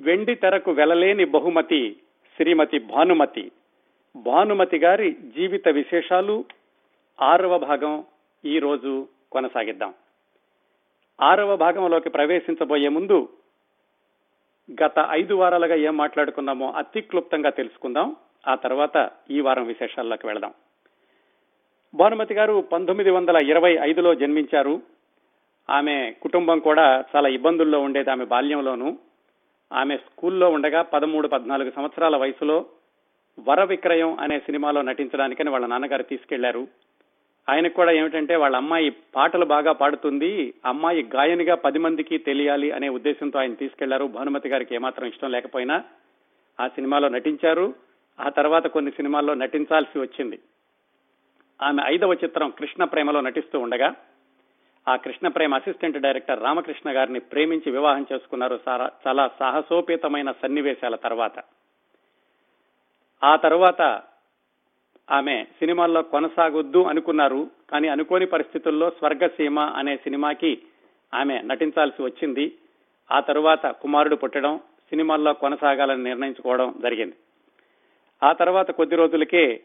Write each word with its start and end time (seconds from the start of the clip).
వెండి 0.00 0.34
తెరకు 0.34 0.70
వెలలేని 0.70 1.24
బహుమతి 1.24 1.96
శ్రీమతి 2.36 2.78
భానుమతి. 2.78 3.52
భానుమతి 4.16 4.78
గారి 4.78 5.12
జీవిత 5.12 5.68
విశేషాలు 5.68 6.44
ఆరవ 7.22 7.58
భాగం 7.58 8.04
ఈ 8.44 8.58
రోజు 8.58 9.08
కొనసాగిద్దాం. 9.32 9.94
ఆరవ 11.22 11.56
భాగంలోకి 11.56 12.10
ప్రవేశించబోయే 12.10 12.88
ముందు 12.88 13.28
గత 14.84 15.06
ఐదు 15.10 15.34
వారాలుగా 15.34 15.74
ఏం 15.74 15.96
మాట్లాడుకున్నామో 15.96 16.70
అతి 16.70 17.00
క్లుప్తంగా 17.00 17.50
తెలుసుకుందాం. 17.50 18.16
ఆ 18.48 18.54
తర్వాత 18.54 19.10
ఈ 19.30 19.40
వారం 19.40 19.66
విశేషాల్లోకి 19.66 20.26
వెళదాం. 20.26 20.54
భానుమతి 21.94 22.34
గారు 22.34 22.64
పంతొమ్మిది 22.72 23.10
వందల 23.10 23.36
ఇరవై 23.46 23.78
ఐదులో 23.82 24.14
జన్మించారు. 24.14 24.82
ఆమె 25.70 26.14
కుటుంబం 26.22 26.58
కూడా 26.58 27.04
చాలా 27.16 27.28
ఇబ్బందుల్లో 27.28 27.80
ఉండేది 27.80 28.10
ఆమె 28.10 28.24
బాల్యంలోనూ. 28.24 28.98
ఆమె 29.72 29.96
స్కూల్లో 29.96 30.50
ఉండగా 30.50 30.82
పదమూడు 30.82 31.28
పద్నాలుగు 31.28 31.70
సంవత్సరాల 31.70 32.16
వయసులో 32.16 32.66
వర 33.48 33.64
విక్రయం 33.64 34.18
అనే 34.20 34.38
సినిమాలో 34.38 34.82
నటించడానికని 34.82 35.50
వాళ్ళ 35.50 35.66
నాన్నగారు 35.66 36.02
తీసుకెళ్ళారు. 36.02 36.68
ఆయనకు 37.48 37.74
కూడా 37.74 37.92
ఏమిటంటే 37.92 38.36
వాళ్ళ 38.36 38.56
అమ్మాయి 38.56 38.90
పాటలు 38.90 39.44
బాగా 39.44 39.72
పాడుతుంది 39.72 40.54
అమ్మాయి 40.64 41.02
గాయనిగా 41.02 41.54
పది 41.54 41.78
మందికి 41.78 42.18
తెలియాలి 42.18 42.70
అనే 42.70 42.88
ఉద్దేశంతో 42.88 43.38
ఆయన 43.38 43.54
తీసుకెళ్ళారు. 43.54 44.04
భానుమతి 44.04 44.48
గారికి 44.48 44.74
ఏమాత్రం 44.74 45.08
ఇష్టం 45.08 45.30
లేకపోయినా 45.30 45.84
ఆ 46.60 46.68
సినిమాలో 46.68 47.08
నటించారు. 47.08 47.74
ఆ 48.20 48.28
తర్వాత 48.28 48.66
కొన్ని 48.66 48.90
సినిమాల్లో 48.90 49.34
నటించాల్సి 49.34 49.98
వచ్చింది. 49.98 50.38
ఆమె 51.62 51.82
ఐదవ 51.86 52.14
చిత్రం 52.14 52.50
కృష్ణ 52.50 52.84
ప్రేమలో 52.84 53.20
నటిస్తూ 53.20 53.60
ఉండగా 53.60 53.94
ఆ 54.88 54.96
కృష్ణ 54.96 55.28
ప్రేమ 55.28 55.54
అసిస్టెంట్ 55.54 55.98
డైరెక్టర్ 55.98 56.42
రామకృష్ణ 56.42 56.90
గారిని 56.90 57.20
ప్రేమించి 57.20 57.70
వివాహం 57.70 58.06
చేసుకున్నారు 58.12 58.60
చాలా 59.06 59.30
సాహసోపేతమైన 59.38 60.32
సన్నివేశాల 60.32 60.94
తర్వాత. 60.94 61.32
ఆ 63.24 63.36
తర్వాత 63.36 64.02
ఆమె 65.10 65.44
సినిమాల్లో 65.44 66.02
కొనసాగొద్దు 66.02 66.82
అనుకున్నారు 66.82 67.50
కానీ 67.70 67.88
అనుకోని 67.88 68.26
పరిస్థితుల్లో 68.26 68.90
స్వర్గసీమ 68.90 69.60
అనే 69.60 69.96
సినిమాకి 69.96 70.62
ఆమె 71.14 71.42
నటించాల్సి 71.42 72.02
వచ్చింది. 72.02 72.58
ఆ 73.12 73.20
తరువాత 73.20 73.66
కుమారుడు 73.66 74.16
పుట్టడం 74.16 74.58
సినిమాల్లో 74.90 75.32
కొనసాగాలని 75.32 76.02
నిర్ణయించుకోవడం 76.02 76.74
జరిగింది. 76.82 77.14
ఆ 78.22 78.32
తర్వాత 78.32 78.70
కొద్ది 78.70 78.96
రోజులకే 78.96 79.60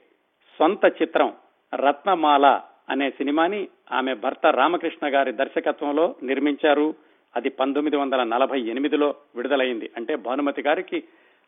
సొంత 0.58 0.86
చిత్రం 1.02 1.34
రత్నమాల 1.76 2.62
అనే 2.90 3.10
సినిమాని 3.10 3.68
ఆమె 3.92 4.14
భర్త 4.14 4.48
రామకృష్ణ 4.48 5.16
గారి 5.16 5.32
దర్శకత్వంలో 5.32 6.16
నిర్మించారు. 6.24 6.96
అది 7.36 7.50
పంతొమ్మిది 7.50 7.98
వందల 7.98 8.24
నలభై 8.24 8.60
ఎనిమిదిలో 8.60 9.16
విడుదలైంది. 9.36 9.92
అంటే 9.98 10.16
భానుమతి 10.16 10.62
గారికి 10.62 11.04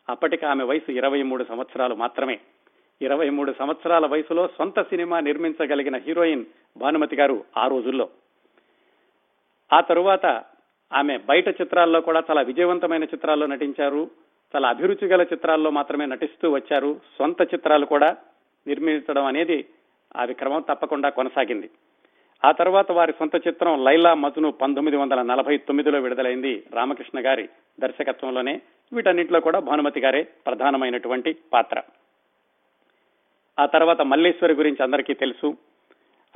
అప్పటికి 0.08 0.46
ఆమె 0.46 0.64
వయసు 0.64 0.92
ఇరవై 0.92 1.22
మూడు 1.22 1.44
సంవత్సరాలు 1.44 1.94
మాత్రమే. 1.94 2.38
ఇరవై 3.02 3.30
మూడు 3.30 3.54
సంవత్సరాల 3.58 4.06
వయసులో 4.06 4.46
సొంత 4.46 4.82
సినిమా 4.82 5.20
నిర్మించగలిగిన 5.20 5.96
హీరోయిన్ 5.96 6.44
భానుమతి 6.76 7.16
గారు 7.16 7.44
ఆ 7.56 7.66
రోజుల్లో. 7.66 8.08
ఆ 9.72 9.80
తరువాత 9.80 10.26
ఆమె 10.92 11.18
బయట 11.18 11.48
చిత్రాల్లో 11.48 12.00
కూడా 12.00 12.22
చాలా 12.30 12.40
విజయవంతమైన 12.40 13.04
చిత్రాల్లో 13.04 13.46
నటించారు. 13.46 14.10
చాలా 14.56 14.68
అభిరుచి 14.68 15.06
గల 15.06 15.22
చిత్రాల్లో 15.22 15.70
మాత్రమే 15.70 16.06
నటిస్తూ 16.06 16.50
వచ్చారు. 16.50 17.00
సొంత 17.18 17.42
చిత్రాలు 17.42 17.86
కూడా 17.86 18.16
నిర్మించడం 18.66 19.24
అనేది 19.24 19.64
అది 20.16 20.34
క్రమం 20.34 20.60
తప్పకుండా 20.60 21.08
కొనసాగింది. 21.08 21.70
ఆ 22.44 22.52
తర్వాత 22.52 22.92
వారి 22.92 23.12
సొంత 23.18 23.48
చిత్రం 23.48 23.84
లైలా 23.84 24.14
మజును 24.14 24.50
పంతొమ్మిది 24.50 24.96
వందల 24.96 25.22
నలభై 25.22 25.56
తొమ్మిదిలో 25.56 26.00
విడుదలైంది 26.00 26.62
రామకృష్ణ 26.74 27.26
గారి 27.26 27.48
దర్శకత్వంలోనే. 27.80 28.60
వీటన్నింటిలో 28.92 29.40
కూడా 29.40 29.58
భానుమతి 29.58 30.00
గారే 30.00 30.22
ప్రధానమైనటువంటి 30.22 31.36
పాత్ర. 31.52 31.82
ఆ 33.58 33.66
తర్వాత 33.66 34.00
మల్లేశ్వరి 34.00 34.54
గురించి 34.54 34.82
అందరికీ 34.82 35.14
తెలుసు. 35.14 35.56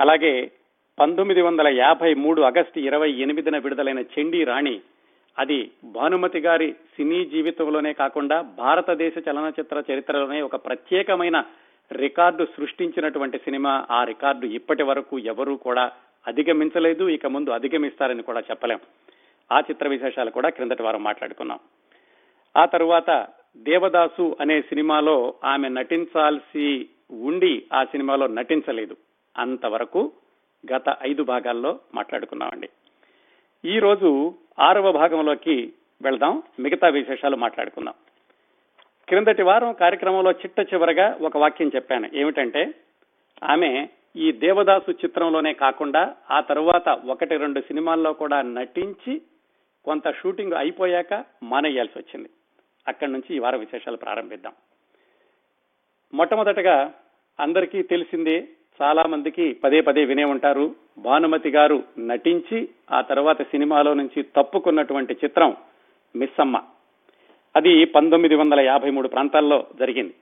అలాగే 0.01 0.51
పంతొమ్మిది 0.99 1.41
వందల 1.41 1.67
యాభై 1.67 2.13
మూడు 2.13 2.41
ఆగస్టు 2.41 2.79
ఇరవై 2.79 3.11
ఎనిమిదిన 3.11 3.57
విడుదలైన 3.57 3.99
చెండి 3.99 4.43
రాణి 4.43 4.81
అది 5.39 5.71
భానుమతి 5.83 6.39
గారి 6.39 6.71
సినీ 6.71 7.25
జీవితంలోనే 7.25 7.93
కాకుండా 7.93 8.41
భారతదేశ 8.41 9.13
చలనచిత్ర 9.29 9.83
చరిత్రలోనే 9.91 10.41
ఒక 10.41 10.55
ప్రత్యేకమైన 10.55 11.43
రికార్డు 11.91 12.47
సృష్టించినటువంటి 12.57 13.37
సినిమా 13.37 13.85
ఆ 13.91 14.03
రికార్డు 14.03 14.45
ఇప్పటి 14.45 14.83
వరకు 14.83 15.19
ఎవరూ 15.19 15.55
కూడా 15.55 15.91
అధిగమించలేదు. 16.27 17.09
ఇక 17.09 17.25
ముందు 17.25 17.49
అధిగమిస్తారని 17.49 18.23
కూడా 18.23 18.39
చెప్పలేం. 18.39 18.79
ఆ 19.51 19.59
చిత్ర 19.59 19.87
విశేషాలు 19.87 20.29
కూడా 20.29 20.49
క్రిందటి 20.49 20.83
వారం 20.83 21.03
మాట్లాడుకున్నాం. 21.03 21.59
ఆ 22.57 22.65
తరువాత 22.65 23.27
దేవదాసు 23.57 24.37
అనే 24.41 24.61
సినిమాలో 24.61 25.33
ఆమె 25.43 25.69
నటించాల్సి 25.69 26.89
ఉండి 27.11 27.65
ఆ 27.73 27.83
సినిమాలో 27.83 28.27
నటించలేదు. 28.27 28.97
అంతవరకు 29.37 30.11
గత 30.73 30.97
ఐదు 31.03 31.23
భాగాల్లో 31.23 31.79
మాట్లాడుకున్నామండి. 31.95 32.69
ఈ 33.65 33.79
రోజు 33.79 34.33
ఆరవ 34.59 34.91
భాగంలోకి 34.91 35.73
వెళదాం. 36.01 36.43
మిగతా 36.59 36.87
విశేషాలు 36.87 37.35
మాట్లాడుకుందాం. 37.35 37.93
క్రిందటి 39.11 39.43
వారం 39.43 39.73
కార్యక్రమంలో 39.73 40.31
చిట్ట 40.31 40.59
చివరగా 40.59 41.17
ఒక 41.21 41.37
వాక్యం 41.37 41.71
చెప్పాను. 41.75 42.09
ఏమిటంటే 42.13 42.73
ఆమె 43.43 43.87
ఈ 44.15 44.31
దేవదాసు 44.31 44.91
చిత్రంలోనే 44.91 45.53
కాకుండా 45.53 46.15
ఆ 46.31 46.39
తరువాత 46.39 46.89
ఒకటి 46.89 47.37
రెండు 47.37 47.61
సినిమాల్లో 47.61 48.13
కూడా 48.13 48.41
నటించి 48.41 49.21
కొంత 49.85 50.11
షూటింగ్ 50.11 50.53
అయిపోయాక 50.53 51.25
మానేయాల్సి 51.43 51.99
వచ్చింది. 51.99 52.29
అక్కడి 52.87 53.11
నుంచి 53.11 53.35
ఈ 53.35 53.39
వారం 53.39 53.59
విశేషాలు 53.59 53.97
ప్రారంభిద్దాం. 53.97 54.53
మొట్టమొదటగా 56.13 56.93
అందరికీ 57.39 57.81
తెలిసిందే 57.81 58.47
చాలా 58.81 59.03
మందికి 59.03 59.53
పదే 59.53 59.81
పదే 59.81 60.05
వినే 60.05 60.23
ఉంటారు. 60.23 60.75
భానుమతి 60.97 61.49
గారు 61.49 61.83
నటించి 61.99 62.69
ఆ 62.91 63.01
తర్వాత 63.01 63.41
సినిమాలో 63.41 63.93
నుంచి 63.93 64.23
తప్పుకున్నటువంటి 64.23 65.13
చిత్రం 65.13 65.55
మిస్సమ్మ. 66.15 66.63
అది 67.55 67.85
పంతొమ్మిది 67.85 68.35
వందల 68.35 68.59
యాభై 68.59 68.89
మూడు 68.89 69.07
ప్రాంతాల్లో 69.07 69.67
జరిగింది. 69.79 70.13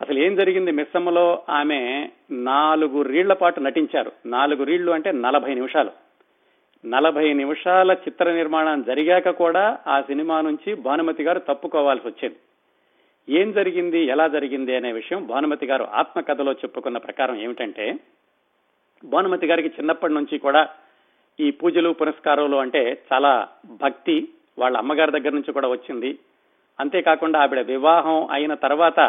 అసలు 0.00 0.18
ఏం 0.18 0.36
జరిగింది 0.36 0.70
మిస్సమ్మలో? 0.70 1.42
ఆమె 1.48 2.08
నాలుగు 2.30 3.02
రీళ్ళ 3.02 3.32
పాటు 3.32 3.60
నటించారు. 3.60 4.12
నాలుగు 4.26 4.64
రీళ్ళు 4.64 4.92
అంటే 4.92 5.12
నలభై 5.12 5.54
నిమిషాలు. 5.54 5.90
నలభై 6.86 7.32
నిమిషాల 7.32 7.92
చిత్ర 7.92 8.32
నిర్మాణం 8.32 8.82
జరిగాక 8.82 9.30
కూడా 9.30 9.78
ఆ 9.86 10.00
సినిమా 10.00 10.40
నుంచి 10.40 10.74
భానుమతి 10.74 11.22
గారు 11.22 11.38
తప్పుకోవాల్సి 11.38 12.08
వచ్చింది. 12.08 12.36
ఏం 13.40 13.52
జరిగింది? 13.52 14.00
ఎలా 14.00 14.28
జరిగింది 14.28 14.76
అనే 14.76 14.92
విషయం 14.92 15.26
భానుమతి 15.26 15.66
గారు 15.66 15.84
ఆత్మకథలో 15.84 16.52
చెప్పుకున్న 16.52 16.98
ప్రకారం 16.98 17.40
ఏమిటంటే 17.40 17.96
భానుమతి 19.04 19.46
గారికి 19.46 19.68
చిన్నప్పటి 19.68 20.14
నుంచి 20.14 20.38
కూడా 20.38 20.68
ఈ 21.40 21.50
పూజలు 21.50 21.90
పురస్కారాలు 21.90 22.56
అంటే 22.56 22.98
చాలా 23.12 23.48
భక్తి. 23.66 24.28
వాళ్ళ 24.58 24.76
అమ్మగారి 24.76 25.12
దగ్గర 25.12 25.30
నుంచి 25.30 25.52
కూడా 25.52 25.68
వచ్చింది. 25.68 26.18
అంతేకాకుండా 26.78 27.38
ఆవిడ 27.42 27.60
వివాహం 27.66 28.18
అయిన 28.36 28.54
తర్వాత 28.64 29.00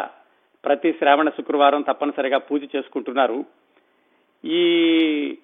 ప్రతి 0.64 0.90
శ్రావణ 0.98 1.28
శుక్రవారం 1.28 1.82
తప్పనిసరిగా 1.82 2.38
పూజ 2.38 2.62
చేసుకుంటున్నారు. 2.74 3.38
ఈ 4.44 4.62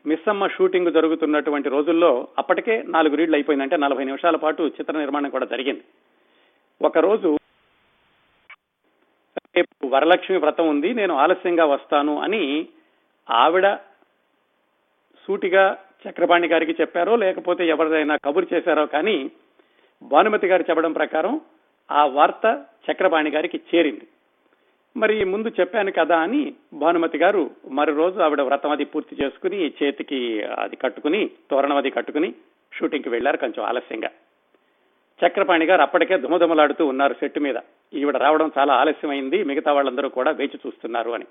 మిస్సమ్మ 0.07 0.47
షూటింగ్ 0.47 0.91
జరుగుతున్నటువంటి 0.97 1.69
రోజుల్లో 1.69 2.11
అప్పటికే 2.39 2.75
నాలుగు 2.95 3.15
రీడ్లు 3.21 3.37
అయిపోయిందంటే 3.37 3.77
నలభై 3.77 4.05
నిమిషాల 4.05 4.37
పాటు 4.37 4.63
చిత్ర 4.79 4.95
నిర్మాణం 4.99 5.31
కూడా 5.31 5.47
జరిగింది. 5.47 5.85
ఒకరోజు 6.81 7.31
రేపు 9.57 9.87
వరలక్ష్మి 9.95 10.37
వ్రతం 10.37 10.67
ఉంది 10.69 10.91
నేను 10.95 11.15
ఆలస్యంగా 11.23 11.65
వస్తాను 11.65 12.15
అని 12.27 12.43
ఆవిడ 13.29 13.67
సూటిగా 15.25 15.65
చక్రపాణి 16.05 16.49
గారికి 16.49 16.75
చెప్పారో 16.81 17.15
లేకపోతే 17.17 17.63
ఎవరిదైనా 17.69 18.15
కబురు 18.27 18.47
చేశారో 18.53 18.85
కానీ 18.87 19.17
భానుమతి 20.03 20.47
గారు 20.47 20.65
చెప్పడం 20.69 20.93
ప్రకారం 20.93 21.35
ఆ 21.91 22.05
వార్త 22.05 22.65
చక్రపాణి 22.91 23.31
గారికి 23.31 23.61
చేరింది. 23.75 24.09
మరి 24.97 25.25
ముందు 25.25 25.49
చెప్పాను 25.61 25.93
కదా 25.93 26.19
అని 26.19 26.55
భానుమతి 26.75 27.19
గారు 27.19 27.51
మరో 27.69 27.95
రోజు 27.95 28.21
ఆవిడ 28.21 28.41
వ్రతం 28.41 28.71
అది 28.71 28.85
పూర్తి 28.85 29.25
చేసుకుని 29.25 29.73
చేతికి 29.83 30.43
అది 30.43 30.77
కట్టుకుని 30.77 31.31
తోరణం 31.51 31.77
అది 31.77 31.91
కట్టుకుని 31.91 32.35
షూటింగ్కి 32.75 33.09
వెళ్ళారు 33.09 33.37
కొంచెం 33.37 33.65
ఆలస్యంగా. 33.65 34.11
చక్రపాణి 35.27 35.65
గారు 35.65 35.83
అప్పటికే 35.83 36.19
దుమదుమలాడుతూ 36.19 36.87
ఉన్నారు 36.87 37.13
సెట్టు 37.13 37.41
మీద. 37.41 37.55
ఈవిడ 37.95 38.17
రావడం 38.17 38.51
చాలా 38.59 38.75
ఆలస్యమైంది 38.75 39.45
మిగతా 39.45 39.73
వాళ్ళందరూ 39.73 40.09
కూడా 40.09 40.31
వేచి 40.31 40.59
చూస్తున్నారు 40.67 41.11
అని. 41.11 41.25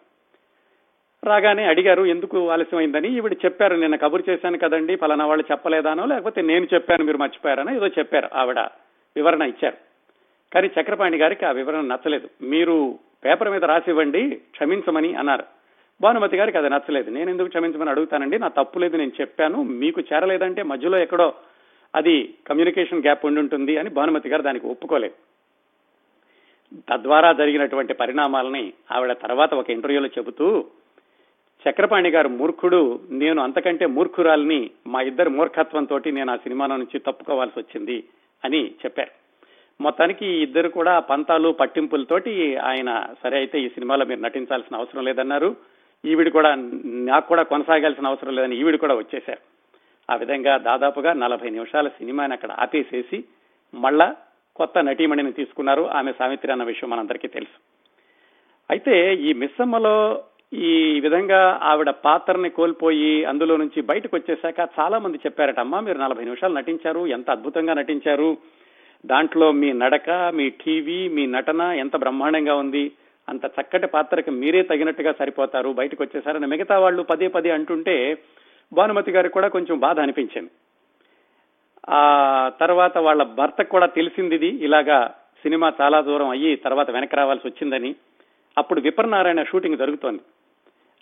రాగానే 1.23 1.63
అడిగారు 1.65 2.05
ఎందుకు 2.05 2.49
ఆలస్యమైందని? 2.49 3.15
ఈవిడ 3.15 3.33
చెప్పారు 3.33 3.75
నిన్న 3.75 3.95
కబురు 3.95 4.23
చేశాను 4.29 4.57
కదండి 4.57 4.95
ఫలానా 4.95 5.25
వాళ్ళు 5.25 5.45
చెప్పలేదానో 5.51 6.05
లేకపోతే 6.05 6.41
నేను 6.41 6.67
చెప్పాను 6.73 7.03
మీరు 7.03 7.17
మర్చిపోయారనో 7.17 7.75
ఏదో 7.75 7.87
చెప్పారు 7.87 8.29
ఆవిడ 8.33 8.59
వివరణ 9.15 9.41
ఇచ్చారు. 9.41 9.88
కానీ 10.53 10.69
చక్రపాణి 10.81 11.17
గారికి 11.17 11.45
ఆ 11.45 11.51
వివరణ 11.51 11.81
నచ్చలేదు. 11.81 12.29
మీరు 12.41 12.99
పేపర్ 13.25 13.49
మీద 13.49 13.65
రాసివ్వండి 13.65 14.41
క్షమించమని 14.51 15.15
అన్నారు. 15.15 15.43
భానుమతి 16.01 16.37
గారికి 16.37 16.57
అది 16.57 16.69
నచ్చలేదు. 16.69 17.09
నేను 17.09 17.29
ఎందుకు 17.29 17.47
క్షమించమని 17.47 17.89
అడుగుతానండి? 17.89 18.39
నా 18.39 18.47
తప్పు 18.47 18.79
లేదు 18.79 18.97
నేను 18.97 19.11
చెప్పాను. 19.21 19.63
మీకు 19.63 20.01
చేరలేదంటే 20.01 20.63
మధ్యలో 20.63 20.97
ఎక్కడో 20.97 21.33
అది 21.95 22.33
కమ్యూనికేషన్ 22.47 23.03
గ్యాప్ 23.03 23.25
ఉండి 23.25 23.39
ఉంటుంది 23.39 23.77
అని 23.77 23.89
భానుమతి 23.89 24.29
గారు 24.29 24.41
దానికి 24.41 24.67
ఒప్పుకోలేదు. 24.67 25.13
తద్వారా 26.89 27.33
జరిగినటువంటి 27.33 27.93
పరిణామాలని 27.93 28.73
ఆవిడ 28.91 29.11
తర్వాత 29.11 29.53
ఒక 29.53 29.69
ఇంటర్వ్యూలో 29.69 30.07
చెబుతూ 30.07 30.65
చక్రపాణి 31.69 32.09
గారు 32.09 32.29
మూర్ఖుడు. 32.29 32.99
నేను 33.09 33.43
అంతకంటే 33.43 33.85
మూర్ఖురాల్ని 33.85 34.69
మా 34.87 35.01
ఇద్దరు 35.01 35.29
మూర్ఖత్వంతో 35.29 35.99
నేను 36.07 36.33
ఆ 36.33 36.35
సినిమాలో 36.35 36.77
నుంచి 36.77 36.99
తప్పుకోవాల్సి 36.99 37.59
వచ్చింది 37.59 38.03
అని 38.45 38.67
చెప్పారు. 38.67 39.28
మొత్తానికి 39.81 40.25
ఇద్దరు 40.25 40.69
కూడా 40.69 40.99
పంతాలు 40.99 41.49
పట్టింపులతోటి 41.51 42.55
ఆయన 42.55 43.05
సరే 43.23 43.37
అయితే 43.37 43.61
ఈ 43.61 43.69
సినిమాలో 43.69 44.05
మీరు 44.05 44.19
నటించాల్సిన 44.19 44.75
అవసరం 44.75 45.05
లేదన్నారు. 45.05 45.55
ఈవిడ 46.05 46.29
కూడా 46.29 46.55
నాకు 47.11 47.27
కూడా 47.27 47.43
కొనసాగాల్సిన 47.43 48.07
అవసరం 48.07 48.35
లేదని 48.35 48.57
ఈవిడ 48.57 48.75
కూడా 48.75 48.95
వచ్చేశారు. 48.95 49.41
ఆ 50.11 50.15
విధంగా 50.15 50.57
దాదాపుగా 50.57 51.13
నలభై 51.13 51.49
నిమిషాల 51.49 51.87
సినిమాని 51.87 52.33
అక్కడ 52.33 52.51
ఆపేసేసి 52.51 53.23
మళ్ళా 53.73 54.15
కొత్త 54.55 54.79
నటీమణిని 54.79 55.31
తీసుకున్నారు 55.31 55.83
ఆమె 55.89 56.11
సావిత్రి 56.11 56.51
అన్న 56.51 56.63
విషయం 56.63 56.89
మనందరికీ 56.89 57.27
తెలుసు. 57.27 57.57
అయితే 58.69 59.15
ఈ 59.15 59.33
మిస్సమ్మలో 59.33 60.23
ఈ 60.53 60.99
విధంగా 60.99 61.59
ఆవిడ 61.63 61.89
పాత్రని 61.89 62.49
కోల్పోయి 62.49 63.25
అందులో 63.25 63.57
నుంచి 63.57 63.81
బయటకు 63.81 64.15
వచ్చేశాక 64.15 64.69
చాలా 64.79 64.99
మంది 64.99 65.17
చెప్పారట 65.17 65.59
అమ్మా 65.59 65.79
మీరు 65.79 65.97
నలభై 65.97 66.23
నిమిషాలు 66.23 66.53
నటించారు 66.53 67.07
ఎంత 67.07 67.29
అద్భుతంగా 67.29 67.73
నటించారు 67.73 68.37
దాంట్లో 69.05 69.51
మీ 69.51 69.73
నడక 69.73 70.09
మీ 70.09 70.49
టీవీ 70.49 71.07
మీ 71.07 71.25
నటన 71.25 71.61
ఎంత 71.61 71.95
బ్రహ్మాండంగా 71.95 72.55
ఉంది 72.55 72.91
అంత 73.29 73.45
చక్కటి 73.45 73.87
పాత్రకి 73.87 74.31
మీరే 74.31 74.61
తగినట్టుగా 74.61 75.13
సరిపోతారు 75.19 75.69
బయటకు 75.69 76.03
వచ్చేసారని 76.03 76.47
మిగతా 76.47 76.79
వాళ్ళు 76.79 77.03
పదే 77.03 77.27
పదే 77.27 77.49
అంటుంటే 77.49 78.17
భానుమతి 78.73 79.11
గారికి 79.11 79.33
కూడా 79.33 79.47
కొంచెం 79.47 79.79
బాధ 79.79 79.99
అనిపించింది. 79.99 80.49
ఆ 81.89 82.51
తర్వాత 82.59 82.97
వాళ్ళ 82.97 83.23
భర్తకు 83.23 83.69
కూడా 83.69 83.85
తెలిసింది 83.85 84.35
ఇది 84.35 84.47
ఇలాగా 84.47 85.15
సినిమా 85.43 85.73
చాలా 85.81 86.01
దూరం 86.01 86.29
అయ్యి 86.29 86.55
తర్వాత 86.55 86.91
వెనక 86.91 87.15
రావాల్సి 87.15 87.47
వచ్చిందని. 87.47 87.95
అప్పుడు 88.57 88.81
విపర్నారాయణ 88.81 89.43
షూటింగ్ 89.43 89.77
జరుగుతోంది. 89.77 90.19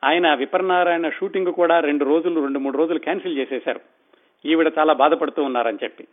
ఆయన 0.03 0.33
విపర్నారాయణ 0.33 1.09
షూటింగ్ 1.09 1.47
కూడా 1.47 1.79
రెండు 1.79 2.05
రోజులు 2.05 2.41
రెండు 2.41 2.59
మూడు 2.59 2.77
రోజులు 2.77 2.99
క్యాన్సిల్ 2.99 3.37
చేసేశారు. 3.37 3.79
ఈవిడ 4.45 4.71
చాలా 4.79 4.93
బాధపడుతూ 4.93 5.43
ఉన్నారని 5.43 5.77
చెప్పి. 5.83 6.07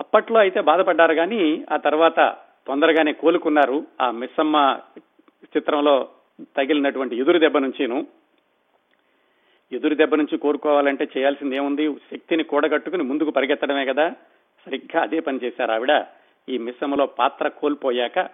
అప్పట్లో 0.00 0.40
అయితే 0.40 0.60
బాధపడ్డారు 0.60 1.14
కానీ 1.14 1.64
ఆ 1.72 1.76
తర్వాత 1.76 2.36
తొందరగానే 2.66 3.12
కోలుకున్నారు. 3.12 3.84
ఆ 4.00 4.10
మిస్సమ్మ 4.10 4.78
చిత్రంలో 5.56 6.08
తగిలినటువంటి 6.56 7.16
ఎదురు 7.16 7.38
దెబ్బ 7.38 7.58
నుంచిను. 7.58 8.06
ఎదురు 9.72 9.94
దెబ్బ 9.94 10.14
నుంచి 10.14 10.38
కోరుకోవాలంటే 10.38 11.08
చేయాల్సింది 11.18 11.56
ఏముంది 11.56 11.94
శక్తిని 11.94 12.42
కూడగట్టుకుని 12.42 13.02
ముందుకు 13.02 13.30
పరిగెత్తడమే 13.30 13.84
కదా. 13.84 14.10
సరిగ్గా 14.66 15.02
అదే 15.02 15.20
పని 15.20 15.40
చేశారు 15.44 15.72
ఆవిడ. 15.72 16.04
ఈ 16.48 16.58
మిశ్రమలో 16.58 17.06
పాత్ర 17.06 17.48
కోల్పోయాక 17.48 18.28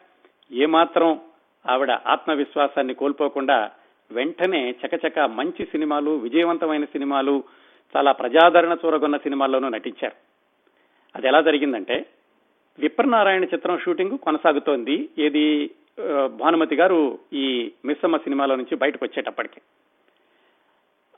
ఏమాత్రం 0.52 1.20
ఆవిడ 1.70 1.90
ఆత్మవిశ్వాసాన్ని 1.90 2.94
కోల్పోకుండా 2.94 3.70
వెంటనే 4.12 4.70
చకచక 4.70 5.18
మంచి 5.18 5.64
సినిమాలు 5.64 6.10
విజయవంతమైన 6.10 6.84
సినిమాలు 6.84 7.44
చాలా 7.96 8.12
ప్రజాదరణ 8.12 8.76
చూరగొన్న 8.84 9.16
సినిమాల్లోనూ 9.16 9.68
నటించారు. 9.68 10.31
అది 11.16 11.26
ఎలా 11.26 11.40
జరిగిందంటే 11.40 12.06
విప్రనారాయణ 12.78 13.44
చిత్రం 13.44 13.78
షూటింగ్ 13.78 14.18
కొనసాగుతోంది. 14.18 15.08
ఏది 15.18 15.70
భానుమతి 16.26 16.76
గారు 16.76 17.18
ఈ 17.32 17.72
మిస్సమ్మ 17.84 18.16
సినిమాలో 18.16 18.56
నుంచి 18.56 18.76
బయటకు 18.76 19.04
వచ్చేటప్పటికి. 19.04 19.60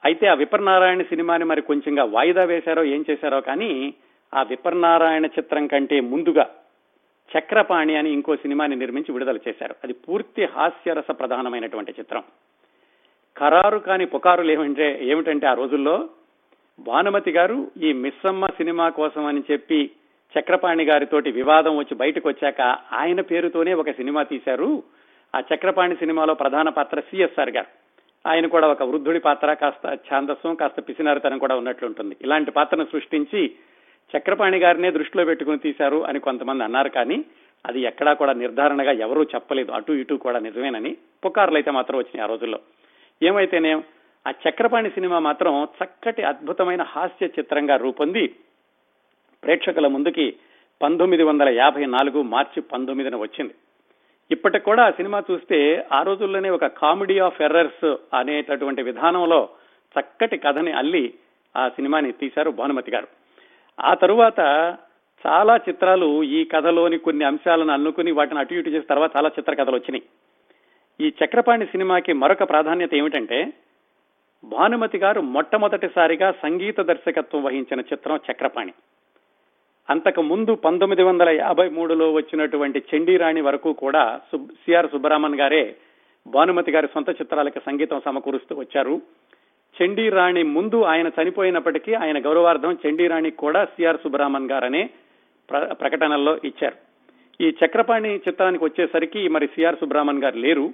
అయితే 0.04 0.26
ఆ 0.26 0.34
విప్రనారాయణ 0.34 1.02
సినిమాని 1.02 1.44
మరి 1.44 1.62
కొంచెంగా 1.62 2.04
వాయిదా 2.04 2.44
వేశారో 2.44 2.84
ఏం 2.84 3.04
చేశారో 3.10 3.40
కానీ 3.40 3.94
ఆ 4.34 4.42
విపర్నారాయణ 4.42 5.26
చిత్రం 5.26 5.66
కంటే 5.66 6.00
ముందుగా 6.00 6.50
చక్రపాణి 7.38 7.96
అని 7.96 8.10
ఇంకో 8.10 8.36
సినిమాని 8.36 8.76
నిర్మించి 8.76 9.12
విడుదల 9.12 9.38
చేశారు. 9.48 9.74
అది 9.84 9.92
పూర్తి 9.92 10.44
హాస్యరస 10.44 11.10
ప్రధానమైనటువంటి 11.10 11.94
చిత్రం. 12.00 12.22
ఖరారు 13.38 13.78
కాని 13.78 14.06
పుకారులు 14.06 14.50
ఏమంటే 14.50 14.98
ఏమిటంటే 15.02 15.46
ఆ 15.46 15.54
రోజుల్లో 15.54 16.08
భానుమతి 16.78 17.30
గారు 17.30 17.70
ఈ 17.82 17.92
మిస్సమ్మ 17.92 18.46
సినిమా 18.46 18.88
కోసం 18.88 19.24
అని 19.26 19.42
చెప్పి 19.50 19.90
చక్రపాణి 20.38 20.84
గారితోటి 20.84 21.30
వివాదం 21.30 21.76
వచ్చి 21.76 21.94
బయటకు 21.94 22.28
వచ్చాక 22.28 22.60
ఆయన 22.92 23.20
పేరుతోనే 23.20 23.74
ఒక 23.74 23.90
సినిమా 23.90 24.22
తీశారు. 24.22 24.82
ఆ 25.34 25.42
చక్రపాణి 25.54 25.96
సినిమాలో 25.96 26.34
ప్రధాన 26.34 26.68
పాత్ర 26.68 27.00
సిఎస్ఆర్ 27.00 27.50
గారు. 27.50 27.66
ఆయన 28.28 28.46
కూడా 28.46 28.68
ఒక 28.68 28.82
వృద్ధుడి 28.82 29.18
పాత్ర 29.18 29.52
కాస్త 29.52 29.98
ఛాందస్సం 30.12 30.54
కాస్త 30.54 30.88
పిసినారితనం 30.88 31.38
కూడా 31.38 31.56
ఉన్నట్లుంటుంది 31.56 32.16
ఇలాంటి 32.22 32.50
పాత్రను 32.50 32.84
సృష్టించి 32.84 33.50
చక్రపాణి 34.16 34.58
గారినే 34.58 34.90
దృష్టిలో 34.90 35.24
పెట్టుకుని 35.24 35.58
తీశారు 35.58 36.06
అని 36.06 36.20
కొంతమంది 36.20 36.64
అన్నారు 36.64 36.88
కానీ 36.88 37.24
అది 37.66 37.80
ఎక్కడా 37.80 38.12
కూడా 38.12 38.32
నిర్ధారణగా 38.32 38.92
ఎవరూ 38.92 39.22
చెప్పలేదు. 39.22 39.72
అటు 39.72 39.92
ఇటు 39.92 40.14
కూడా 40.14 40.38
నిజమేనని 40.38 40.96
పుకార్లు 41.24 41.56
అయితే 41.56 41.70
మాత్రం 41.70 41.98
వచ్చినాయి 41.98 42.28
ఆ 42.28 42.30
రోజుల్లో. 42.30 42.58
ఏమైతేనేం? 43.22 43.84
ఆ 44.26 44.30
చక్రపాణి 44.30 44.90
సినిమా 44.90 45.18
మాత్రం 45.18 45.64
చక్కటి 45.64 46.22
అద్భుతమైన 46.22 46.82
హాస్య 46.82 47.26
చిత్రంగా 47.26 47.76
రూపొంది. 47.76 48.28
ప్రేక్షకుల 49.44 49.86
ముందుకి 49.86 50.36
పంతొమ్మిది 50.82 51.22
వందల 51.22 51.48
యాభై 51.48 51.86
నాలుగు 51.86 52.22
మార్చి 52.22 52.62
పంతొమ్మిదిన 52.62 53.16
వచ్చింది. 53.16 53.54
ఇప్పటికి 54.30 54.64
కూడా 54.64 54.84
ఆ 54.84 54.90
సినిమా 54.90 55.22
చూస్తే 55.30 55.86
ఆ 55.92 56.02
రోజుల్లోనే 56.02 56.50
ఒక 56.50 56.66
కామెడీ 56.66 57.18
ఆఫ్ 57.18 57.42
ఎర్రర్స్ 57.42 57.96
అనేటటువంటి 58.14 58.82
విధానంలో 58.82 59.48
చక్కటి 60.00 60.36
కథని 60.36 60.72
అల్లి 60.72 61.14
ఆ 61.56 61.68
సినిమాని 61.68 62.12
తీశారు 62.12 62.50
భానుమతి 62.50 62.90
గారు. 62.90 63.06
ఆ 63.80 63.94
తరువాత 63.94 64.40
చాలా 65.26 65.56
చిత్రాలు 65.56 66.22
ఈ 66.22 66.44
కథలోని 66.44 66.98
కొన్ని 66.98 67.24
అంశాలను 67.24 67.72
అల్లుకుని 67.72 68.12
వాటిని 68.12 68.40
అటు 68.40 68.54
ఇటు 68.54 68.68
చేసిన 68.68 68.88
తర్వాత 68.88 69.16
చాలా 69.16 69.28
చిత్ర 69.28 69.54
కథలు 69.54 69.74
వచ్చినాయి. 69.74 70.02
ఈ 71.00 71.12
చక్రపాణి 71.24 71.66
సినిమాకి 71.66 72.12
మరొక 72.12 72.48
ప్రాధాన్యత 72.48 72.94
ఏమిటంటే 72.94 73.52
భానుమతి 74.44 74.98
గారు 74.98 75.20
మొట్టమొదటిసారిగా 75.20 76.32
సంగీత 76.32 76.80
దర్శకత్వం 76.80 77.44
వహించిన 77.44 77.80
చిత్రం 77.80 78.20
చక్రపాణి. 78.30 78.72
అంతకు 79.90 80.22
ముందు 80.22 80.54
పంతొమ్మిది 80.54 81.02
వందల 81.02 81.28
యాభై 81.28 81.68
మూడులో 81.68 82.12
వచ్చినటువంటి 82.12 82.82
చండీరాణి 82.94 83.40
వరకు 83.40 83.72
కూడా 83.72 84.20
సిఆర్ 84.38 84.86
సుబ్బరామన్ 84.86 85.40
గారే 85.40 85.76
భానుమతి 86.26 86.72
గారి 86.72 86.88
సొంత 86.94 87.08
చిత్రాలకు 87.08 87.58
సంగీతం 87.58 88.00
సమకూరుస్తూ 88.04 88.56
వచ్చారు. 88.56 89.02
చండీరాణి 89.82 90.42
ముందు 90.42 90.82
ఆయన 90.82 91.10
చనిపోయినప్పటికీ 91.22 91.94
ఆయన 91.94 92.24
గౌరవార్థం 92.24 92.78
చండీరాణి 92.88 93.30
కూడా 93.30 93.64
సిఆర్ 93.64 93.96
సుబ్బరామన్ 93.96 94.50
గారనే 94.50 94.90
ప్రకటనల్లో 95.60 96.38
ఇచ్చారు. 96.44 96.76
ఈ 97.42 97.54
చక్రపాణి 97.64 98.16
చిత్రానికి 98.16 98.64
వచ్చేసరికి 98.64 99.28
మరి 99.28 99.46
సిఆర్ 99.46 99.76
సుబ్రహ్మణ్ 99.76 100.22
గారు 100.22 100.36
లేరు. 100.36 100.72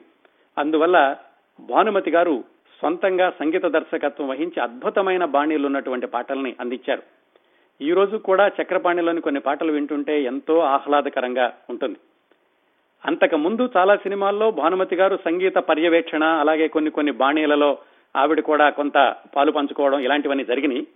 అందువల్ల 0.58 1.16
భానుమతి 1.60 2.10
గారు 2.10 2.44
సొంతంగా 2.82 3.30
సంగీత 3.30 3.64
దర్శకత్వం 3.66 4.28
వహించి 4.28 4.60
అద్భుతమైన 4.60 5.24
బాణీలు 5.24 5.66
ఉన్నటువంటి 5.66 6.06
పాటల్ని 6.06 6.56
అందించారు. 6.60 7.02
ఈ 7.82 7.92
రోజు 7.92 8.16
కూడా 8.16 8.48
చక్రపాణిలోని 8.48 9.20
కొన్ని 9.20 9.40
పాటలు 9.40 9.72
వింటుంటే 9.72 10.22
ఎంతో 10.22 10.58
ఆహ్లాదకరంగా 10.58 11.52
ఉంటుంది. 11.70 11.98
అంతకు 13.06 13.36
ముందు 13.36 13.70
చాలా 13.76 13.96
సినిమాల్లో 13.96 14.50
భానుమతి 14.50 14.96
గారు 14.96 15.18
సంగీత 15.24 15.54
పర్యవేక్షణ 15.54 16.24
అలాగే 16.24 16.68
కొన్ని 16.68 16.90
కొన్ని 16.90 17.12
బాణీలలో 17.12 17.78
ఆవిడ 18.16 18.40
కూడా 18.40 18.70
కొంత 18.70 19.16
పాలు 19.36 19.52
పంచుకోవడం 19.52 20.00
ఇలాంటివన్నీ 20.00 20.44
జరిగినాయి. 20.44 20.86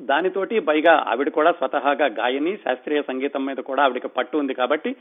దానితోటి 0.00 0.60
పైగా 0.60 1.04
ఆవిడ 1.08 1.28
కూడా 1.28 1.52
స్వతహాగా 1.52 2.06
గాయని 2.06 2.56
శాస్త్రీయ 2.56 3.02
సంగీతం 3.02 3.44
మీద 3.44 3.56
కూడా 3.56 3.84
ఆవిడకి 3.84 4.08
పట్టు 4.08 4.38
ఉంది 4.38 4.54
కాబట్టి 4.54 4.96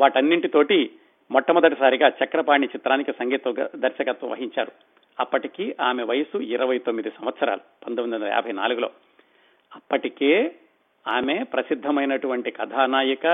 వాటన్నింటితోటి 0.00 0.90
మొట్టమొదటిసారిగా 1.30 2.08
చక్రపాణి 2.08 2.66
చిత్రానికి 2.66 3.12
సంగీత 3.12 3.68
దర్శకత్వం 3.76 4.30
వహించారు. 4.30 4.72
అప్పటికి 5.20 5.76
ఆమె 5.80 6.02
వయసు 6.02 6.38
ఇరవై 6.38 6.78
తొమ్మిది 6.78 7.10
సంవత్సరాలు 7.10 7.60
పంతొమ్మిది 7.86 8.22
వందల 8.22 8.32
యాభై 8.32 8.52
నాలుగులో. 8.52 8.90
అప్పటికే 9.74 10.54
ఆమె 11.08 11.42
ప్రసిద్ధమైనటువంటి 11.42 12.50
కథానాయిక 12.50 13.26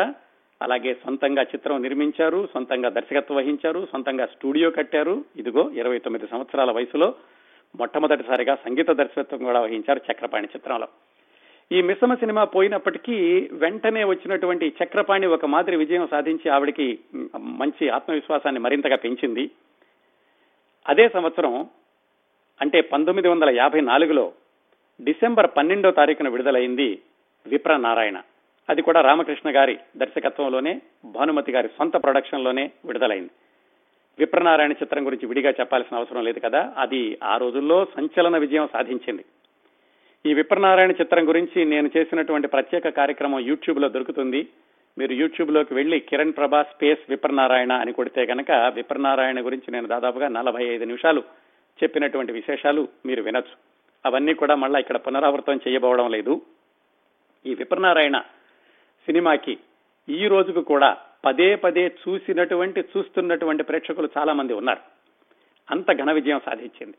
అలాగే 0.62 0.94
సొంతంగా 0.94 1.42
చిత్రం 1.42 1.82
నిర్మించారు 1.82 2.49
సొంతంగా 2.54 2.88
దర్శకత్వం 2.88 3.37
వహించారు 3.37 3.88
సొంతంగా 3.92 4.26
స్టూడియో 4.26 4.70
కట్టారు. 4.70 5.25
ఇదిగో 5.37 5.70
ఇరవై 5.70 5.99
తొమ్మిది 5.99 6.26
సంవత్సరాల 6.26 6.70
వయసులో 6.70 7.14
మొట్టమొదటిసారిగా 7.78 8.54
సంగీత 8.54 8.90
దర్శకత్వం 8.90 9.44
కూడా 9.44 9.60
వహించారు 9.60 10.00
చక్రపాణి 10.12 10.49
చిత్రంలో. 10.56 10.88
ఈ 11.72 11.82
మిశ్రమ 11.82 12.14
సినిమా 12.14 12.44
పోయినప్పటికీ 12.44 13.49
వెంటనే 13.52 14.04
వచ్చినటువంటి 14.04 14.72
చక్రపాణి 14.84 15.26
ఒక 15.26 15.44
మాదిరి 15.44 15.76
విజయం 15.76 16.08
సాధించి 16.10 16.49
ఆవిడికి 16.49 16.99
మంచి 17.38 17.88
ఆత్మవిశ్వాసాన్ని 17.88 18.60
మరింతగా 18.60 18.96
పెంచింది. 18.96 19.50
అదే 20.88 21.08
సంవత్సరం 21.08 21.68
అంటే 22.60 22.80
పంతొమ్మిది 22.80 23.28
వందల 23.28 23.50
యాభై 23.50 23.80
నాలుగులో 23.80 24.32
డిసెంబర్ 25.00 25.50
పన్నెండో 25.56 25.90
తారీఖున 25.90 26.28
విడుదలైంది 26.28 26.99
విప్ర 27.46 27.76
నారాయణ 27.76 28.22
అది 28.68 28.82
కూడా 28.82 29.00
రామకృష్ణ 29.00 29.56
గారి 29.56 29.78
దర్శకత్వంలోనే 29.96 30.80
భానుమతి 31.04 31.52
గారి 31.52 31.68
సొంత 31.68 31.92
ప్రొడక్షన్లోనే 31.92 32.70
విడుదలైంది. 32.84 33.30
విప్రనారాయణ 34.18 34.72
చిత్రం 34.72 35.06
గురించి 35.06 35.26
విడిగా 35.26 35.50
చెప్పాల్సిన 35.50 35.96
అవసరం 35.96 36.25
లేదు 36.25 36.38
కదా 36.38 36.75
అది 36.78 37.18
ఆ 37.22 37.37
రోజుల్లో 37.37 37.84
సంచలన 37.84 38.37
విజయం 38.37 38.68
సాధించింది. 38.72 39.25
ఈ 40.26 40.34
విప్రనారాయణ 40.34 40.90
చిత్రం 40.90 41.28
గురించి 41.28 41.64
నేను 41.64 41.90
చేసినటువంటి 41.96 42.49
ప్రత్యేక 42.49 42.88
కార్యక్రమం 42.88 43.40
యూట్యూబ్లో 43.40 43.88
దొరుకుతుంది. 43.88 44.49
మీరు 44.99 45.12
యూట్యూబ్లోకి 45.12 45.75
వెళ్ళి 45.75 46.00
కిరణ్ 46.00 46.32
ప్రభా 46.32 46.62
స్పేస్ 46.62 46.99
విప్రనారాయణ 47.09 47.73
అని 47.73 47.92
కొడితే 47.92 48.26
కనుక 48.26 48.50
విప్రనారాయణ 48.50 49.44
గురించి 49.44 49.73
నేను 49.73 49.87
దాదాపుగా 49.87 50.28
నలభై 50.28 50.64
ఐదు 50.64 50.85
నిమిషాలు 50.85 51.23
చెప్పినటువంటి 51.82 52.32
విశేషాలు 52.32 52.88
మీరు 53.06 53.23
వినొచ్చు. 53.23 53.54
అవన్నీ 54.06 54.35
కూడా 54.35 54.54
మళ్ళా 54.54 54.78
ఇక్కడ 54.78 54.97
పునరావృతం 54.97 55.61
చేయబోవడం 55.68 56.11
లేదు. 56.11 56.42
ఈ 57.47 57.54
విప్రనారాయణ 57.54 58.18
సినిమాకి 59.06 59.59
ఈ 60.09 60.26
రోజుకు 60.26 60.61
కూడా 60.61 60.97
పదే 61.25 61.56
పదే 61.56 61.87
చూసినటువంటి 61.87 62.80
చూస్తున్నటువంటి 62.80 63.62
ప్రేక్షకులు 63.62 64.09
చాలా 64.18 64.32
మంది 64.32 64.52
ఉన్నారు. 64.52 64.80
అంత 65.70 65.92
ఘన 65.92 66.12
విజయం 66.12 66.40
సాధించింది. 66.47 66.97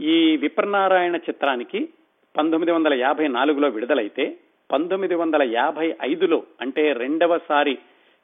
ఈ 0.00 0.36
విప్రనారాయణ 0.36 1.16
చిత్రానికి 1.16 1.88
పంతొమ్మిది 2.38 2.72
వందల 2.72 2.94
యాభై 2.94 3.28
నాలుగులో 3.28 3.68
విడుదలైతే 3.68 4.36
పంతొమ్మిది 4.72 5.14
వందల 5.14 5.42
యాభై 5.42 5.94
ఐదులో 6.02 6.42
అంటే 6.60 6.92
రెండవసారి 6.92 7.78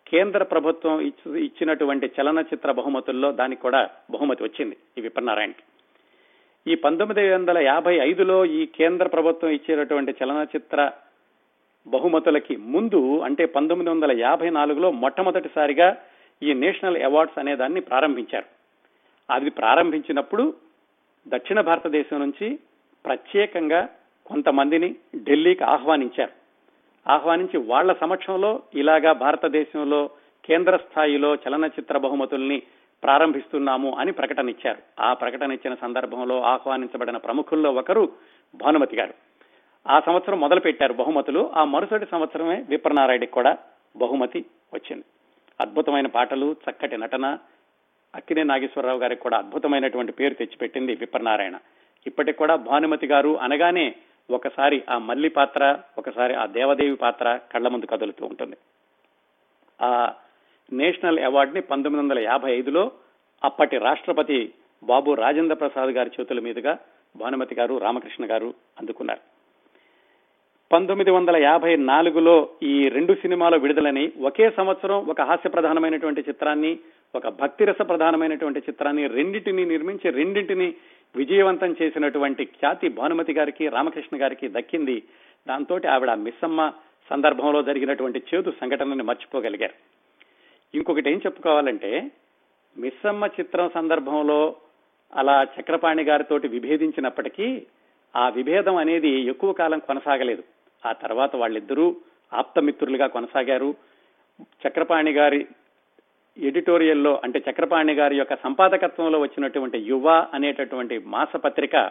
కేంద్ర 0.06 0.42
ప్రభుత్వం 0.42 1.00
ఇచ్చినటువంటి 1.36 2.10
చలనచిత్ర 2.20 2.72
బహుమతుల్లో 2.72 3.32
దానికి 3.32 3.62
కూడా 3.62 3.90
బహుమతి 4.10 4.42
వచ్చింది 4.42 4.76
ఈ 4.98 5.00
విప్రనారాయణకి. 5.00 5.62
ఈ 6.72 6.74
పంతొమ్మిది 6.74 7.32
వందల 7.32 7.58
యాభై 7.58 7.94
ఐదులో 7.94 8.44
ఈ 8.44 8.66
కేంద్ర 8.66 9.06
ప్రభుత్వం 9.06 9.50
ఇచ్చేటటువంటి 9.50 10.14
చలనచిత్ర 10.24 10.92
బహుమతులకి 11.86 12.56
ముందు 12.56 13.20
అంటే 13.20 13.44
పంతొమ్మిది 13.46 13.90
వందల 13.90 14.12
యాభై 14.12 14.50
నాలుగులో 14.50 14.90
మొట్టమొదటిసారిగా 14.90 15.96
ఈ 16.42 16.54
నేషనల్ 16.54 17.02
అవార్డ్స్ 17.02 17.38
అనే 17.38 17.56
దాన్ని 17.56 17.80
ప్రారంభించారు. 17.80 18.46
అది 19.32 19.50
ప్రారంభించినప్పుడు 19.50 20.54
దక్షిణ 21.28 21.60
భారతదేశం 21.60 22.20
నుంచి 22.20 22.58
ప్రత్యేకంగా 23.04 23.88
కొంతమందిని 24.32 24.94
ఢిల్లీకి 25.16 25.64
ఆహ్వానించారు. 25.64 26.30
ఆహ్వానించి 27.10 27.56
వాళ్ళ 27.56 27.92
సమక్షంలో 27.92 28.62
ఇలాగా 28.74 29.12
భారతదేశంలో 29.12 30.10
కేంద్ర 30.44 30.76
స్థాయిలో 30.76 31.34
చలనచిత్ర 31.34 31.98
బహుమతుల్ని 31.98 32.62
ప్రారంభిస్తున్నాము 33.02 33.96
అని 33.98 34.12
ప్రకటన 34.12 34.48
ఇచ్చారు. 34.48 35.02
ఆ 35.02 35.12
ప్రకటన 35.14 35.52
ఇచ్చిన 35.52 35.74
సందర్భంలో 35.74 36.42
ఆహ్వానించబడిన 36.42 37.16
ప్రముఖుల్లో 37.16 37.72
ఒకరు 37.72 38.12
భానుమతి 38.54 38.96
గారు. 38.96 39.14
ఆ 39.88 40.00
సంవత్సరం 40.00 40.40
మొదలు 40.40 40.60
పెట్టారు 40.60 40.92
బహుమతులు. 40.92 41.50
ఆ 41.56 41.64
మరుసటి 41.64 42.06
సంవత్సరమే 42.10 42.64
విప్రనారాయణకి 42.68 43.32
కూడా 43.32 43.58
బహుమతి 43.96 44.44
వచ్చింది. 44.74 45.04
అద్భుతమైన 45.60 46.06
పాటలు 46.06 46.56
చక్కటి 46.70 46.96
నటన 46.96 47.38
అక్కినే 48.14 48.42
నాగేశ్వరరావు 48.42 48.98
గారికి 48.98 49.20
కూడా 49.20 49.38
అద్భుతమైనటువంటి 49.38 50.12
పేరు 50.12 50.34
తెచ్చిపెట్టింది 50.34 50.94
విప్రనారాయణ. 50.94 51.58
ఇప్పటికి 52.06 52.38
కూడా 52.38 52.56
భానుమతి 52.56 53.06
గారు 53.06 53.40
అనగానే 53.40 53.94
ఒకసారి 54.30 54.82
ఆ 54.90 54.98
మల్లి 54.98 55.28
పాత్ర 55.28 55.78
ఒకసారి 55.98 56.34
ఆ 56.34 56.46
దేవదేవి 56.46 56.94
పాత్ర 56.94 57.38
కళ్ళ 57.52 57.68
ముందు 57.68 57.86
కదులుతూ 57.86 58.26
ఉంటుంది. 58.26 58.56
ఆ 59.82 60.12
నేషనల్ 60.72 61.18
అవార్డుని 61.18 61.60
పంతొమ్మిది 61.60 62.04
వందల 62.04 62.18
యాభై 62.18 62.52
ఐదులో 62.52 62.92
అప్పటి 63.44 63.78
రాష్ట్రపతి 63.78 64.54
బాబు 64.84 65.14
రాజేంద్ర 65.14 65.54
ప్రసాద్ 65.54 65.90
గారి 65.90 66.10
చేతుల 66.20 66.40
మీదుగా 66.40 66.78
భానుమతి 67.16 67.54
గారు 67.54 67.78
రామకృష్ణ 67.78 68.30
గారు 68.30 68.54
అందుకున్నారు. 68.78 69.20
పంతొమ్మిది 70.72 71.10
వందల 71.10 71.36
యాభై 71.36 71.76
నాలుగులో 71.76 72.48
ఈ 72.62 72.88
రెండు 72.88 73.14
సినిమాలు 73.14 73.56
విడుదలని 73.56 74.12
ఒకే 74.20 74.50
సంవత్సరం 74.50 75.06
ఒక 75.06 75.20
హాస్య 75.20 75.50
ప్రధానమైనటువంటి 75.50 76.20
చిత్రాన్ని 76.20 76.78
ఒక 77.14 77.28
భక్తిరస 77.28 77.76
ప్రధానమైనటువంటి 77.78 78.58
చిత్రాన్ని 78.58 79.06
రెండింటిని 79.06 79.64
నిర్మించి 79.64 80.10
రెండింటిని 80.10 80.74
విజయవంతం 81.16 81.76
చేసినటువంటి 81.82 82.44
ఖ్యాతి 82.44 82.88
భానుమతి 82.88 83.32
గారికి 83.32 83.68
రామకృష్ణ 83.68 84.22
గారికి 84.22 84.48
దక్కింది. 84.48 85.02
దాంతో 85.48 85.80
ఆవిడ 85.90 86.10
మిస్సమ్మ 86.10 86.72
సందర్భంలో 87.10 87.62
జరిగినటువంటి 87.62 88.22
చేదు 88.34 88.52
సంఘటనని 88.60 89.02
మర్చిపోగలిగారు. 89.02 89.74
ఇంకొకటి 90.74 91.10
ఏం 91.10 91.18
చెప్పుకోవాలంటే 91.26 92.10
మిస్సమ్మ 92.78 93.26
చిత్రం 93.26 93.70
సందర్భంలో 93.74 94.56
అలా 95.14 95.46
చక్రపాణి 95.60 96.02
గారితో 96.02 96.36
విభేదించినప్పటికీ 96.36 97.66
ఆ 98.16 98.28
విభేదం 98.28 98.76
అనేది 98.76 99.08
ఎక్కువ 99.08 99.52
కాలం 99.52 99.78
కొనసాగలేదు. 99.78 100.42
ఆ 100.86 100.92
తర్వాత 100.92 101.36
వాళ్ళిద్దరూ 101.36 101.96
ఆప్తమిత్రులుగా 102.32 103.06
కొనసాగారు. 103.06 103.74
చక్రపాణి 104.42 105.12
గారి 105.12 105.46
ఎడిటోరియల్లో 106.36 107.20
అంటే 107.24 107.42
చక్రపాణి 107.50 107.94
గారి 107.94 108.16
యొక్క 108.16 108.34
సంపాదకత్వంలో 108.34 109.20
వచ్చినటువంటి 109.20 109.78
యువ 109.78 110.26
అనేటటువంటి 110.34 110.98
మాసపత్రిక 110.98 111.90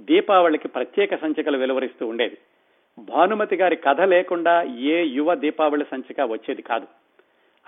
దీపావళికి 0.00 0.68
ప్రత్యేక 0.68 1.14
సంచికలు 1.14 1.58
వెలువరిస్తూ 1.58 2.06
ఉండేది. 2.06 2.38
భానుమతి 2.98 3.56
గారి 3.56 3.76
కథ 3.76 4.00
లేకుండా 4.00 4.62
ఏ 4.62 5.04
యువ 5.04 5.34
దీపావళి 5.34 5.84
సంచిక 5.90 6.20
వచ్చేది 6.20 6.62
కాదు. 6.62 6.86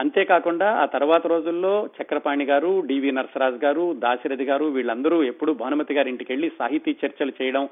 అంతేకాకుండా 0.00 0.74
ఆ 0.74 0.84
తర్వాత 0.84 1.26
రోజుల్లో 1.26 1.88
చక్రపాణి 2.02 2.44
గారు 2.44 2.82
డివి 2.86 3.10
నరసరాజు 3.12 3.56
గారు 3.56 3.92
దాశరథి 3.92 4.44
గారు 4.44 4.64
వీళ్ళందరూ 4.64 5.22
ఎప్పుడూ 5.22 5.54
భానుమతి 5.54 5.94
గారి 5.94 6.10
ఇంటికి 6.10 6.32
వెళ్ళి 6.32 6.52
సాహితీ 6.58 6.96
చర్చలు 7.04 7.32
చేయడం 7.42 7.68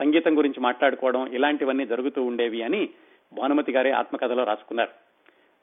సంగీతం 0.00 0.38
గురించి 0.38 0.60
మాట్లాడుకోవడం 0.60 1.26
ఇలాంటివన్నీ 1.26 1.86
జరుగుతూ 1.86 2.22
ఉండేవి 2.22 2.62
అని 2.62 2.88
భానుమతి 3.34 3.72
గారి 3.72 3.90
ఆత్మకథలో 3.90 4.44
రాసుకున్నారు. 4.44 5.13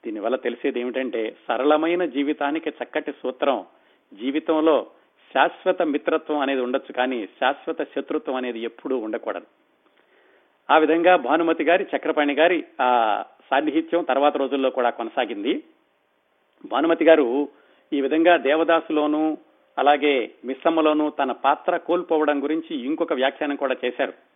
దీనివల్ల 0.06 0.36
తెలిసేది 0.36 0.80
ఏమిటంటే 0.80 1.36
సరళమైన 1.48 2.04
జీవితానికి 2.04 2.70
చక్కటి 2.70 3.12
సూత్రం 3.12 3.64
జీవితంలో 4.12 4.86
శాశ్వత 5.34 5.82
మిత్రత్వం 5.82 6.38
అనేది 6.38 6.60
ఉండొచ్చు 6.60 6.92
కానీ 6.92 7.26
శాశ్వత 7.26 7.82
శత్రుత్వం 7.82 8.34
అనేది 8.34 8.60
ఎప్పుడూ 8.60 8.96
ఉండకూడదు. 8.96 9.46
ఆ 10.70 10.78
విధంగా 10.78 11.16
భానుమతి 11.16 11.64
గారి 11.64 11.86
చక్రపాణి 11.96 12.34
గారి 12.34 12.64
ఆ 12.80 13.22
సాన్నిహిత్యం 13.50 14.04
తర్వాత 14.04 14.36
రోజుల్లో 14.36 14.70
కూడా 14.70 14.90
కొనసాగింది. 14.90 15.62
భానుమతి 16.64 17.04
గారు 17.04 17.48
ఈ 17.92 18.00
విధంగా 18.00 18.36
దేవదాసులోను 18.36 19.38
అలాగే 19.78 20.30
మిస్సమ్మలోను 20.44 21.10
తన 21.10 21.32
పాత్ర 21.32 21.76
కోల్పోవడం 21.76 22.42
గురించి 22.42 22.76
ఇంకొక 22.76 23.12
వ్యాఖ్యానం 23.12 23.56
కూడా 23.56 23.76
చేశారు. 23.84 24.31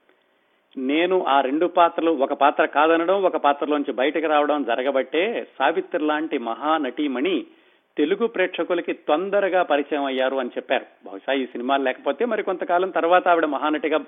నేను 0.76 1.24
ఆ 1.24 1.40
రెండు 1.40 1.66
పాత్రలు 1.66 2.10
ఒక 2.10 2.32
పాత్ర 2.32 2.64
కాదనడం 2.64 3.22
ఒక 3.22 3.36
పాత్రలోంచి 3.36 3.92
బయటకు 3.92 4.26
రావడం 4.26 4.64
జరగబట్టే 4.64 5.46
సావిత్రి 5.58 6.04
లాంటి 6.04 6.38
మహానటీమణి 6.38 7.46
తెలుగు 7.96 8.26
ప్రేక్షకులకి 8.26 8.92
తొందరగా 8.92 9.62
పరిచయం 9.62 10.04
అయ్యారు 10.04 10.36
అని 10.36 10.48
చెప్పారు. 10.48 10.86
బహుశా 11.06 11.32
ఈ 11.32 11.46
సినిమాలు 11.46 11.82
లేకపోతే 11.82 12.24
మరి 12.24 12.42
కొంతకాలం 12.42 12.90
తర్వాత 12.90 13.28
ఆవిడ 13.28 13.44
మహానటిగా 13.44 13.98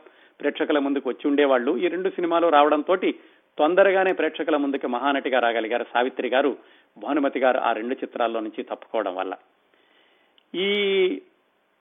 ప్రేక్షకుల 0.41 0.79
ముందుకు 0.79 1.09
వచ్చి 1.09 1.29
ఉండేవాళ్ళు. 1.29 1.77
ఈ 1.77 1.88
రెండు 1.88 2.09
సినిమాలు 2.09 2.49
రావడంతో 2.49 2.97
తొందరగానే 3.59 4.12
ప్రేక్షకుల 4.12 4.57
ముందుకు 4.57 4.87
మహానటిగా 4.87 5.38
రాగలిగారు 5.41 5.85
సావిత్రి 5.85 6.29
గారు. 6.29 6.57
భానుమతి 6.99 7.41
గారు 7.41 7.59
ఆ 7.59 7.73
రెండు 7.73 7.95
చిత్రాల్లో 7.95 8.41
నుంచి 8.41 8.62
తప్పుకోవడం 8.62 9.17
వల్ల. 9.17 9.35
ఈ 10.55 10.69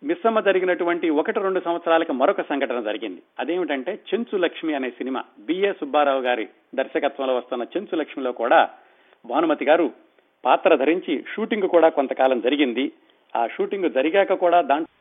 మిస్సమ్మ 0.03 0.39
జరిగినటువంటి 0.39 1.09
ఒకటి 1.09 1.39
రెండు 1.39 1.59
సంవత్సరాలకి 1.59 2.11
మరొక 2.11 2.41
సంఘటన 2.41 2.79
జరిగింది. 2.81 3.21
అదేమిటంటే 3.39 3.99
చెంచు 4.09 4.37
లక్ష్మి 4.37 4.73
అనే 4.73 4.89
సినిమా 4.89 5.21
బిఏ 5.39 5.71
సుబ్బారావు 5.71 6.21
గారి 6.21 6.47
దర్శకత్వంలో 6.75 7.35
వస్తున్న 7.35 7.63
చెంచు 7.63 7.95
లక్ష్మిలో 7.97 8.31
కూడా 8.31 8.59
భానుమతి 9.25 9.65
గారు 9.65 9.87
పాత్ర 10.45 10.75
ధరించి 10.75 11.23
షూటింగ్ 11.35 11.67
కూడా 11.67 11.89
కొంతకాలం 11.89 12.39
జరిగింది. 12.39 12.91
ఆ 13.35 13.47
షూటింగ్ 13.47 13.89
జరిగాక 13.89 14.33
కూడా 14.33 14.61
దాంట్లో 14.61 14.93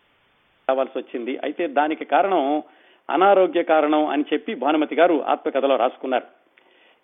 రావాల్సి 0.69 0.99
వచ్చింది. 0.99 1.39
అయితే 1.45 1.67
దానికి 1.67 2.05
కారణం 2.05 2.63
అనారోగ్య 3.11 3.63
కారణం 3.63 4.07
అని 4.07 4.25
చెప్పి 4.33 4.55
భానుమతి 4.55 4.95
గారు 4.95 5.25
ఆత్మకథలో 5.27 5.77
రాసుకున్నారు. 5.77 6.27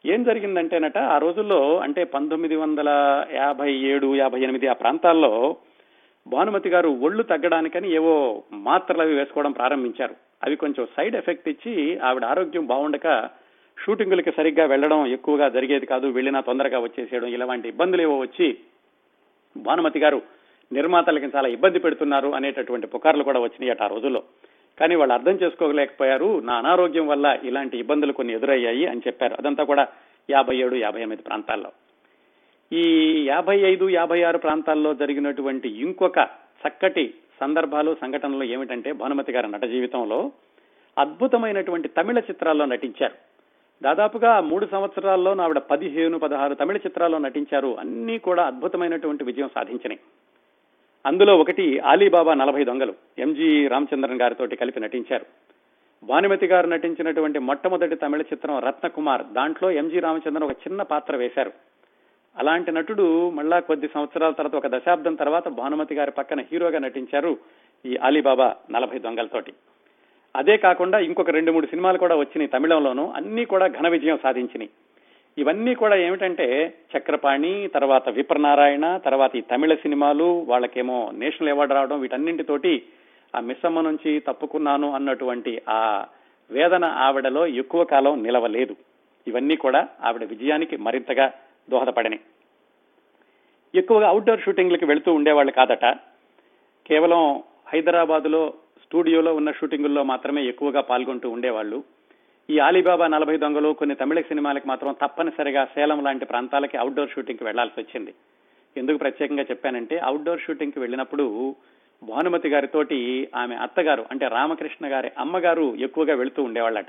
ఏం 0.07 0.25
జరిగిందంటేనట 0.25 0.99
ఆ 0.99 1.19
రోజుల్లో 1.19 1.79
అంటే 1.79 2.05
పంతొమ్మిది 2.05 2.57
వందల 2.57 2.91
యాభై 3.35 3.71
ఏడు 3.73 4.15
యాభై 4.15 4.41
ఎనిమిది 4.41 4.67
ఆ 4.67 4.73
ప్రాంతాల్లో 4.73 5.57
భానుమతి 6.27 6.69
గారు 6.69 6.89
ఒళ్ళు 6.89 7.23
తగ్గడానికని 7.23 7.93
ఏవో 7.93 8.43
మాత్రలు 8.53 9.03
అవి 9.03 9.15
వేసుకోవడం 9.15 9.53
ప్రారంభించారు. 9.53 10.15
అవి 10.45 10.57
కొంచెం 10.57 10.87
సైడ్ 10.97 11.17
ఎఫెక్ట్ 11.17 11.49
ఇచ్చి 11.49 11.99
ఆవిడ 11.99 12.25
ఆరోగ్యం 12.25 12.67
బాగుండక 12.67 13.31
షూటింగులకి 13.85 14.31
సరిగ్గా 14.31 14.65
వెళ్ళడం 14.65 15.07
ఎక్కువగా 15.07 15.49
జరిగేది 15.49 15.87
కాదు 15.87 16.07
వెళ్ళినా 16.07 16.41
తొందరగా 16.41 16.79
వచ్చేసేయడం 16.79 17.29
ఇలాంటి 17.29 17.69
ఇబ్బందులు 17.69 18.03
ఏవో 18.03 18.19
వచ్చి 18.19 18.59
భానుమతి 19.57 19.99
గారు 19.99 20.23
నిర్మాతలకి 20.73 21.27
చాలా 21.37 21.49
ఇబ్బంది 21.49 21.79
పెడుతున్నారు 21.79 22.29
అనేటటువంటి 22.29 22.87
పుకార్లు 22.87 23.25
కూడా 23.25 23.41
వచ్చినాయి 23.41 23.85
ఆ 23.85 23.87
రోజుల్లో. 23.87 24.23
కానీ 24.81 24.95
వాళ్ళు 24.95 25.15
అర్థం 25.15 25.33
చేసుకోలేకపోయారు 25.33 26.41
నా 26.41 26.55
అనారోగ్యం 26.55 27.09
వల్ల 27.09 27.39
ఇలాంటి 27.45 27.79
ఇబ్బందులు 27.79 28.13
కొన్ని 28.13 28.35
ఎదురయ్యాయి 28.35 28.87
అని 28.87 29.01
చెప్పారు. 29.07 29.35
అదంతా 29.39 29.65
కూడా 29.65 29.89
యాభై 30.31 30.57
ఏడు 30.57 30.75
యాభై 30.75 31.01
ఎనిమిది 31.01 31.23
ప్రాంతాల్లో. 31.23 31.71
ఈ 32.73 33.15
యాభై 33.25 33.59
ఐదు 33.59 33.89
యాభై 33.89 34.23
ఆరు 34.23 34.39
ప్రాంతాల్లో 34.39 34.95
జరిగినటువంటి 34.95 35.69
ఇంకొక 35.69 36.19
చక్కటి 36.69 37.15
సందర్భాలు 37.41 37.97
సంఘటనలు 38.01 38.45
ఏమిటంటే 38.45 38.93
భానుమతి 38.93 39.33
గారి 39.33 39.51
నట 39.51 39.65
జీవితంలో 39.65 40.33
అద్భుతమైనటువంటి 40.99 41.89
తమిళ 41.89 42.19
చిత్రాల్లో 42.19 42.65
నటించారు. 42.65 43.15
దాదాపుగా 43.83 44.41
మూడు 44.41 44.67
సంవత్సరాల్లో 44.67 45.43
ఆవిడ 45.43 45.59
పదిహేను 45.59 46.19
పదహారు 46.19 46.55
తమిళ 46.55 46.77
చిత్రాల్లో 46.77 47.19
నటించారు. 47.19 47.77
అన్ని 47.81 48.19
కూడా 48.19 48.47
అద్భుతమైనటువంటి 48.47 49.25
విజయం 49.25 49.51
సాధించినాయి. 49.55 50.01
అందులో 51.07 51.39
ఒకటి 51.39 51.79
ఆలీబాబా 51.79 52.35
నలభై 52.35 52.65
దొంగలు 52.65 52.95
ఎంజి 53.19 53.69
రామచంద్రన్ 53.69 54.21
గారితో 54.21 54.47
కలిపి 54.47 54.81
నటించారు. 54.81 55.27
భానుమతి 56.05 56.47
గారు 56.47 56.67
నటించినటువంటి 56.67 57.39
మొట్టమొదటి 57.39 57.95
తమిళ 57.95 58.21
చిత్రం 58.21 58.59
రత్నకుమార్ 58.59 59.23
దాంట్లో 59.33 59.71
ఎంజి 59.71 60.01
రామచంద్రన్ 60.01 60.43
ఒక 60.43 60.53
చిన్న 60.53 60.83
పాత్ర 60.83 61.17
వేశారు. 61.17 61.53
అలాంటి 62.39 62.73
నటుడు 62.73 63.31
మళ్ళా 63.31 63.61
కొద్ది 63.61 63.89
సంవత్సరాల 63.95 64.33
తర్వాత 64.33 64.55
ఒక 64.55 64.67
దశాబ్దం 64.67 65.15
తర్వాత 65.15 65.49
భానుమతి 65.49 65.95
గారి 65.95 66.11
పక్కన 66.11 66.41
హీరోగా 66.41 66.79
నటించారు 66.79 67.39
ఈ 67.87 67.97
అలీబాబా 67.97 68.57
నలభై 68.71 68.99
దొంగలతోటి. 68.99 69.53
అదే 70.37 70.57
కాకుండా 70.57 70.99
ఇంకొక 70.99 71.31
రెండు 71.31 71.53
మూడు 71.53 71.67
సినిమాలు 71.67 71.99
కూడా 71.99 72.17
వచ్చినాయి 72.17 72.49
తమిళంలోనూ 72.49 73.13
అన్నీ 73.17 73.45
కూడా 73.45 73.67
ఘన 73.67 73.89
విజయం 73.89 74.19
సాధించినాయి. 74.23 74.71
ఇవన్నీ 75.39 75.75
కూడా 75.75 75.97
ఏమిటంటే 75.97 76.75
చక్రపాణి 76.97 77.69
తర్వాత 77.75 78.09
విప్రనారాయణ 78.09 78.97
తర్వాత 78.97 79.37
ఈ 79.37 79.41
తమిళ 79.41 79.75
సినిమాలు 79.75 80.45
వాళ్ళకేమో 80.49 81.11
నేషనల్ 81.15 81.51
అవార్డు 81.51 81.75
రావడం 81.75 82.01
వీటన్నింటితోటి 82.01 82.83
ఆ 83.37 83.41
మిస్సమ్మ 83.41 83.81
నుంచి 83.81 84.21
తప్పుకున్నాను 84.21 84.95
అన్నటువంటి 84.95 85.63
ఆ 85.69 86.07
వేదన 86.51 86.85
ఆవిడలో 86.85 87.47
ఎక్కువ 87.47 87.85
కాలం 87.85 88.23
నిలవలేదు. 88.23 88.77
ఇవన్నీ 89.27 89.57
కూడా 89.57 89.89
ఆవిడ 90.03 90.25
విజయానికి 90.25 90.77
మరింతగా 90.77 91.33
దోహదపడినాయి 91.71 92.21
ఎక్కువగా 93.75 94.09
అవుట్డోర్ 94.09 94.41
షూటింగ్లకి 94.41 94.85
వెళుతూ 94.85 95.13
ఉండేవాళ్ళు 95.13 95.53
కాదట. 95.53 95.85
కేవలం 96.87 97.43
హైదరాబాద్లో 97.69 98.55
స్టూడియోలో 98.85 99.35
ఉన్న 99.35 99.53
షూటింగుల్లో 99.53 100.03
మాత్రమే 100.03 100.45
ఎక్కువగా 100.45 100.81
పాల్గొంటూ 100.81 101.31
ఉండేవాళ్ళు. 101.31 101.85
ఈ 102.51 102.59
ఆలీబాబా 102.59 103.07
నలభై 103.07 103.37
దొంగలు 103.37 103.73
కొన్ని 103.73 103.95
తమిళ 103.95 104.21
సినిమాలకు 104.21 104.69
మాత్రం 104.69 104.93
తప్పనిసరిగా 104.93 105.65
సేలం 105.65 106.05
లాంటి 106.05 106.25
ప్రాంతాలకి 106.25 106.77
అవుట్డోర్ 106.77 107.11
షూటింగ్కి 107.11 107.45
వెళ్ళాల్సి 107.45 107.81
వచ్చింది. 107.81 108.15
ఎందుకు 108.77 108.99
ప్రత్యేకంగా 108.99 109.43
చెప్పానంటే 109.43 109.99
అవుట్డోర్ 109.99 110.41
షూటింగ్కి 110.41 110.81
వెళ్ళినప్పుడు 110.81 111.57
భానుమతి 112.03 112.49
గారితోటి 112.49 113.29
ఆమె 113.37 113.57
అత్తగారు 113.57 114.07
అంటే 114.11 114.29
రామకృష్ణ 114.29 114.93
గారి 114.93 115.11
అమ్మగారు 115.19 115.77
ఎక్కువగా 115.77 116.15
వెళుతూ 116.15 116.43
ఉండేవాళ్ళట. 116.43 116.87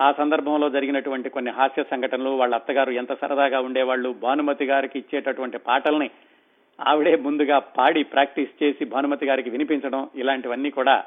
ఆ 0.00 0.12
సందర్భంలో 0.12 0.68
జరిగినటువంటి 0.70 1.28
కొన్ని 1.28 1.50
హాస్య 1.50 1.82
సంఘటనలు 1.82 2.30
వాళ్ళ 2.30 2.54
అత్తగారు 2.54 2.90
ఎంత 2.90 3.12
సరదాగా 3.20 3.60
ఉండేవాళ్ళు 3.60 4.14
భానుమతి 4.22 4.64
గారికి 4.64 4.98
ఇచ్చేటటువంటి 4.98 5.58
పాటల్ని 5.58 6.10
ఆవిడే 6.80 7.16
ముందుగా 7.16 7.58
పాడి 7.58 8.02
ప్రాక్టీస్ 8.04 8.62
చేసి 8.62 8.84
భానుమతి 8.84 9.26
గారికి 9.26 9.50
వినిపించడం 9.50 10.08
ఇలాంటివన్నీ 10.14 10.70
కూడా 10.70 11.04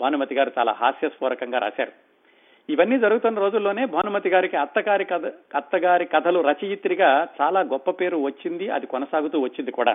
భానుమతి 0.00 0.34
గారు 0.34 0.52
చాలా 0.58 0.72
హాస్యస్ఫూరకంగా 0.72 1.58
రాశారు. 1.58 1.92
ఇవన్నీ 2.68 2.98
జరుగుతున్న 2.98 3.38
రోజుల్లోనే 3.38 3.84
భానుమతి 3.86 4.28
గారికి 4.28 4.56
అత్తగారి 4.56 5.04
కథ 5.04 5.26
అత్తగారి 5.54 6.04
కథలు 6.04 6.40
రచయిత్రిగా 6.40 7.28
చాలా 7.40 7.60
గొప్ప 7.60 7.90
పేరు 7.90 8.16
వచ్చింది 8.16 8.68
అది 8.68 8.86
కొనసాగుతూ 8.86 9.40
వచ్చింది 9.40 9.70
కూడా 9.70 9.94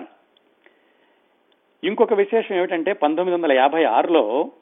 ఇంకొక 1.82 2.14
విశేషం 2.14 2.54
ఏమిటంటే 2.56 2.92
పంతొమ్మిది 2.92 3.36
వందల 3.36 3.52
యాభై 3.52 3.84
ఆరులో 3.84 4.52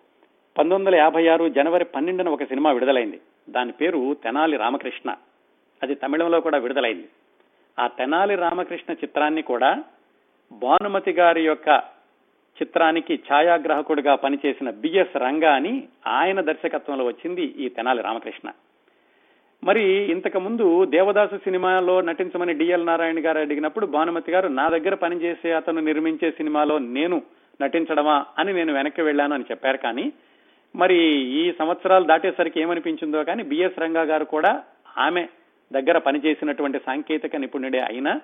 పంతొమ్మిది 0.59 0.85
వందల 0.85 1.01
యాభై 1.01 1.29
ఆరు 1.29 1.49
జనవరి 1.49 1.85
పన్నెండున 1.85 2.29
ఒక 2.29 2.45
సినిమా 2.45 2.73
విడుదలైంది. 2.73 3.21
దాని 3.51 3.73
పేరు 3.73 4.17
తెనాలి 4.25 4.57
రామకృష్ణ. 4.57 5.15
అది 5.83 5.95
తమిళంలో 5.95 6.41
కూడా 6.41 6.59
విడుదలైంది. 6.59 7.09
ఆ 7.79 7.87
తెనాలి 7.87 8.35
రామకృష్ణ 8.35 8.93
చిత్రాన్ని 8.93 9.43
కూడా 9.43 9.85
భానుమతి 10.53 11.11
గారి 11.11 11.45
యొక్క 11.45 11.69
చిత్రానికి 12.63 13.15
ఛాయాగ్రాహకుడిగా 13.15 14.15
పనిచేసిన 14.15 14.71
బిఎస్ 14.71 15.17
రంగా 15.17 15.55
అని 15.55 15.89
ఆయన 16.07 16.41
దర్శకత్వంలో 16.41 17.05
వచ్చింది 17.05 17.43
ఈ 17.43 17.69
తెనాలి 17.69 18.03
రామకృష్ణ. 18.03 18.53
మరి 19.65 20.13
ఇంతకు 20.13 20.39
ముందు 20.39 20.85
దేవదాసు 20.85 21.37
సినిమాలో 21.37 22.01
నటించమని 22.01 22.53
డిఎల్ 22.53 22.87
నారాయణ 22.87 23.27
గారు 23.27 23.39
అడిగినప్పుడు 23.39 23.87
భానుమతి 23.87 24.33
గారు 24.33 24.49
నా 24.49 24.69
దగ్గర 24.69 24.95
పనిచేసే 24.95 25.53
అతను 25.53 25.81
నిర్మించే 25.81 26.31
సినిమాలో 26.31 26.79
నేను 26.79 27.23
నటించడమా? 27.63 28.27
అని 28.39 28.53
నేను 28.53 28.73
వెనక్కి 28.73 29.03
వెళ్ళాను 29.03 29.35
అని 29.35 29.45
చెప్పారు. 29.51 29.77
కానీ 29.77 30.13
మరి 30.77 30.99
ఈ 31.25 31.53
సంవత్సరాలు 31.53 32.05
దాటేసరికి 32.05 32.61
ఏమనిపించిందో 32.61 33.25
కానీ 33.25 33.43
బిఎస్ 33.43 33.79
రంగా 33.79 34.03
గారు 34.03 34.25
కూడా 34.25 34.63
ఆమె 34.99 35.29
దగ్గర 35.73 35.99
పనిచేసినటువంటి 35.99 36.79
సాంకేతిక 36.79 37.37
నిపుణుడే 37.37 37.81
అయినా 37.81 38.21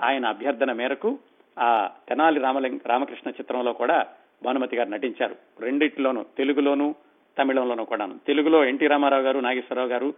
ఆయన 0.00 0.26
అభ్యర్థన 0.26 0.72
మేరకు 0.72 1.18
ఆ 1.58 1.90
తెనాలి 2.08 2.40
రామలింగ 2.40 2.78
రామకృష్ణ 2.86 3.30
చిత్రంలో 3.30 3.72
కూడా 3.72 4.06
భానుమతి 4.44 4.76
గారు 4.76 4.88
నటించారు. 4.88 5.36
రెండిట్లోనూ 5.60 6.24
తెలుగులోను 6.38 6.94
తమిళంలోనూ 7.38 7.84
కూడాను. 7.84 8.14
తెలుగులో 8.26 8.64
ఎన్టీ 8.64 8.86
రామారావు 8.86 9.22
గారు 9.22 9.40
నాగేశ్వరరావు 9.40 9.88
గారు 9.88 10.14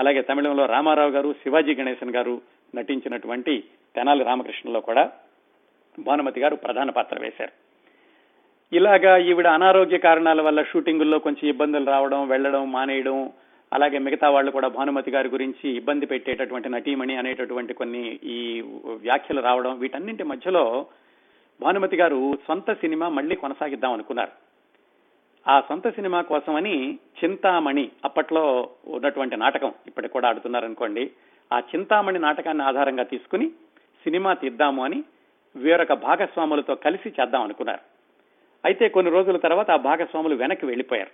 అలాగే 0.00 0.22
తమిళంలో 0.22 0.66
రామారావు 0.66 1.10
గారు 1.10 1.32
శివాజీ 1.32 1.74
గణేశన్ 1.74 2.14
గారు 2.14 2.42
నటించినటువంటి 2.74 3.64
తెనాలి 3.94 4.24
రామకృష్ణలో 4.24 4.80
కూడా 4.80 5.12
భానుమతి 5.98 6.40
గారు 6.40 6.56
ప్రధాన 6.56 6.90
పాత్ర 6.90 7.18
వేశారు. 7.20 7.65
ఇలాగా 8.72 9.16
ఈవిడ 9.30 9.46
అనారోగ్య 9.46 9.98
కారణాల 9.98 10.40
వల్ల 10.40 10.62
షూటింగుల్లో 10.62 11.18
కొంచెం 11.18 11.48
ఇబ్బందులు 11.48 11.86
రావడం 11.90 12.28
వెళ్ళడం 12.28 12.72
మానేయడం 12.72 13.18
అలాగే 13.72 13.98
మిగతా 13.98 14.28
వాళ్ళు 14.28 14.50
కూడా 14.50 14.68
భానుమతి 14.68 15.10
గారి 15.10 15.28
గురించి 15.28 15.66
ఇబ్బంది 15.76 16.06
పెట్టేటటువంటి 16.06 16.68
నటీమణి 16.68 17.16
అనేటటువంటి 17.16 17.74
కొన్ని 17.74 18.20
ఈ 18.24 18.38
వ్యాఖ్యలు 18.86 19.40
రావడం 19.40 19.78
వీటన్నింటి 19.78 20.22
మధ్యలో 20.22 20.64
భానుమతి 21.60 21.96
గారు 21.96 22.38
సొంత 22.46 22.72
సినిమా 22.72 23.08
మళ్ళీ 23.08 23.34
కొనసాగిద్దాం 23.34 23.92
అనుకున్నారు. 23.92 24.32
ఆ 25.46 25.60
సొంత 25.60 25.88
సినిమా 25.88 26.20
కోసమని 26.20 26.76
చింతామణి 27.18 27.90
అప్పట్లో 28.04 28.68
ఉన్నటువంటి 28.86 29.36
నాటకం 29.36 29.72
ఇప్పటికి 29.86 30.12
కూడా 30.12 30.28
ఆడుతున్నారనుకోండి 30.28 31.10
ఆ 31.52 31.58
చింతామణి 31.60 32.18
నాటకాన్ని 32.18 32.64
ఆధారంగా 32.64 33.02
తీసుకుని 33.02 33.48
సినిమా 34.06 34.32
తీద్దాము 34.34 34.84
అని 34.84 35.04
వేరొక 35.56 35.92
భాగస్వాములతో 35.92 36.74
కలిసి 36.74 37.08
చేద్దాం 37.08 37.42
అనుకున్నారు. 37.42 37.95
అయితే 38.66 38.88
కొన్ని 38.88 39.12
రోజుల 39.12 39.36
తర్వాత 39.36 39.70
ఆ 39.70 39.76
భాగస్వాములు 39.76 40.34
వెనక్కి 40.34 40.66
వెళ్ళిపోయారు. 40.66 41.10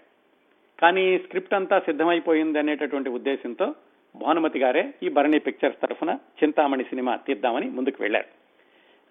కానీ 0.80 1.18
స్క్రిప్ట్ 1.18 1.54
అంతా 1.54 1.78
సిద్ధమైపోయింది 1.78 2.58
అనేటటువంటి 2.58 3.10
ఉద్దేశంతో 3.10 3.74
భానుమతి 4.16 4.58
గారే 4.58 4.94
ఈ 5.02 5.08
భరణి 5.08 5.38
పిక్చర్స్ 5.38 5.80
తరఫున 5.80 6.10
చింతామణి 6.10 6.84
సినిమా 6.84 7.16
తీద్దామని 7.16 7.68
ముందుకు 7.68 7.96
వెళ్ళారు 8.00 8.28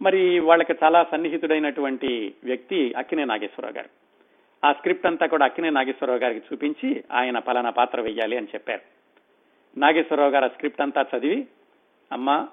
మరి 0.02 0.40
వాళ్ళకి 0.40 0.74
చాలా 0.84 1.06
సన్నిహితుడైనటువంటి 1.12 2.34
వ్యక్తి 2.44 2.94
అక్కినే 2.98 3.26
నాగేశ్వరరావు 3.26 3.76
గారు. 3.76 3.90
ఆ 4.66 4.74
స్క్రిప్ట్ 4.74 5.06
అంతా 5.06 5.26
కూడా 5.26 5.46
అక్కినే 5.46 5.70
నాగేశ్వరరావు 5.70 6.20
గారికి 6.20 6.42
చూపించి 6.54 7.04
ఆయన 7.12 7.40
పలానా 7.40 7.70
పాత్ర 7.70 8.02
వెయ్యాలి 8.02 8.38
అని 8.38 8.48
చెప్పారు. 8.56 8.82
నాగేశ్వరరావు 9.78 10.32
గారు 10.32 10.46
ఆ 10.46 10.48
స్క్రిప్ట్ 10.48 10.82
అంతా 10.82 11.06
చదివి 11.18 11.48
అమ్మా 12.12 12.48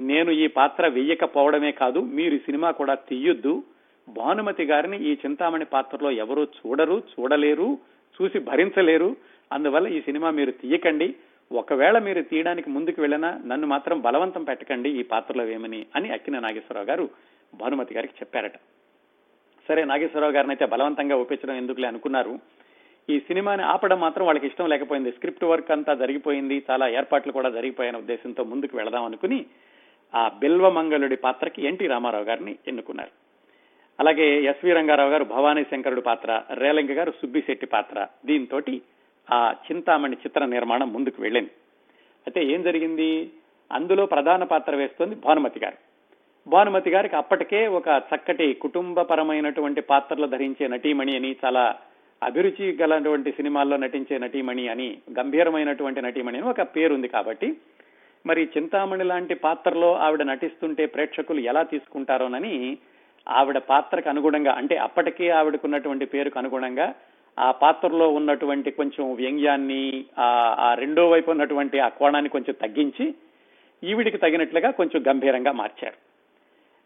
నేను 0.00 0.30
ఈ 0.30 0.46
పాత్ర 0.46 0.86
వెయ్యకపోవడమే 0.88 1.72
కాదు 1.72 2.00
మీరు 2.00 2.34
ఈ 2.34 2.38
సినిమా 2.38 2.70
కూడా 2.70 2.94
తీయొద్దు 2.94 3.64
భానుమతి 4.08 4.64
గారిని 4.64 5.04
ఈ 5.04 5.12
చింతామణి 5.12 5.64
పాత్రలో 5.64 6.10
ఎవరూ 6.10 6.44
చూడరు 6.44 7.02
చూడలేరు 7.14 7.78
చూసి 8.16 8.38
భరించలేరు. 8.38 9.16
అందువల్ల 9.52 9.88
ఈ 9.88 10.00
సినిమా 10.00 10.30
మీరు 10.30 10.50
తీయకండి. 10.50 11.14
ఒకవేళ 11.52 11.98
మీరు 11.98 12.22
తీయడానికి 12.22 12.70
ముందుకు 12.70 13.00
వెళ్ళినా 13.00 13.40
నన్ను 13.46 13.66
మాత్రం 13.66 14.00
బలవంతం 14.00 14.44
పెట్టకండి 14.44 14.90
ఈ 14.90 15.02
పాత్రలో 15.02 15.46
ఏమని 15.46 15.86
అని 15.96 16.10
అక్కిన 16.10 16.38
నాగేశ్వరరావు 16.38 16.86
గారు 16.86 17.10
భానుమతి 17.54 17.94
గారికి 17.94 18.14
చెప్పారట. 18.16 18.52
సరే 19.68 19.84
నాగేశ్వరరావు 19.84 20.32
గారిని 20.32 20.50
అయితే 20.50 20.66
బలవంతంగా 20.66 21.16
ఒప్పించడం 21.16 21.54
ఎందుకులే 21.54 21.88
అనుకున్నారు. 21.88 22.38
ఈ 23.10 23.20
సినిమాని 23.20 23.62
ఆపడం 23.62 24.00
మాత్రం 24.00 24.26
వాళ్ళకి 24.26 24.46
ఇష్టం 24.46 24.68
లేకపోయింది. 24.68 25.12
స్క్రిప్ట్ 25.12 25.44
వర్క్ 25.44 25.70
అంతా 25.70 25.94
జరిగిపోయింది. 25.94 26.62
చాలా 26.70 26.88
ఏర్పాట్లు 26.88 27.32
కూడా 27.32 27.50
జరిగిపోయిన 27.50 27.96
ఉద్దేశంతో 27.96 28.44
ముందుకు 28.44 28.76
వెళదాం 28.76 29.04
అనుకుని 29.04 29.46
ఆ 30.14 30.30
బిల్వమంగళుడి 30.38 31.16
పాత్రకి 31.16 31.66
ఎన్టీ 31.66 31.86
రామారావు 31.86 32.24
గారిని 32.24 32.56
ఎన్నుకున్నారు. 32.68 33.25
అలాగే 34.00 34.42
ఎస్వి 34.44 34.72
రంగారావు 34.72 35.10
గారు 35.10 35.24
భవానీ 35.24 35.64
శంకరుడు 35.64 36.00
పాత్ర 36.00 36.42
రేలంక 36.54 36.90
గారు 36.90 37.10
సుబ్బిశెట్టి 37.10 37.66
పాత్ర. 37.66 38.06
దీంతో 38.26 38.60
ఆ 39.32 39.54
చింతామణి 39.66 40.16
చిత్ర 40.16 40.44
నిర్మాణం 40.44 40.92
ముందుకు 40.92 41.22
వెళ్ళింది. 41.22 41.50
అయితే 42.26 42.44
ఏం 42.44 42.62
జరిగింది? 42.62 43.30
అందులో 43.72 44.06
ప్రధాన 44.06 44.44
పాత్ర 44.44 44.76
వేస్తోంది 44.76 45.14
భానుమతి 45.14 45.60
గారు. 45.60 45.76
భానుమతి 46.48 46.90
గారికి 46.90 47.16
అప్పటికే 47.16 47.66
ఒక 47.66 47.88
చక్కటి 47.88 48.54
కుటుంబపరమైనటువంటి 48.54 49.80
పాత్రలు 49.80 50.26
ధరించే 50.26 50.68
నటీమణి 50.68 51.16
అని 51.16 51.36
చాలా 51.44 51.76
అభిరుచి 52.22 52.78
గలటువంటి 52.82 53.32
సినిమాల్లో 53.32 53.76
నటించే 53.76 54.18
నటీమణి 54.18 54.68
అని 54.68 54.98
గంభీరమైనటువంటి 55.18 56.00
నటీమణి 56.00 56.38
అని 56.38 56.46
ఒక 56.46 56.62
పేరుంది 56.62 57.08
కాబట్టి 57.08 57.56
మరి 58.26 58.48
చింతామణి 58.56 59.04
లాంటి 59.04 59.34
పాత్రలో 59.34 59.96
ఆవిడ 59.96 60.22
నటిస్తుంటే 60.22 60.86
ప్రేక్షకులు 60.86 61.40
ఎలా 61.40 61.62
తీసుకుంటారోనని 61.62 62.78
ఆవిడ 63.28 63.58
పాత్రకు 63.58 64.08
అనుగుణంగా 64.08 64.52
అంటే 64.52 64.76
అప్పటికే 64.76 65.30
ఆవిడకున్నటువంటి 65.30 66.04
పేరుకు 66.04 66.38
అనుగుణంగా 66.38 66.94
ఆ 67.38 67.50
పాత్రలో 67.50 68.08
ఉన్నటువంటి 68.08 68.70
కొంచెం 68.70 69.14
వ్యంగ్యాన్ని 69.14 70.04
ఆ 70.18 70.74
రెండో 70.78 71.10
వైపు 71.10 71.30
ఉన్నటువంటి 71.30 71.78
ఆ 71.78 71.88
కోణాన్ని 71.88 72.28
కొంచెం 72.28 72.54
తగ్గించి 72.62 73.14
ఈవిడికి 73.84 74.18
తగినట్లుగా 74.18 74.70
కొంచెం 74.70 75.04
గంభీరంగా 75.08 75.52
మార్చారు. 75.52 75.96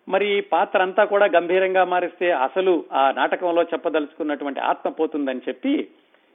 మరి 0.09 0.41
పాత్ర 0.41 0.83
అంతా 0.83 1.05
కూడా 1.05 1.27
గంభీరంగా 1.27 1.85
మారిస్తే 1.85 2.31
అసలు 2.31 2.85
ఆ 2.93 3.13
నాటకంలో 3.17 3.63
చెప్పదలుచుకున్నటువంటి 3.63 4.61
ఆత్మ 4.61 4.91
పోతుందని 4.91 5.41
చెప్పి 5.49 5.89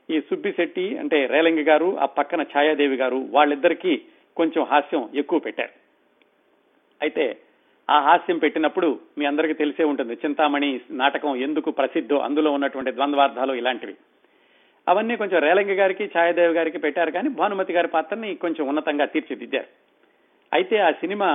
ఈ 0.09 0.19
సుబ్బిశెట్టి 0.19 0.97
అంటే 0.97 1.25
రేలంగి 1.25 1.63
గారు 1.63 1.97
ఆ 1.97 2.05
పక్కన 2.05 2.41
ఛాయాదేవి 2.41 2.95
గారు 2.95 3.25
వాళ్ళిద్దరికీ 3.29 4.01
కొంచెం 4.37 4.63
హాస్యం 4.63 5.09
ఎక్కువ 5.15 5.39
పెట్టారు. 5.39 5.69
అయితే 7.01 7.37
ఆ 7.89 7.97
హాస్యం 7.99 8.37
పెట్టినప్పుడు 8.37 8.99
మీ 9.17 9.25
అందరికీ 9.25 9.53
తెలిసే 9.53 9.83
ఉంటుంది. 9.83 10.13
చింతామణి 10.13 10.69
నాటకం 10.91 11.35
ఎందుకు 11.35 11.71
ప్రసిద్ధో 11.71 12.17
అందులో 12.17 12.51
ఉన్నటువంటి 12.51 12.91
ద్వంద్వార్థాలు 12.91 13.53
ఇలాంటివి. 13.53 13.95
అవన్నీ 14.87 15.15
కొంచెం 15.15 15.39
రేలంగి 15.41 15.73
గారికి 15.73 16.05
ఛాయాదేవి 16.17 16.53
గారికి 16.53 16.77
పెట్టారు 16.77 17.11
కానీ 17.11 17.29
భానుమతి 17.29 17.73
గారి 17.73 17.87
పాత్రని 17.87 18.35
కొంచెం 18.35 18.63
ఉన్నతంగా 18.67 19.05
తీర్చిదిద్దారు. 19.05 19.69
అయితే 20.53 20.77
ఆ 20.79 20.91
సినిమా 20.91 21.29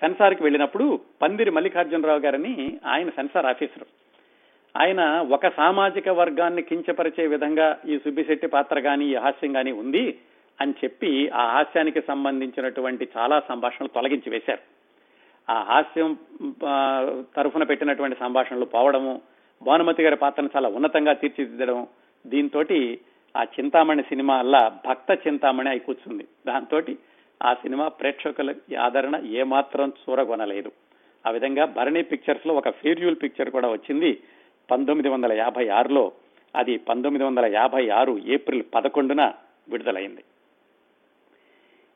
సెన్సార్కి 0.00 0.42
వెళ్ళినప్పుడు 0.42 1.00
పందిరి 1.22 1.50
మల్లికార్జునరావు 1.50 2.20
గారిని 2.20 2.78
ఆయన 2.86 3.08
సెన్సార్ 3.08 3.46
ఆఫీసర్. 3.46 3.86
ఆయన 4.80 5.00
ఒక 5.36 5.48
సామాజిక 5.56 6.08
వర్గాన్ని 6.08 6.62
కించపరిచే 6.62 7.26
విధంగా 7.26 7.66
ఈ 7.88 7.98
సుబ్బిశెట్టి 7.98 8.46
పాత్ర 8.46 8.80
కానీ 8.80 9.06
ఈ 9.08 9.14
హాస్యం 9.14 9.52
కానీ 9.52 9.72
ఉంది. 9.72 10.04
అని 10.62 10.74
చెప్పి 10.84 11.28
ఆ 11.28 11.42
హాస్యానికి 11.52 12.00
సంబంధించినటువంటి 12.00 13.08
చాలా 13.16 13.36
సంభాషణలు 13.48 13.94
తొలగించి 13.94 14.30
వేశారు. 14.30 14.62
ఆ 15.50 15.62
హాస్యం 15.62 16.10
తరఫున 17.36 17.62
పెట్టినటువంటి 17.62 18.16
సంభాషణలు 18.20 18.64
పోవడము 18.64 19.14
భానుమతి 19.62 20.02
గారి 20.02 20.16
పాత్రను 20.16 20.50
చాలా 20.56 20.68
ఉన్నతంగా 20.68 21.12
తీర్చిదిద్దడం 21.12 21.86
దీంతో 22.26 22.60
ఆ 23.36 23.42
చింతామణి 23.42 24.02
సినిమా 24.02 24.34
అలా 24.38 24.62
భక్త 24.88 25.10
చింతామణి 25.26 25.68
అయి 25.68 25.78
కూర్చుంది. 25.78 26.24
దాంతో 26.46 26.80
ఆ 27.42 27.54
సినిమా 27.54 27.88
ప్రేక్షకుల 27.88 28.50
ఆదరణ 28.80 29.16
ఏమాత్రం 29.26 29.92
చూరగొనలేదు. 30.02 30.72
ఆ 31.26 31.30
విధంగా 31.30 31.64
భరణి 31.64 32.02
పిక్చర్స్లో 32.02 32.54
ఒక 32.54 32.70
ఫీర్యూల్ 32.70 33.16
పిక్చర్ 33.22 33.50
కూడా 33.50 33.68
వచ్చింది. 33.68 34.10
పంతొమ్మిది 34.70 35.08
వందల 35.08 35.32
యాభై 35.32 35.68
ఆరులో 35.68 36.12
అది 36.56 36.76
పంతొమ్మిది 36.76 37.24
వందల 37.24 37.46
యాభై 37.46 37.88
ఆరు 37.88 38.12
ఏప్రిల్ 38.26 38.62
పదకొండున 38.74 39.22
విడుదలైంది. 39.68 40.22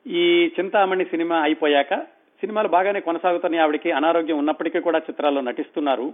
ఈ 0.07 0.51
చింతామణి 0.59 1.05
సినిమా 1.05 1.41
అయిపోయాక 1.41 1.95
సినిమాలు 2.41 2.67
బాగానే 2.67 2.99
కొనసాగుతున్నాయి. 2.99 3.63
ఆవిడకి 3.63 3.91
అనారోగ్యం 3.91 4.37
ఉన్నప్పటికీ 4.37 4.79
కూడా 4.79 4.99
చిత్రాల్లో 4.99 5.41
నటిస్తున్నారు. 5.41 6.13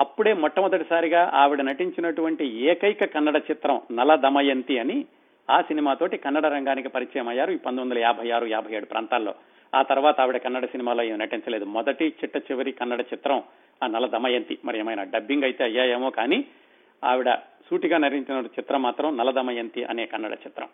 అప్పుడే 0.00 0.32
మొట్టమొదటిసారిగా 0.32 1.30
ఆవిడ 1.34 1.60
నటించినటువంటి 1.60 2.44
ఏకైక 2.46 3.04
కన్నడ 3.04 3.42
చిత్రం 3.50 3.80
నల 3.92 4.14
దమయంతి 4.14 4.78
అని 4.78 5.04
ఆ 5.50 5.60
సినిమాతోటి 5.60 6.16
కన్నడ 6.16 6.46
రంగానికి 6.46 6.88
పరిచయం 6.88 7.28
అయ్యారు 7.28 7.52
ఈ 7.52 7.56
పంతొమ్మిది 7.56 7.88
వందల 7.88 7.98
యాభై 7.98 8.30
ఆరు 8.30 8.46
యాభై 8.46 8.74
ఏడు 8.74 8.84
ప్రాంతాల్లో. 8.84 9.34
ఆ 9.74 9.82
తర్వాత 9.82 10.20
ఆవిడ 10.20 10.36
కన్నడ 10.36 10.64
సినిమాలో 10.64 11.02
ఏమి 11.02 11.18
నటించలేదు. 11.18 11.64
మొదటి 11.64 12.14
చిట్ట 12.24 12.36
చివరి 12.36 12.72
కన్నడ 12.72 13.00
చిత్రం 13.00 13.42
ఆ 13.84 13.86
నల 13.86 14.06
దమయంతి. 14.06 14.58
మరి 14.64 14.78
ఏమైనా 14.78 15.04
డబ్బింగ్ 15.04 15.44
అయితే 15.44 15.64
అయ్యాయేమో 15.64 16.10
కానీ 16.10 16.44
ఆవిడ 17.04 17.30
సూటిగా 17.70 17.98
నటించిన 17.98 18.44
చిత్రం 18.46 18.82
మాత్రం 18.82 19.16
నలదమయంతి 19.16 19.84
అనే 19.84 20.06
కన్నడ 20.06 20.32
చిత్రం. 20.32 20.68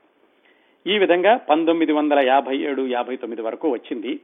ఈ 0.86 0.98
విధంగా 0.98 1.36
పంతొమ్మిది 1.36 1.92
వందల 1.92 2.18
యాభై 2.18 2.56
ఏడు 2.58 2.86
యాభై 2.86 3.16
తొమ్మిది 3.16 3.42
వరకు 3.42 3.68
వచ్చింది. 3.68 4.20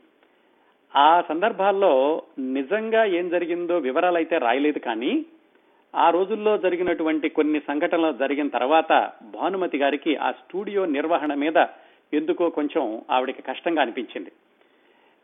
ఆ 0.97 1.23
సందర్భాల్లో 1.29 2.23
నిజంగా 2.39 3.05
ఏం 3.05 3.29
జరిగిందో 3.29 3.79
వివరాలు 3.79 4.17
అయితే 4.17 4.39
రాయలేదు 4.39 4.79
కానీ 4.79 5.25
ఆ 5.95 6.11
రోజుల్లో 6.11 6.59
జరిగినటువంటి 6.59 7.29
కొన్ని 7.29 7.61
సంఘటనలు 7.61 8.13
జరిగిన 8.13 8.49
తర్వాత 8.49 9.11
భానుమతి 9.23 9.79
గారికి 9.79 10.17
ఆ 10.17 10.31
స్టూడియో 10.31 10.85
నిర్వహణ 10.85 11.35
మీద 11.35 11.67
ఎందుకో 12.15 12.51
కొంచెం 12.51 13.03
ఆవిడకి 13.11 13.43
కష్టంగా 13.43 13.83
అనిపించింది. 13.83 14.33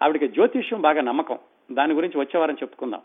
ఆవిడకి 0.03 0.29
జ్యోతిష్యం 0.29 0.81
బాగా 0.81 1.01
నమ్మకం. 1.01 1.39
దాని 1.73 1.95
గురించి 1.95 2.21
వచ్చేవారని 2.21 2.57
చెప్పుకుందాం. 2.63 3.01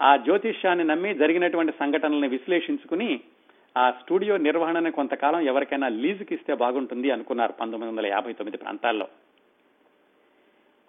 ఆ 0.00 0.16
జ్యోతిష్యాన్ని 0.16 0.84
నమ్మి 0.84 1.14
జరిగినటువంటి 1.14 1.72
సంఘటనల్ని 1.72 2.28
విశ్లేషించుకుని 2.28 3.20
ఆ 3.76 3.90
స్టూడియో 3.90 4.36
నిర్వహణని 4.36 4.90
కొంతకాలం 4.90 5.40
ఎవరికైనా 5.40 5.88
లీజుకి 5.88 6.34
ఇస్తే 6.34 6.54
బాగుంటుంది 6.54 7.10
అనుకున్నారు 7.10 7.52
పంతొమ్మిది 7.52 7.92
వందల 7.92 8.06
యాభై 8.06 8.32
తొమ్మిది 8.32 8.56
ప్రాంతాల్లో. 8.56 9.08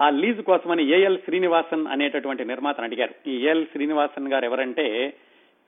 ఆ 0.01 0.09
లీజు 0.09 0.41
కోసమని 0.41 0.83
ఏఎల్ 0.83 1.19
శ్రీనివాసన్ 1.25 1.87
అనేటటువంటి 1.87 2.45
నిర్మాతను 2.45 2.83
అడిగారు. 2.85 3.29
ఈ 3.29 3.45
ఏఎల్ 3.45 3.65
శ్రీనివాసన్ 3.65 4.27
గారు 4.27 4.45
ఎవరంటే 4.45 5.13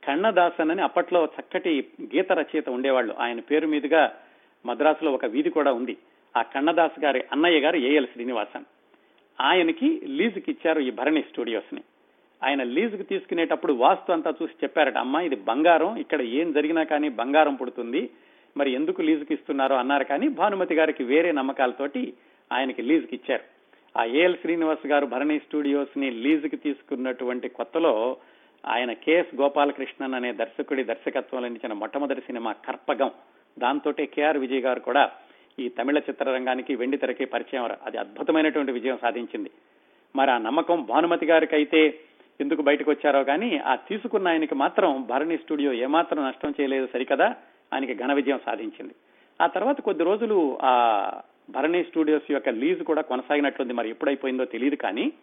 కన్నదాసన్ 0.04 0.72
అని 0.72 0.82
అప్పట్లో 0.82 1.26
చక్కటి 1.26 1.88
గీత 2.02 2.32
రచయిత 2.32 2.70
ఉండేవాళ్ళు. 2.70 3.16
ఆయన 3.20 3.40
పేరు 3.40 3.68
మీదుగా 3.68 4.16
మద్రాసులో 4.66 5.12
ఒక 5.12 5.26
వీధి 5.26 5.50
కూడా 5.50 5.74
ఉంది. 5.74 5.98
ఆ 6.38 6.42
కన్నదాస్ 6.42 7.00
గారి 7.00 7.24
అన్నయ్య 7.32 7.60
గారు 7.60 7.78
ఏఎల్ 7.78 8.08
శ్రీనివాసన్. 8.08 8.64
ఆయనకి 9.42 10.02
లీజుకి 10.08 10.52
ఇచ్చారు 10.52 10.80
ఈ 10.80 10.92
భరణి 10.92 11.22
స్టూడియోస్ని 11.22 11.82
ఆయన 12.44 12.64
లీజుకు 12.64 13.04
తీసుకునేటప్పుడు 13.04 13.74
వాస్తు 13.74 14.12
అంతా 14.12 14.34
చూసి 14.42 14.54
చెప్పారట 14.64 14.98
అమ్మ 14.98 15.16
ఇది 15.16 15.36
బంగారం 15.36 15.98
ఇక్కడ 15.98 16.22
ఏం 16.22 16.52
జరిగినా 16.52 16.84
కానీ 16.84 17.10
బంగారం 17.10 17.56
పుడుతుంది 17.56 18.10
మరి 18.58 18.72
ఎందుకు 18.72 19.02
లీజుకి 19.02 19.34
ఇస్తున్నారో 19.34 19.76
అన్నారు 19.76 20.04
కానీ 20.04 20.28
భానుమతి 20.28 20.76
గారికి 20.76 21.04
వేరే 21.04 21.32
నమ్మకాలతోటి 21.32 22.14
ఆయనకి 22.54 22.82
లీజుకి 22.82 23.16
ఇచ్చారు. 23.16 23.44
ఆ 23.98 24.06
ఏఎల్ 24.06 24.38
శ్రీనివాస్ 24.38 24.88
గారు 24.88 25.06
భరణి 25.06 25.40
స్టూడియోస్ని 25.40 26.12
లీజుకి 26.12 26.58
తీసుకున్నటువంటి 26.58 27.50
కొత్తలో 27.50 28.18
ఆయన 28.66 28.94
కెఎస్ 28.94 29.36
గోపాలకృష్ణన్ 29.36 30.14
అనే 30.14 30.34
దర్శకుడి 30.34 30.84
దర్శకత్వంలో 30.84 31.46
అందించిన 31.46 31.74
మొట్టమొదటి 31.74 32.22
సినిమా 32.22 32.52
కర్పగం 32.52 33.12
దాంతో 33.60 33.92
కేఆర్ 33.92 34.38
విజయ్ 34.38 34.62
గారు 34.62 34.80
కూడా 34.80 35.12
ఈ 35.60 35.70
తమిళ 35.70 35.98
చిత్రరంగానికి 35.98 36.76
వెండి 36.76 36.98
తెరకి 36.98 37.26
పరిచయం. 37.26 37.70
అది 37.86 37.98
అద్భుతమైనటువంటి 37.98 38.72
విజయం 38.72 38.98
సాధించింది. 39.02 39.52
మరి 40.16 40.32
ఆ 40.32 40.38
నమ్మకం 40.38 40.86
భానుమతి 40.90 41.26
గారికి 41.26 41.56
అయితే 41.56 42.00
ఎందుకు 42.42 42.62
బయటకు 42.62 42.92
వచ్చారో 42.92 43.24
కానీ 43.24 43.58
ఆ 43.58 43.76
తీసుకున్న 43.76 44.28
ఆయనకి 44.28 44.56
మాత్రం 44.56 45.06
భరణి 45.10 45.38
స్టూడియో 45.38 45.74
ఏమాత్రం 45.74 46.28
నష్టం 46.28 46.54
చేయలేదు 46.62 46.86
సరికదా? 46.94 47.36
ఆయనకి 47.74 47.94
ఘన 47.96 48.14
విజయం 48.14 48.40
సాధించింది. 48.46 48.94
ఆ 49.42 49.48
తర్వాత 49.48 49.82
కొద్ది 49.82 50.04
రోజులు 50.04 50.60
ఆ 50.62 50.74
భరణి 51.50 51.84
స్టూడియోస్ 51.84 52.32
యొక్క 52.32 52.50
లీజు 52.50 52.84
కూడా 52.84 53.02
కొనసాగినట్లుంది. 53.02 53.74
మరి 53.74 53.90
ఎప్పుడైపోయిందో 53.90 54.46
తెలియదు 54.46 54.76
కానీ 54.76 55.14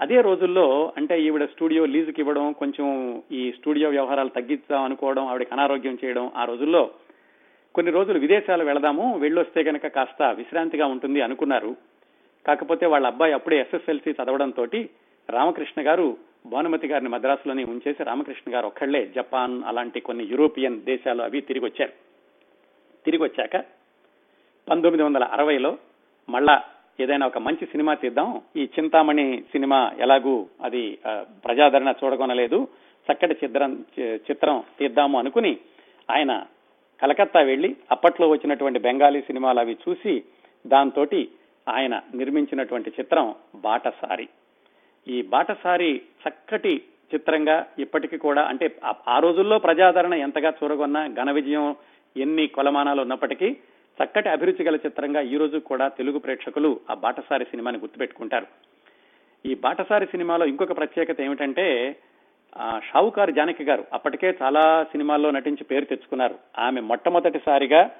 అదే 0.00 0.20
రోజుల్లో 0.20 0.92
అంటే 0.96 1.22
ఈవిడ 1.22 1.44
స్టూడియో 1.44 1.86
లీజుకి 1.86 2.20
ఇవ్వడం 2.20 2.52
కొంచెం 2.52 2.86
ఈ 3.32 3.52
స్టూడియో 3.52 3.88
వ్యవహారాలు 3.90 4.28
తగ్గిద్దాం 4.28 4.82
అనుకోవడం 4.82 5.26
ఆవిడకి 5.26 5.54
అనారోగ్యం 5.54 5.98
చేయడం 6.04 6.30
ఆ 6.36 6.44
రోజుల్లో 6.44 6.90
కొన్ని 7.74 7.92
రోజులు 7.92 8.18
విదేశాలు 8.18 8.64
వెళదాము 8.64 9.18
వెళ్ళొస్తే 9.18 9.62
కనుక 9.62 9.86
కాస్త 9.86 10.22
విశ్రాంతిగా 10.22 10.86
ఉంటుంది 10.86 11.20
అనుకున్నారు. 11.20 11.76
కాకపోతే 12.46 12.86
వాళ్ళ 12.86 13.06
అబ్బాయి 13.06 13.32
అప్పుడే 13.32 13.60
ఎస్ఎస్ఎల్సి 13.60 14.10
చదవడంతో 14.10 14.66
రామకృష్ణ 15.30 15.86
గారు 15.86 16.16
భానుమతి 16.46 16.86
గారిని 16.86 17.10
మద్రాసులోనే 17.10 17.64
ఉంచేసి 17.64 18.02
రామకృష్ణ 18.04 18.54
గారు 18.54 18.66
ఒక్కళ్ళే 18.66 19.06
జపాన్ 19.06 19.62
అలాంటి 19.66 20.00
కొన్ని 20.00 20.24
యూరోపియన్ 20.24 20.82
దేశాలు 20.82 21.22
అవి 21.22 21.40
తిరిగి 21.40 21.64
వచ్చారు 21.64 21.94
తిరిగి 23.04 23.22
వచ్చాక 23.22 23.56
పంతొమ్మిది 24.68 25.02
వందల 25.02 25.24
అరవైలో 25.24 25.78
మళ్ళా 26.28 26.64
ఏదైనా 27.00 27.26
ఒక 27.26 27.38
మంచి 27.38 27.66
సినిమా 27.66 27.94
తీద్దాం. 27.94 28.42
ఈ 28.56 28.64
చింతామణి 28.64 29.42
సినిమా 29.52 29.92
ఎలాగూ 29.98 30.46
అది 30.62 30.98
ప్రజాదరణ 31.44 31.94
చూడగొనలేదు. 32.04 32.68
చక్కటి 33.06 33.34
చిత్రం 33.44 33.84
చిత్రం 34.02 34.62
తీద్దాము 34.78 35.18
అనుకుని 35.18 35.58
ఆయన 36.10 36.46
కలకత్తా 37.02 37.40
వెళ్ళి 37.40 37.76
అప్పట్లో 37.90 38.28
వచ్చినటువంటి 38.28 38.78
బెంగాలీ 38.78 39.20
సినిమాలు 39.20 39.60
అవి 39.60 39.76
చూసి 39.88 40.22
దాంతో 40.66 41.06
ఆయన 41.68 42.00
నిర్మించినటువంటి 42.14 42.90
చిత్రం 43.00 43.34
బాటసారి. 43.56 44.28
ఈ 45.08 45.22
బాటసారి 45.22 46.00
చక్కటి 46.22 46.82
చిత్రంగా 47.14 47.66
ఇప్పటికీ 47.78 48.16
కూడా 48.16 48.42
అంటే 48.42 48.76
ఆ 49.08 49.18
రోజుల్లో 49.18 49.58
ప్రజాదరణ 49.58 50.14
ఎంతగా 50.14 50.50
చూరగొన్నా 50.50 51.08
ఘన 51.08 51.30
విజయం 51.30 51.76
ఎన్ని 52.16 52.46
కొలమానాలు 52.46 53.00
ఉన్నప్పటికీ 53.00 53.56
చక్కటి 53.98 54.28
అభిరుచి 54.28 54.64
గల 54.64 54.76
చిత్రంగా 54.76 55.20
ఈ 55.20 55.36
రోజు 55.36 55.58
కూడా 55.58 55.88
తెలుగు 55.88 56.18
ప్రేక్షకులు 56.18 56.80
ఆ 56.90 56.94
బాటసారి 56.94 57.44
సినిమాని 57.44 57.78
గుర్తుపెట్టుకుంటారు. 57.78 58.46
ఈ 59.46 59.54
బాటసారి 59.54 60.06
సినిమాలో 60.06 60.46
ఇంకొక 60.46 60.76
ప్రత్యేకత 60.76 61.20
ఏమిటంటే 61.20 61.96
షావుకారు 62.78 63.30
జానకి 63.30 63.64
గారు 63.64 63.84
అప్పటికే 63.92 64.38
చాలా 64.42 64.84
సినిమాల్లో 64.84 65.30
నటించి 65.30 65.64
పేరు 65.64 65.84
తెచ్చుకున్నారు. 65.84 66.38
ఆమె 66.58 66.80
మొట్టమొదటిసారిగా 66.80 67.90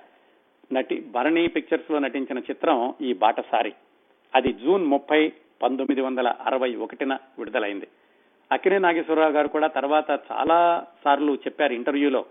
నటి 0.73 1.01
భరణి 1.01 1.47
పిక్చర్స్లో 1.49 1.99
నటించిన 1.99 2.39
చిత్రం 2.39 2.95
ఈ 3.01 3.13
బాటసారి. 3.13 3.73
అది 4.35 4.53
జూన్ 4.53 4.85
ముప్పై 4.85 5.33
పంతొమ్మిది 5.63 6.01
వందల 6.01 6.29
అరవై 6.29 6.75
ఒకటిన 6.75 7.13
విడుదలైంది. 7.39 7.89
అక్కినే 8.53 8.79
నాగేశ్వరరావు 8.79 9.33
గారు 9.33 9.49
కూడా 9.49 9.67
తర్వాత 9.67 10.11
చాలా 10.11 10.87
సార్లు 11.05 11.35
చెప్పారు 11.35 11.73
ఇంటర్వ్యూలో 11.73 12.25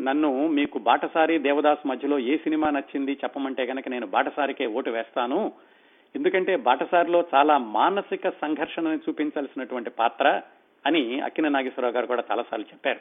నన్ను 0.00 0.46
మీకు 0.46 0.78
బాటసారి 0.78 1.38
దేవదాస్ 1.38 1.86
మధ్యలో 1.86 2.18
ఏ 2.18 2.36
సినిమా 2.36 2.70
నచ్చింది 2.70 3.12
చెప్పమంటే 3.12 3.66
కనుక 3.66 3.88
నేను 3.88 4.06
బాటసారికే 4.06 4.66
ఓటు 4.66 4.90
వేస్తాను. 4.90 5.52
ఎందుకంటే 6.16 6.56
బాటసారిలో 6.56 7.24
చాలా 7.34 7.58
మానసిక 7.58 8.28
సంఘర్షణని 8.28 8.96
చూపించాల్సినటువంటి 8.96 9.90
పాత్ర 9.90 10.42
అని 10.86 11.20
అక్కిన 11.20 11.48
నాగేశ్వరరావు 11.48 11.94
గారు 11.94 12.06
కూడా 12.06 12.24
చాలాసార్లు 12.30 12.66
చెప్పారు. 12.66 13.00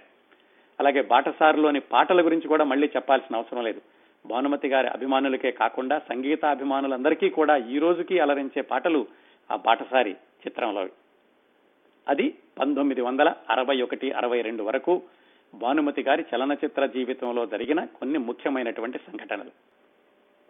అలాగే 0.80 1.02
బాటసారిలోని 1.02 1.80
పాటల 1.80 2.26
గురించి 2.26 2.48
కూడా 2.48 2.64
మళ్ళీ 2.64 2.90
చెప్పాల్సిన 2.96 3.36
అవసరం 3.36 3.64
లేదు. 3.64 3.82
భానుమతి 4.26 4.68
గారి 4.68 4.88
అభిమానులకే 4.88 5.52
కాకుండా 5.52 6.00
సంగీత 6.00 6.46
అభిమానులందరికీ 6.46 7.30
కూడా 7.30 7.58
ఈ 7.58 7.78
రోజుకి 7.78 8.20
అలరించే 8.20 8.62
పాటలు 8.62 9.08
ఆ 9.52 9.56
బాటసారి 9.56 10.12
చిత్రంలో. 10.12 10.88
అది 12.10 12.36
పంతొమ్మిది 12.60 13.02
వందల 13.02 13.34
అరవై 13.50 13.82
ఒకటి 13.82 14.12
అరవై 14.12 14.42
రెండు 14.42 14.64
వరకు 14.64 15.02
భానుమతి 15.54 16.04
గారి 16.04 16.26
చలనచిత్ర 16.36 16.86
జీవితంలో 16.86 17.46
జరిగిన 17.46 17.86
కొన్ని 17.86 18.18
ముఖ్యమైనటువంటి 18.18 18.98
సంఘటనలు. 18.98 19.52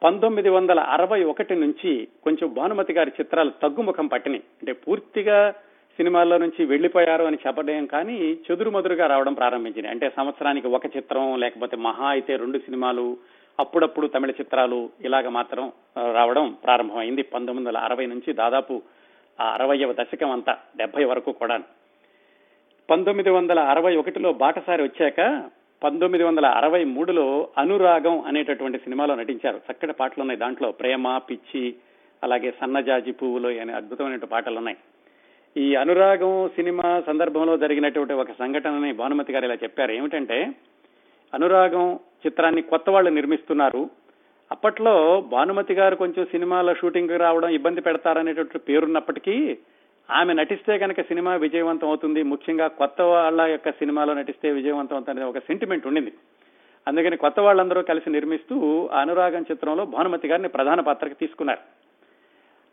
పంతొమ్మిది 0.04 0.50
వందల 0.50 0.80
అరవై 0.80 1.24
ఒకటి 1.24 1.56
నుంచి 1.56 2.08
కొంచెం 2.24 2.54
భానుమతి 2.54 2.94
గారి 2.94 3.12
చిత్రాలు 3.20 3.50
తగ్గుముఖం 3.50 4.08
పట్టినాయి. 4.08 4.42
అంటే 4.42 4.72
పూర్తిగా 4.72 5.52
సినిమాల్లో 5.98 6.38
నుంచి 6.38 6.66
వెళ్ళిపోయారు 6.66 7.24
అని 7.24 7.38
చెప్పడం 7.48 7.86
కానీ 7.86 8.38
చెదురుమదురుగా 8.52 9.08
రావడం 9.08 9.34
ప్రారంభించింది 9.34 9.88
అంటే 9.88 10.10
సంవత్సరానికి 10.10 10.68
ఒక 10.68 10.86
చిత్రం 10.86 11.40
లేకపోతే 11.40 11.78
మహా 11.78 12.08
అయితే 12.08 12.36
రెండు 12.36 12.58
సినిమాలు 12.58 13.18
అప్పుడప్పుడు 13.60 14.08
తమిళ 14.08 14.32
చిత్రాలు 14.32 14.90
ఇలాగ 15.02 15.30
మాత్రం 15.30 15.72
రావడం 16.14 16.58
ప్రారంభమైంది. 16.64 17.22
పంతొమ్మిది 17.22 17.70
వందల 17.70 17.78
అరవై 17.78 18.06
నుంచి 18.06 18.34
దాదాపు 18.34 18.82
ఆ 19.42 19.46
అరవయవ 19.54 19.94
దశకం 19.94 20.32
అంతా 20.32 20.58
డెబ్బై 20.78 21.04
వరకు 21.04 21.32
కూడా 21.32 21.60
పంతొమ్మిది 22.90 23.30
వందల 23.30 23.60
అరవై 23.60 23.96
ఒకటిలో 23.96 24.34
బాటసారి 24.34 24.84
వచ్చాక 24.84 25.44
పంతొమ్మిది 25.84 26.24
వందల 26.24 26.46
అరవై 26.46 26.84
మూడులో 26.84 27.50
అనురాగం 27.58 28.22
అనేటటువంటి 28.22 28.78
సినిమాలో 28.78 29.16
నటించారు. 29.16 29.62
చక్కటి 29.72 29.94
పాటలు 29.94 30.22
ఉన్నాయి 30.22 30.40
దాంట్లో. 30.40 30.72
ప్రేమ 30.72 31.18
పిచ్చి 31.18 31.76
అలాగే 32.24 32.54
సన్నజాజి 32.62 33.12
పువ్వులు 33.12 33.60
అనే 33.60 33.74
అద్భుతమైన 33.74 34.18
పాటలు 34.18 34.58
ఉన్నాయి. 34.58 34.78
ఈ 35.58 35.76
అనురాగం 35.76 36.50
సినిమా 36.56 37.04
సందర్భంలో 37.08 37.58
జరిగినటువంటి 37.58 38.14
ఒక 38.14 38.32
సంఘటనని 38.32 38.94
భానుమతి 38.94 39.34
గారు 39.34 39.46
ఇలా 39.46 39.56
చెప్పారు. 39.56 39.92
ఏమిటంటే 39.92 40.52
అనురాగం 41.34 42.00
చిత్రాన్ని 42.26 42.62
కొత్త 42.62 42.90
వాళ్ళు 42.90 43.10
నిర్మిస్తున్నారు. 43.10 43.90
అప్పట్లో 44.52 45.22
భానుమతి 45.22 45.74
గారు 45.74 45.96
కొంచెం 45.96 46.26
సినిమాల 46.26 46.74
షూటింగ్ 46.74 47.10
రావడం 47.10 47.50
ఇబ్బంది 47.50 47.82
పెడతారనేటటువంటి 47.82 48.60
పేరున్నప్పటికీ 48.60 49.58
ఆమె 50.12 50.34
నటిస్తే 50.34 50.78
కనుక 50.78 51.02
సినిమా 51.02 51.36
విజయవంతం 51.36 51.88
అవుతుంది. 51.88 52.24
ముఖ్యంగా 52.24 52.68
కొత్త 52.68 53.02
వాళ్ళ 53.02 53.42
యొక్క 53.42 53.72
సినిమాలో 53.72 54.14
నటిస్తే 54.14 54.52
విజయవంతం 54.52 54.96
అవుతుంది 54.96 55.24
ఒక 55.24 55.38
సెంటిమెంట్ 55.38 55.88
ఉండింది. 55.88 56.14
అందుకని 56.88 57.18
కొత్త 57.18 57.40
వాళ్ళందరూ 57.40 57.82
కలిసి 57.82 58.10
నిర్మిస్తూ 58.10 58.90
అనురాగం 58.94 59.46
చిత్రంలో 59.52 59.86
భానుమతి 59.86 60.28
గారిని 60.28 60.48
ప్రధాన 60.48 60.80
పాత్రకి 60.80 61.14
తీసుకున్నారు. 61.14 61.60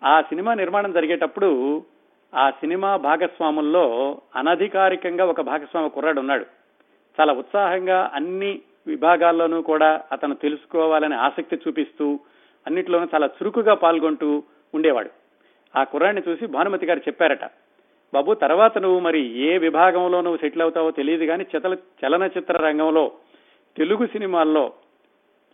ఆ 0.07 0.21
సినిమా 0.21 0.55
నిర్మాణం 0.55 0.93
జరిగేటప్పుడు 0.93 1.83
ఆ 2.35 2.51
సినిమా 2.51 2.97
భాగస్వాముల్లో 2.97 4.19
అనధికారికంగా 4.37 5.25
ఒక 5.25 5.41
భాగస్వామి 5.41 5.91
కుర్రాడు 5.91 6.21
ఉన్నాడు 6.21 6.47
చాలా 7.21 7.33
ఉత్సాహంగా 7.33 8.11
అన్ని 8.15 8.61
విభాగాల్లోనూ 8.87 9.63
కూడా 9.63 10.03
అతను 10.13 10.35
తెలుసుకోవాలని 10.35 11.15
ఆసక్తి 11.15 11.57
చూపిస్తూ 11.57 12.21
అన్నిట్లోనూ 12.67 13.07
చాలా 13.15 13.27
చురుకుగా 13.27 13.75
పాల్గొంటూ 13.75 14.43
ఉండేవాడు. 14.75 15.11
ఆ 15.77 15.85
కుర్రాడిని 15.85 16.23
చూసి 16.29 16.47
భానుమతి 16.47 16.87
గారు 16.87 16.99
చెప్పారట 16.99 17.45
బాబు 18.15 18.35
తర్వాత 18.35 18.79
నువ్వు 18.79 19.01
మరి 19.01 19.21
ఏ 19.39 19.59
విభాగంలో 19.59 20.21
నువ్వు 20.21 20.37
సెటిల్ 20.37 20.63
అవుతావో 20.63 20.91
తెలియదు 20.91 21.25
కానీ 21.25 21.47
చతల 21.53 21.75
చలనచిత్ర 21.75 22.57
రంగంలో 22.57 23.13
తెలుగు 23.77 24.07
సినిమాల్లో 24.07 24.73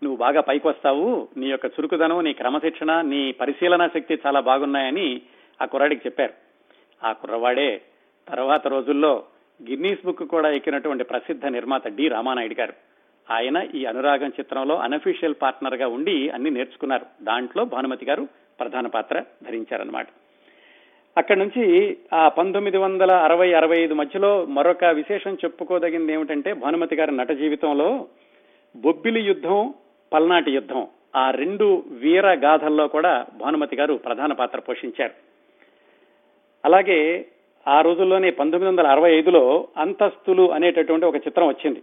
నువ్వు 0.03 0.17
బాగా 0.17 0.41
పైకి 0.41 0.69
వస్తావు 0.69 1.29
నీ 1.37 1.47
యొక్క 1.49 1.67
చురుకుదనం 1.67 2.25
నీ 2.25 2.33
క్రమశిక్షణ 2.33 3.01
నీ 3.01 3.33
పరిశీలన 3.33 3.87
శక్తి 3.87 4.19
చాలా 4.27 4.41
బాగున్నాయని 4.41 5.23
ఆ 5.63 5.65
కుర్రాడికి 5.65 6.03
చెప్పారు. 6.07 6.35
ఆ 7.07 7.13
కుర్రవాడే 7.13 7.81
తర్వాత 8.29 8.67
రోజుల్లో 8.67 9.25
గిన్నీస్ 9.69 10.07
బుక్ 10.07 10.23
కూడా 10.23 10.51
ఎక్కినటువంటి 10.51 11.05
ప్రసిద్ధ 11.05 11.47
నిర్మాత 11.47 11.89
డి 11.89 12.09
రామానాయుడు 12.09 12.55
గారు. 12.55 12.75
ఆయన 13.31 13.67
ఈ 13.75 13.85
అనురాగం 13.85 14.29
చిత్రంలో 14.29 14.77
అనఫీషియల్ 14.77 15.35
పార్ట్నర్గా 15.43 15.89
ఉండి 15.89 16.29
అన్ని 16.29 16.51
నేర్చుకున్నారు. 16.51 17.07
దాంట్లో 17.23 17.65
భానుమతి 17.65 18.07
గారు 18.07 18.29
ప్రధాన 18.61 18.87
పాత్ర 18.87 19.25
ధరించారనమాట 19.43 20.07
అక్కడి 21.17 21.39
నుంచి 21.41 21.97
ఆ 22.13 22.29
పంతొమ్మిది 22.29 22.77
వందల 22.77 23.13
అరవై 23.13 23.53
అరవై 23.53 23.79
ఐదు 23.79 23.95
మధ్యలో 23.95 24.47
మరొక 24.47 24.85
విశేషం 24.85 25.35
చెప్పుకోదగింది 25.35 26.13
ఏమిటంటే 26.13 26.53
భానుమతి 26.53 26.97
గారి 26.97 27.17
నట 27.17 27.31
జీవితంలో 27.33 28.07
బొబ్బిలి 28.77 29.21
యుద్ధం 29.21 29.75
పల్నాటి 30.13 30.51
యుద్ధం 30.51 30.87
ఆ 31.17 31.31
రెండు 31.31 31.83
వీర 31.91 32.35
గాథల్లో 32.35 32.89
కూడా 32.89 33.27
భానుమతి 33.41 33.77
గారు 33.77 33.95
ప్రధాన 33.95 34.33
పాత్ర 34.33 34.61
పోషించారు. 34.61 35.13
అలాగే 36.65 37.27
ఆ 37.69 37.81
రోజుల్లోనే 37.81 38.31
పంతొమ్మిది 38.31 38.71
వందల 38.71 38.87
అరవై 38.87 39.19
ఐదులో 39.19 39.69
అంతస్తులు 39.77 40.53
అనేటటువంటి 40.53 41.07
ఒక 41.07 41.17
చిత్రం 41.17 41.49
వచ్చింది. 41.49 41.83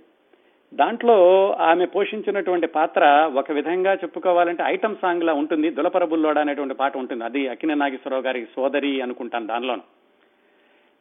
దాంట్లో 0.74 1.52
ఆమె 1.52 1.86
పోషించినటువంటి 1.86 2.68
పాత్ర 2.68 3.32
ఒక 3.36 3.52
విధంగా 3.52 3.94
చెప్పుకోవాలంటే 3.94 4.64
ఐటమ్ 4.64 4.96
సాంగ్ 5.02 5.24
లా 5.24 5.34
ఉంటుంది. 5.34 5.70
దులపర 5.70 6.06
బుల్లోడ 6.06 6.38
అనేటువంటి 6.38 6.74
పాట 6.74 6.98
ఉంటుంది. 6.98 7.24
అది 7.24 7.48
అక్కిన 7.48 7.74
నాగేశ్వరరావు 7.74 8.24
గారి 8.24 8.48
సోదరి 8.56 9.02
అనుకుంటాను 9.02 9.48
దానిలోను. 9.48 9.82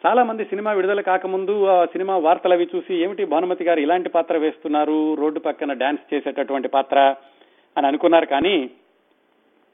చాలా 0.07 0.25
మంది 0.25 0.45
సినిమా 0.45 0.73
విడుదల 0.73 1.01
కాకముందు 1.01 1.67
ఆ 1.67 1.85
సినిమా 1.85 2.17
వార్తలు 2.17 2.53
అవి 2.53 2.69
చూసి 2.77 2.95
ఏమిటి 2.95 3.25
భానుమతి 3.25 3.65
గారు 3.65 3.81
ఇలాంటి 3.81 4.09
పాత్ర 4.09 4.37
వేస్తున్నారు? 4.37 5.15
రోడ్డు 5.15 5.41
పక్కన 5.41 5.73
డాన్స్ 5.73 6.15
చేసేటటువంటి 6.15 6.69
పాత్ర 6.69 7.15
అని 7.77 7.87
అనుకున్నారు 7.87 8.27
కానీ 8.27 8.71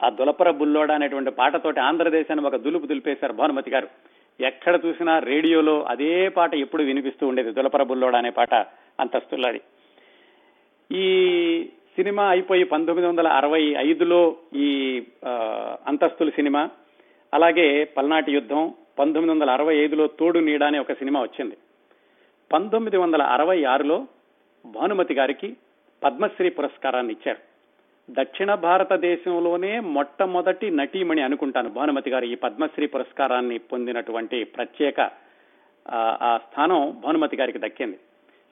ఆ 0.05 0.09
దులపర 0.09 0.51
బుల్లోడ 0.51 0.91
అనేటువంటి 0.91 1.31
పాటతోటి 1.31 1.81
ఆంధ్రదేశాన్ని 1.81 2.47
ఒక 2.47 2.57
దులుపు 2.57 2.87
దులిపేశారు 2.87 3.33
భానుమతి 3.33 3.71
గారు. 3.71 3.89
ఎక్కడ 4.41 4.81
చూసినా 4.87 5.19
రేడియోలో 5.19 5.83
అదే 5.83 6.29
పాట 6.29 6.55
ఎప్పుడు 6.55 6.83
వినిపిస్తూ 6.83 7.27
ఉండేది 7.27 7.51
దులపర 7.51 7.83
బుల్లోడ 7.83 8.17
అనే 8.17 8.31
పాట 8.31 8.55
అంతస్తుల్లది. 9.01 9.61
ఈ 10.93 11.07
సినిమా 11.97 12.29
అయిపోయి 12.29 12.65
పంతొమ్మిది 12.65 13.09
వందల 13.09 13.27
అరవై 13.27 13.75
ఐదులో 13.79 14.37
ఈ 14.57 15.03
అంతస్తుల 15.87 16.29
సినిమా 16.29 16.71
అలాగే 17.35 17.85
పల్నాటి 17.85 18.33
యుద్ధం 18.33 18.75
పంతొమ్మిది 18.99 19.31
వందల 19.31 19.51
అరవై 19.51 19.77
ఐదులో 19.77 20.07
తోడు 20.07 20.39
నీడ 20.39 20.63
అనే 20.63 20.79
ఒక 20.79 20.93
సినిమా 20.93 21.23
వచ్చింది. 21.23 21.57
పంతొమ్మిది 22.53 22.97
వందల 22.97 23.23
అరవై 23.23 23.65
ఆరులో 23.65 24.07
భానుమతి 24.67 25.15
గారికి 25.15 25.57
పద్మశ్రీ 26.05 26.51
పురస్కారాన్ని 26.51 27.13
ఇచ్చారు. 27.13 27.39
దక్షిణ 28.11 28.55
భారతదేశంలోనే 28.55 29.81
మొట్టమొదటి 29.81 30.71
నటీమణి 30.71 31.23
అనుకుంటాను 31.23 31.69
భానుమతి 31.69 32.11
గారు 32.11 32.25
ఈ 32.25 32.35
పద్మశ్రీ 32.35 32.87
పురస్కారాన్ని 32.87 33.59
పొందినటువంటి 33.59 34.45
ప్రత్యేక 34.45 35.11
ఆ 35.93 36.39
స్థానం 36.43 37.01
భానుమతి 37.05 37.37
గారికి 37.37 37.59
దక్కింది. 37.59 37.99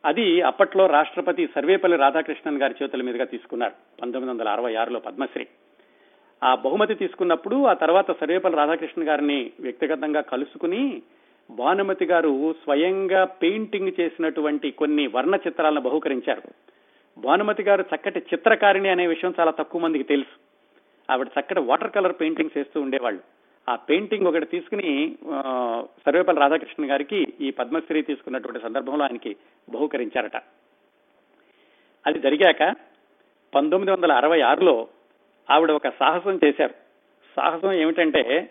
అది 0.04 0.42
అప్పట్లో 0.42 0.86
రాష్ట్రపతి 0.86 1.48
సర్వేపల్లి 1.54 1.96
రాధాకృష్ణన్ 1.96 2.58
గారి 2.58 2.74
చేతుల 2.82 3.02
మీదుగా 3.02 3.24
తీసుకున్నారు 3.24 3.72
పంతొమ్మిది 4.02 4.30
వందల 4.30 4.48
అరవై 4.48 4.74
ఆరులో 4.74 5.00
పద్మశ్రీ. 5.00 5.46
ఆ 6.44 6.54
బహుమతి 6.54 6.94
తీసుకున్నప్పుడు 6.94 7.64
ఆ 7.64 7.72
తర్వాత 7.72 8.20
సర్వేపల్లి 8.20 8.58
రాధాకృష్ణ 8.58 9.08
గారిని 9.08 9.52
వ్యక్తిగతంగా 9.60 10.20
కలుసుకుని 10.20 11.02
భానుమతి 11.50 12.04
గారు 12.04 12.52
స్వయంగా 12.52 13.24
పెయింటింగ్ 13.24 13.92
చేసినటువంటి 14.00 14.70
కొన్ని 14.70 15.06
వర్ణ 15.06 15.34
చిత్రాలను 15.34 15.80
బహుకరించారు. 15.80 16.42
భానుమతి 17.20 17.62
గారు 17.62 17.84
చక్కటి 17.94 18.18
చిత్రకారిణి 18.18 18.88
అనే 18.88 19.06
విషయం 19.06 19.34
చాలా 19.40 19.50
తక్కువ 19.50 19.80
మందికి 19.80 20.04
తెలుసు. 20.04 20.52
ఆవిడ 21.12 21.26
చక్కటి 21.40 21.60
వాటర్ 21.60 21.90
కలర్ 21.90 22.12
పెయింటింగ్స్ 22.20 22.58
వేస్తూ 22.58 22.80
ఉండేవాళ్ళు. 22.80 23.41
ఆ 23.68 23.77
పెయింటింగ్ 23.77 24.27
ఒకటి 24.27 24.46
తీసుకుని 24.46 25.16
సర్వేపల్లి 26.07 26.40
రాధాకృష్ణ 26.40 26.90
గారికి 26.90 27.33
ఈ 27.40 27.51
పద్మశ్రీ 27.51 28.03
తీసుకున్నటువంటి 28.03 28.62
సందర్భంలో 28.62 29.05
ఆయనకి 29.05 29.37
బహుకరించారట. 29.70 30.37
అది 32.07 32.18
జరిగాక 32.18 32.62
పంతొమ్మిది 33.55 33.92
వందల 33.92 34.12
అరవై 34.12 34.40
ఆరులో 34.40 34.88
ఆవిడ 35.51 35.70
ఒక 35.70 35.88
సాహసం 35.88 36.38
చేశారు. 36.44 36.75
సాహసం 37.37 37.72
ఏమిటంటే 37.72 38.51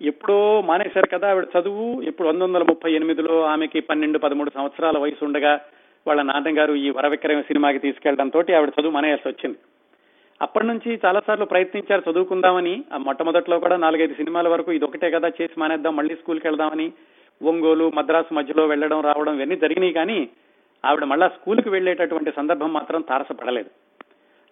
ఎప్పుడో 0.00 0.60
మానేశారు 0.60 1.08
కదా 1.08 1.30
ఆవిడ 1.30 1.46
చదువు 1.56 2.02
ఇప్పుడు 2.02 2.28
వంద 2.28 2.42
వందల 2.42 2.62
ముప్పై 2.62 2.92
ఎనిమిదిలో 2.92 3.42
ఆమెకి 3.42 3.80
పన్నెండు 3.80 4.18
పదమూడు 4.18 4.50
సంవత్సరాల 4.50 4.98
వయసు 4.98 5.24
ఉండగా 5.24 5.60
వాళ్ళ 6.06 6.22
నాన్నగారు 6.22 6.74
ఈ 6.74 6.90
వరవిక్రమ 6.90 7.40
సినిమాకి 7.40 7.78
తీసుకెళ్ళడంతో 7.78 8.38
ఆవిడ 8.38 8.72
చదువు 8.80 8.90
మానేయాల్సి 8.90 9.28
వచ్చింది. 9.28 9.58
అప్పటి 10.42 10.66
నుంచి 10.66 11.00
చాలా 11.06 11.20
సార్లు 11.26 11.44
ప్రయత్నించారు 11.44 12.10
చదువుకుందామని. 12.10 12.84
ఆ 12.92 12.96
మొట్టమొదట్లో 12.96 13.58
కూడా 13.58 13.76
నాలుగైదు 13.76 14.14
సినిమాల 14.14 14.48
వరకు 14.48 14.72
ఇది 14.72 14.84
ఒకటే 14.84 15.10
కదా 15.10 15.28
చేసి 15.28 15.60
మానేద్దాం 15.60 15.96
మళ్ళీ 15.96 16.14
స్కూల్కి 16.14 16.46
వెళ్దామని. 16.46 16.92
ఒంగోలు 17.42 17.92
మద్రాసు 17.94 18.34
మధ్యలో 18.34 18.66
వెళ్ళడం 18.66 19.00
రావడం 19.00 19.36
ఇవన్నీ 19.36 19.56
జరిగినాయి 19.56 19.92
కానీ 19.92 20.28
ఆవిడ 20.84 21.04
మళ్ళా 21.04 21.28
స్కూల్కి 21.28 21.68
వెళ్ళేటటువంటి 21.68 22.32
సందర్భం 22.36 22.72
మాత్రం 22.72 23.00
తారసపడలేదు. 23.00 23.70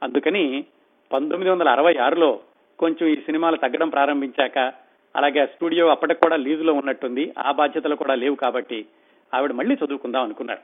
అందుకని 0.03 0.65
పంతొమ్మిది 1.13 1.51
వందల 1.51 1.69
అరవై 1.69 1.97
ఆరులో 1.97 2.41
కొంచెం 2.79 3.09
ఈ 3.09 3.17
సినిమాలు 3.17 3.57
తగ్గడం 3.57 3.89
ప్రారంభించాక 3.89 4.73
అలాగే 5.17 5.47
స్టూడియో 5.47 5.89
అప్పటికి 5.89 6.21
కూడా 6.21 6.37
లీజులో 6.37 6.73
ఉన్నట్టుంది 6.73 7.35
ఆ 7.39 7.53
బాధ్యతలు 7.53 7.95
కూడా 7.95 8.15
లేవు 8.15 8.35
కాబట్టి 8.35 8.87
ఆవిడ 9.35 9.53
మళ్ళీ 9.53 9.75
చదువుకుందాం 9.75 10.23
అనుకున్నారు. 10.23 10.61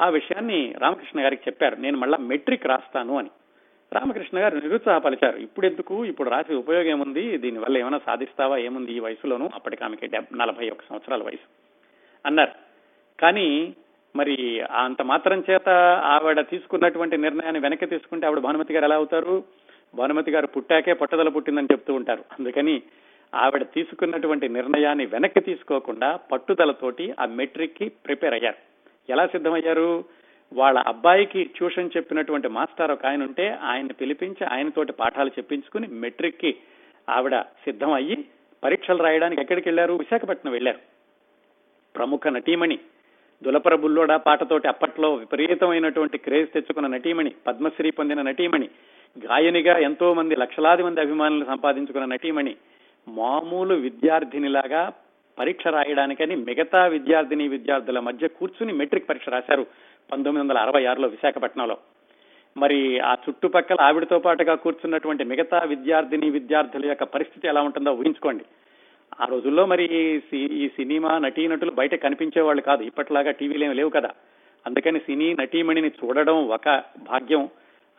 ఆ 0.00 0.08
విషయాన్ని 0.08 0.74
రామకృష్ణ 0.78 1.24
గారికి 1.24 1.42
చెప్పారు 1.48 1.76
నేను 1.76 1.98
మళ్ళా 1.98 2.18
మెట్రిక్ 2.18 2.66
రాస్తాను 2.66 3.18
అని. 3.18 3.30
రామకృష్ణ 3.92 4.38
గారు 4.38 4.54
నిరుత్సాహపరిచారు. 4.56 5.36
ఇప్పుడు 5.36 5.66
ఎందుకు 5.66 6.04
ఇప్పుడు 6.04 6.30
రాసి 6.30 6.54
ఉపయోగం 6.54 6.86
ఏముంది 6.86 7.38
దీనివల్ల 7.38 7.78
ఏమైనా 7.78 8.00
సాధిస్తావా? 8.06 8.56
ఏముంది 8.56 8.92
ఈ 8.92 8.98
వయసులోనూ? 8.98 9.50
అప్పటికి 9.54 9.84
ఆమెకి 9.84 10.10
నలభై 10.36 10.70
ఒక 10.70 10.78
సంవత్సరాల 10.88 11.22
వయసు. 11.22 11.46
అన్నారు. 12.26 12.50
కానీ 13.20 13.74
మరి 14.16 14.60
అంత 14.60 15.02
మాత్రం 15.02 15.44
చేత 15.50 15.68
ఆవిడ 16.04 16.40
తీసుకున్నటువంటి 16.40 17.16
నిర్ణయాన్ని 17.16 17.60
వెనక్కి 17.60 17.86
తీసుకుంటే 17.86 18.26
ఆవిడ 18.26 18.38
భానుమతి 18.38 18.74
గారు 18.74 18.84
ఎలా 18.84 18.96
అవుతారు? 18.96 19.44
భానుమతి 19.94 20.30
గారు 20.30 20.46
పుట్టాకే 20.46 20.92
పట్టుదల 20.92 21.28
పుట్టిందని 21.28 21.68
చెప్తూ 21.72 21.94
ఉంటారు. 21.94 22.24
అందుకని 22.38 22.82
ఆవిడ 23.34 23.62
తీసుకున్నటువంటి 23.62 24.48
నిర్ణయాన్ని 24.48 25.06
వెనక్కి 25.06 25.40
తీసుకోకుండా 25.40 26.16
పట్టుదలతోటి 26.16 27.14
ఆ 27.20 27.24
మెట్రిక్కి 27.24 27.88
ప్రిపేర్ 27.88 28.34
అయ్యారు. 28.34 28.56
ఎలా 29.12 29.26
సిద్ధమయ్యారు? 29.26 30.04
వాళ్ళ 30.52 30.78
అబ్బాయికి 30.78 31.44
ట్యూషన్ 31.44 31.90
చెప్పినటువంటి 31.96 32.48
మాస్టర్ 32.48 32.90
ఒక 32.90 33.06
ఆయన 33.06 33.22
ఉంటే 33.22 33.58
ఆయన 33.62 33.92
పిలిపించి 33.92 34.44
ఆయనతోటి 34.44 34.92
పాఠాలు 34.92 35.28
చెప్పించుకుని 35.28 35.86
మెట్రిక్కి 35.86 36.56
ఆవిడ 37.08 37.36
సిద్ధం 37.40 37.92
అయ్యి 37.92 38.16
పరీక్షలు 38.64 39.02
రాయడానికి 39.02 39.42
ఎక్కడికి 39.42 39.68
వెళ్ళారు 39.68 39.94
విశాఖపట్నం 39.94 40.52
వెళ్ళారు 40.52 40.78
ప్రముఖ 41.96 42.28
నటీమణి. 42.28 42.78
దులపర 43.42 43.74
బుల్లోడా 43.74 44.16
పాటతోటి 44.16 44.68
అప్పట్లో 44.68 45.14
విపరీతమైనటువంటి 45.14 46.18
క్రేజ్ 46.18 46.52
తెచ్చుకున్న 46.52 46.88
నటీమణి 46.88 47.32
పద్మశ్రీ 47.46 47.90
పొందిన 47.90 48.22
నటీమణి 48.22 48.68
గాయనిగా 49.18 49.78
ఎంతో 49.78 50.14
మంది 50.14 50.36
లక్షలాది 50.36 50.82
మంది 50.82 51.00
అభిమానులు 51.00 51.44
సంపాదించుకున్న 51.44 52.04
నటీమణి 52.04 52.56
మామూలు 53.08 53.74
విద్యార్థినిలాగా 53.74 54.92
పరీక్ష 55.38 55.66
రాయడానికని 55.66 56.36
మిగతా 56.36 56.86
విద్యార్థిని 56.86 57.48
విద్యార్థుల 57.48 57.98
మధ్య 58.00 58.28
కూర్చుని 58.28 58.72
మెట్రిక్ 58.72 59.08
పరీక్ష 59.08 59.28
రాశారు 59.28 59.66
పంతొమ్మిది 60.12 60.38
వందల 60.38 60.58
అరవై 60.58 60.84
ఆరులో 60.84 61.08
విశాఖపట్నంలో. 61.08 61.76
మరి 62.56 62.98
ఆ 62.98 63.14
చుట్టుపక్కల 63.14 63.76
ఆవిడతో 63.80 64.18
పాటుగా 64.18 64.54
కూర్చున్నటువంటి 64.54 65.24
మిగతా 65.24 65.58
విద్యార్థిని 65.58 66.30
విద్యార్థుల 66.30 66.86
యొక్క 66.86 67.04
పరిస్థితి 67.04 67.48
ఎలా 67.48 67.62
ఉంటుందో 67.62 67.92
ఊహించుకోండి. 67.92 68.44
ఆ 69.20 69.24
రోజుల్లో 69.24 69.66
మరి 69.66 69.84
ఈ 70.34 70.68
సినిమా 70.68 71.18
నటీనటులు 71.18 71.70
బయట 71.70 71.94
కనిపించేవాళ్ళు 71.94 72.62
కాదు. 72.62 72.82
ఇప్పట్లాగా 72.82 73.30
టీవీలు 73.30 73.64
ఏమి 73.64 73.74
లేవు 73.74 73.90
కదా. 73.90 74.10
అందుకని 74.66 74.98
సినీ 74.98 75.34
నటీమణిని 75.34 75.88
చూడడం 75.88 76.48
ఒక 76.48 76.84
భాగ్యం. 76.98 77.48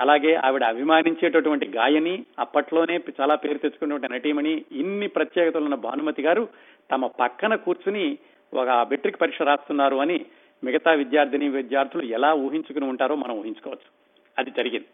అలాగే 0.01 0.35
ఆవిడ 0.35 0.63
అభిమానించేటటువంటి 0.63 1.67
గాయని 1.67 2.25
అప్పట్లోనే 2.39 2.99
చాలా 3.21 3.35
పేరు 3.35 3.57
తెచ్చుకున్నటువంటి 3.57 4.13
నటీమణి 4.13 4.65
ఇన్ని 4.71 5.07
ప్రత్యేకతలు 5.07 5.63
ఉన్న 5.63 5.75
భానుమతి 5.75 6.21
గారు 6.21 6.47
తమ 6.91 7.07
పక్కన 7.07 7.55
కూర్చుని 7.55 8.17
ఒక 8.53 8.69
మెట్రిక్ 8.69 9.21
పరీక్ష 9.21 9.41
రాస్తున్నారు 9.41 9.95
అని 9.95 10.25
మిగతా 10.63 10.91
విద్యార్థిని 10.91 11.49
విద్యార్థులు 11.49 12.03
ఎలా 12.03 12.33
ఊహించుకుని 12.33 12.85
ఉంటారో 12.85 13.15
మనం 13.15 13.39
ఊహించుకోవచ్చు. 13.39 14.03
అది 14.37 14.51
జరిగింది. 14.51 14.85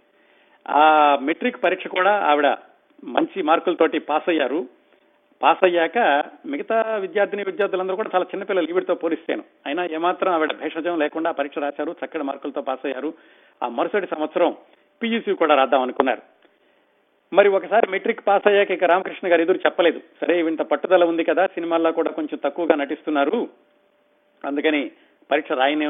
ఆ 0.68 1.16
మెట్రిక్ 1.22 1.64
పరీక్ష 1.64 1.88
కూడా 1.88 2.12
ఆవిడ 2.12 2.48
మంచి 3.04 3.42
మార్కులతోటి 3.42 4.00
పాస్ 4.00 4.30
అయ్యారు. 4.30 4.68
పాస్ 5.44 5.64
అయ్యాక 5.64 5.98
మిగతా 6.46 6.96
విద్యార్థిని 6.96 7.44
విద్యార్థులందరూ 7.44 7.96
కూడా 7.96 8.10
చాలా 8.16 8.26
చిన్నపిల్లలు 8.26 8.70
ఈవిడితో 8.70 8.96
పోలిస్తాను. 8.96 9.44
అయినా 9.66 9.86
ఏమాత్రం 9.86 10.34
ఆవిడ 10.34 10.54
భేషజం 10.54 11.00
లేకుండా 11.00 11.32
పరీక్ష 11.32 11.58
రాశారు 11.58 11.92
చక్కటి 11.92 12.24
మార్కులతో 12.24 12.62
పాస్ 12.62 12.86
అయ్యారు. 12.86 13.14
ఆ 13.64 13.68
మరుసటి 13.68 14.08
సంవత్సరం 14.08 14.56
పియూసీ 15.04 15.34
కూడా 15.34 15.56
రాద్దాం 15.56 15.82
అనుకున్నారు. 15.82 16.22
మరి 17.34 17.50
ఒకసారి 17.50 17.92
మెట్రిక్ 17.92 18.28
పాస్ 18.28 18.48
అయ్యాక 18.48 18.72
ఇక 18.72 18.84
రామకృష్ణ 18.84 19.32
గారు 19.32 19.42
ఎదురు 19.42 19.58
చెప్పలేదు. 19.58 20.02
సరే 20.22 20.40
ఇంత 20.40 20.62
పట్టుదల 20.62 21.04
ఉంది 21.04 21.24
కదా 21.24 21.48
సినిమాల్లో 21.48 21.92
కూడా 21.92 22.12
కొంచెం 22.12 22.40
తక్కువగా 22.46 22.76
నటిస్తున్నారు. 22.76 23.50
అందుకని 24.46 24.92
పరీక్ష 25.32 25.52
రాయని 25.52 25.86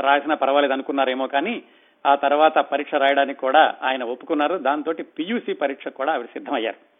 రాసినా 0.00 0.34
పర్వాలేదు 0.34 0.72
అనుకున్నారేమో 0.72 1.26
కానీ 1.26 1.62
ఆ 2.06 2.14
తర్వాత 2.14 2.58
పరీక్ష 2.58 2.94
రాయడానికి 2.94 3.40
కూడా 3.40 3.74
ఆయన 3.82 4.04
ఒప్పుకున్నారు. 4.04 4.56
దాంతో 4.56 4.92
పియూసీ 4.92 5.52
పరీక్ష 5.52 5.88
కూడా 5.88 6.12
ఆవిడ 6.12 6.26
సిద్ధమయ్యారు. 6.26 6.94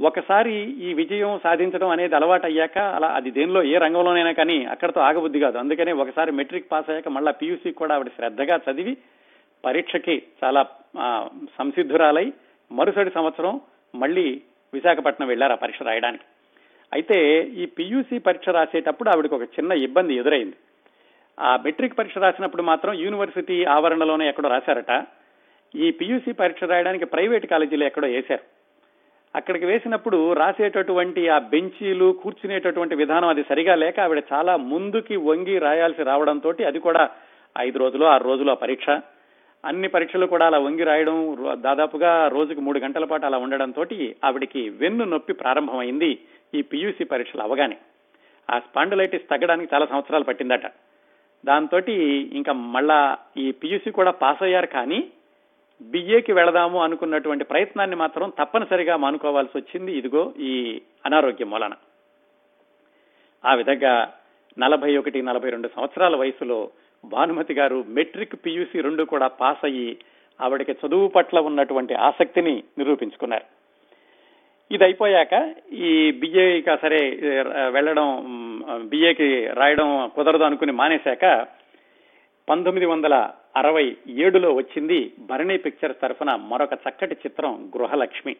ఒకసారి 0.00 0.54
ఈ 0.60 0.94
విజయం 0.94 1.40
సాధించడం 1.42 1.88
అనేది 1.88 2.16
అలవాటు 2.16 2.46
అయ్యాక 2.46 2.78
అలా 2.78 3.08
అది 3.08 3.30
దేనిలో 3.30 3.62
ఏ 3.62 3.78
రంగంలోనైనా 3.78 4.32
కానీ 4.32 4.64
అక్కడతో 4.64 5.00
ఆగబుద్ధి 5.00 5.40
కాదు. 5.40 5.58
అందుకనే 5.58 5.92
ఒకసారి 5.92 6.32
మెట్రిక్ 6.32 6.72
పాస్ 6.72 6.90
అయ్యాక 6.90 7.08
మళ్ళా 7.08 7.32
పియూసీ 7.32 7.72
కూడా 7.72 7.94
ఆవిడ 7.94 8.06
శ్రద్ధగా 8.06 8.60
చదివి 8.70 8.96
పరీక్షకి 9.66 10.22
చాలా 10.44 10.62
సంసిద్ధురాలై 11.58 12.32
మరుసటి 12.72 13.10
సంవత్సరం 13.14 13.60
మళ్ళీ 13.94 14.40
విశాఖపట్నం 14.74 15.28
వెళ్ళారు 15.28 15.52
ఆ 15.52 15.56
పరీక్ష 15.56 15.82
రాయడానికి. 15.82 16.24
అయితే 16.92 17.42
ఈ 17.42 17.66
పియూసీ 17.66 18.18
పరీక్ష 18.18 18.48
రాసేటప్పుడు 18.48 19.10
ఆవిడకి 19.10 19.34
ఒక 19.34 19.42
చిన్న 19.42 19.72
ఇబ్బంది 19.72 20.14
ఎదురైంది. 20.14 20.56
ఆ 21.40 21.56
మెట్రిక్ 21.56 21.98
పరీక్ష 21.98 22.18
రాసినప్పుడు 22.18 22.62
మాత్రం 22.62 22.94
యూనివర్సిటీ 22.94 23.64
ఆవరణలోనే 23.64 24.28
ఎక్కడో 24.28 24.48
రాశారట. 24.48 25.06
ఈ 25.74 25.90
పియూసీ 25.90 26.32
పరీక్ష 26.32 26.64
రాయడానికి 26.64 27.04
ప్రైవేట్ 27.04 27.46
కాలేజీలో 27.46 27.86
ఎక్కడో 27.86 28.08
వేశారు. 28.08 28.44
అక్కడికి 29.36 29.66
వేసినప్పుడు 29.66 30.32
రాసేటటువంటి 30.32 31.28
ఆ 31.28 31.38
బెంచీలు 31.38 32.12
కూర్చునేటటువంటి 32.22 32.94
విధానం 32.94 33.28
అది 33.28 33.42
సరిగా 33.42 33.74
లేక 33.74 34.00
ఆవిడ 34.00 34.22
చాలా 34.32 34.56
ముందుకి 34.56 35.16
వంగి 35.16 35.58
రాయాల్సి 35.58 36.02
రావడంతో 36.02 36.54
అది 36.66 36.78
కూడా 36.78 37.10
ఐదు 37.58 37.78
రోజులు 37.78 38.04
ఆరు 38.04 38.24
రోజులు 38.24 38.50
ఆ 38.50 38.54
పరీక్ష. 38.54 38.86
అన్ని 39.64 39.88
పరీక్షలు 39.88 40.26
కూడా 40.26 40.46
అలా 40.46 40.58
వంగి 40.58 40.84
రాయడం 40.84 41.36
దాదాపుగా 41.60 42.28
రోజుకు 42.28 42.60
మూడు 42.60 42.78
గంటల 42.78 43.04
పాటు 43.04 43.26
అలా 43.26 43.38
ఉండడంతో 43.38 43.86
ఆవిడికి 44.24 44.68
వెన్ను 44.68 45.04
నొప్పి 45.04 45.32
ప్రారంభమైంది 45.32 46.18
ఈ 46.54 46.62
పియూసీ 46.62 47.04
పరీక్షలు 47.04 47.40
అవగానే. 47.40 47.76
ఆ 48.50 48.58
స్పాండులైటిస్ 48.58 49.30
తగ్గడానికి 49.30 49.74
చాలా 49.74 49.86
సంవత్సరాలు 49.86 50.24
పట్టిందట. 50.24 50.66
దాంతో 51.44 51.78
ఇంకా 52.32 52.52
మళ్ళా 52.52 53.18
ఈ 53.36 53.52
పియూసీ 53.52 53.90
కూడా 53.90 54.10
పాస్ 54.10 54.42
అయ్యారు 54.42 54.66
కానీ 54.66 55.10
బిఏకి 55.82 56.32
వెళదాము 56.32 56.82
అనుకున్నటువంటి 56.82 57.44
ప్రయత్నాన్ని 57.44 57.96
మాత్రం 57.96 58.32
తప్పనిసరిగా 58.38 58.96
మానుకోవాల్సి 58.96 59.58
వచ్చింది. 59.58 59.92
ఇదిగో 59.92 60.32
ఈ 60.38 60.82
అనారోగ్యం 61.06 61.50
వలన 61.50 61.74
ఆ 63.44 63.54
విధంగా 63.54 64.12
నలభై 64.58 64.96
ఒకటి 64.96 65.22
నలభై 65.22 65.50
రెండు 65.50 65.70
సంవత్సరాల 65.76 66.16
వయసులో 66.16 66.70
భానుమతి 67.12 67.54
గారు 67.54 67.78
మెట్రిక్ 67.96 68.36
పియూసీ 68.44 68.78
రెండు 68.86 69.02
కూడా 69.12 69.28
పాస్ 69.40 69.64
అయ్యి 69.64 69.88
ఆవిడకి 70.40 70.74
చదువు 70.80 71.06
పట్ల 71.08 71.38
ఉన్నటువంటి 71.48 71.94
ఆసక్తిని 72.08 72.54
నిరూపించుకున్నారు. 72.78 73.46
ఇది 74.70 74.84
అయిపోయాక 74.84 75.34
ఈ 75.88 75.92
బిఏక 76.20 76.74
సరే 76.82 77.00
వెళ్ళడం 77.70 78.08
బిఏకి 78.92 79.28
రాయడం 79.58 79.90
కుదరదు 80.14 80.44
అనుకుని 80.48 80.72
మానేశాక 80.72 81.24
పంతొమ్మిది 82.48 82.86
వందల 82.86 83.14
అరవై 83.60 83.84
ఏడులో 84.24 84.48
వచ్చింది 84.54 84.98
భరణి 85.28 85.56
పిక్చర్స్ 85.64 86.02
తరఫున 86.02 86.30
మరొక 86.50 86.74
చక్కటి 86.84 87.16
చిత్రం 87.22 87.52
గృహలక్ష్మి. 87.76 88.34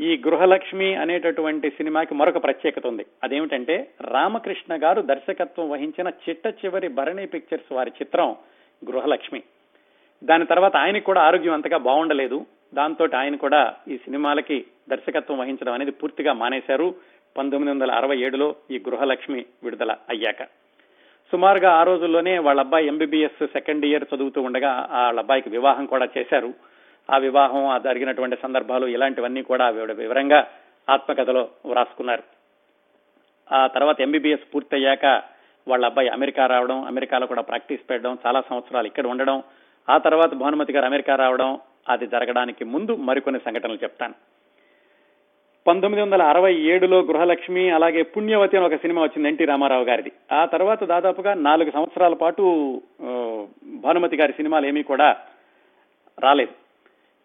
ఈ 0.00 0.22
గృహలక్ష్మి 0.26 0.94
అనేటటువంటి 0.94 1.70
సినిమాకి 1.70 2.14
మరొక 2.14 2.42
ప్రత్యేకత 2.42 2.86
ఉంది. 2.86 3.06
అదేమిటంటే 3.24 3.90
రామకృష్ణ 4.00 4.84
గారు 4.84 5.02
దర్శకత్వం 5.02 5.70
వహించిన 5.70 6.08
చిట్ట 6.08 6.46
చివరి 6.46 6.88
భరణి 6.88 7.26
పిక్చర్స్ 7.26 7.72
వారి 7.72 7.90
చిత్రం 7.90 8.36
గృహలక్ష్మి. 8.90 9.42
దాని 10.24 10.44
తర్వాత 10.44 10.76
ఆయనకు 10.76 11.04
కూడా 11.04 11.20
ఆరోగ్యం 11.20 11.52
అంతగా 11.52 11.76
బాగుండలేదు. 11.76 12.46
దాంతో 12.74 13.08
ఆయన 13.16 13.36
కూడా 13.36 13.74
ఈ 13.88 13.96
సినిమాలకి 13.96 14.64
దర్శకత్వం 14.90 15.38
వహించడం 15.38 15.72
అనేది 15.72 15.90
పూర్తిగా 15.90 16.32
మానేశారు. 16.32 16.94
పంతొమ్మిది 17.36 17.72
వందల 17.72 17.90
అరవై 17.90 18.18
ఏడులో 18.18 18.54
ఈ 18.70 18.82
గృహలక్ష్మి 18.88 19.44
విడుదల 19.64 19.96
అయ్యాక. 20.08 20.42
సుమారుగా 21.30 21.70
ఆ 21.70 21.82
రోజుల్లోనే 21.82 22.38
వాళ్ళ 22.38 22.60
అబ్బాయి 22.60 22.86
ఎంబీబీఎస్ 22.86 23.46
సెకండ్ 23.46 23.84
ఇయర్ 23.84 24.04
చదువుతూ 24.14 24.42
ఉండగా 24.42 24.88
వాళ్ళ 24.92 25.18
అబ్బాయికి 25.18 25.50
వివాహం 25.50 25.86
కూడా 25.86 26.08
చేశారు. 26.18 26.69
ఆ 27.14 27.18
వివాహం 27.18 27.66
ఆ 27.66 27.78
జరిగినటువంటి 27.78 28.36
సందర్భాలు 28.42 28.86
ఇలాంటివన్నీ 28.86 29.42
కూడా 29.42 29.68
వివరంగా 29.68 30.46
ఆత్మకథలో 30.90 31.48
వ్రాసుకున్నారు. 31.66 32.22
ఆ 33.52 33.66
తర్వాత 33.66 34.00
ఎంబీబీఎస్ 34.00 34.54
పూర్తయ్యాక 34.54 35.22
వాళ్ళ 35.68 35.84
అబ్బాయి 35.84 36.08
అమెరికా 36.08 36.46
రావడం 36.46 36.84
అమెరికాలో 36.84 37.26
కూడా 37.26 37.42
ప్రాక్టీస్ 37.42 37.90
పెట్టడం 37.90 38.18
చాలా 38.26 38.40
సంవత్సరాలు 38.40 38.86
ఇక్కడ 38.86 39.06
ఉండడం 39.06 39.42
ఆ 39.90 39.98
తర్వాత 39.98 40.34
భానుమతి 40.34 40.72
గారు 40.72 40.84
అమెరికా 40.84 41.14
రావడం 41.14 41.58
అది 41.88 42.06
జరగడానికి 42.06 42.64
ముందు 42.64 42.96
మరికొన్ని 42.96 43.40
సంఘటనలు 43.40 43.78
చెప్తాను. 43.82 44.14
పంతొమ్మిది 45.66 46.02
వందల 46.02 46.22
అరవై 46.22 46.54
ఏడులో 46.54 47.00
గృహలక్ష్మి 47.00 47.70
అలాగే 47.70 48.02
పుణ్యవతి 48.02 48.56
అని 48.56 48.66
ఒక 48.66 48.74
సినిమా 48.74 49.02
వచ్చింది 49.02 49.28
ఎన్టీ 49.28 49.44
రామారావు 49.44 49.84
గారిది. 49.84 50.12
ఆ 50.32 50.44
తర్వాత 50.44 50.84
దాదాపుగా 50.84 51.34
నాలుగు 51.34 51.70
సంవత్సరాల 51.70 52.14
పాటు 52.14 52.42
భానుమతి 53.64 54.16
గారి 54.16 54.32
సినిమాలు 54.32 54.66
ఏమీ 54.66 54.82
కూడా 54.82 55.16
రాలేదు. 56.18 56.59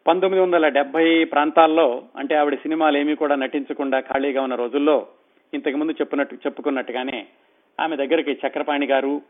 పంతొమ్మిది 0.07 0.43
వందల 0.43 0.67
డెబ్బై 0.67 1.23
ప్రాంతాల్లో 1.23 2.03
అంటే 2.17 2.35
ఆవిడ 2.35 2.55
సినిమాలు 2.55 2.97
ఏమీ 2.97 3.15
కూడా 3.15 3.35
నటించకుండా 3.35 3.99
ఖాళీగా 3.99 4.41
ఉన్న 4.41 4.55
రోజుల్లో 4.55 5.07
ఇంతకుముందు 5.53 5.91
చెప్పినట్టు 5.91 6.35
చెప్పుకున్నట్టుగానే 6.35 7.27
ఆమె 7.79 7.95
దగ్గరికి 7.95 8.31
చక్రపాణి 8.31 8.85
గారు 8.85 9.21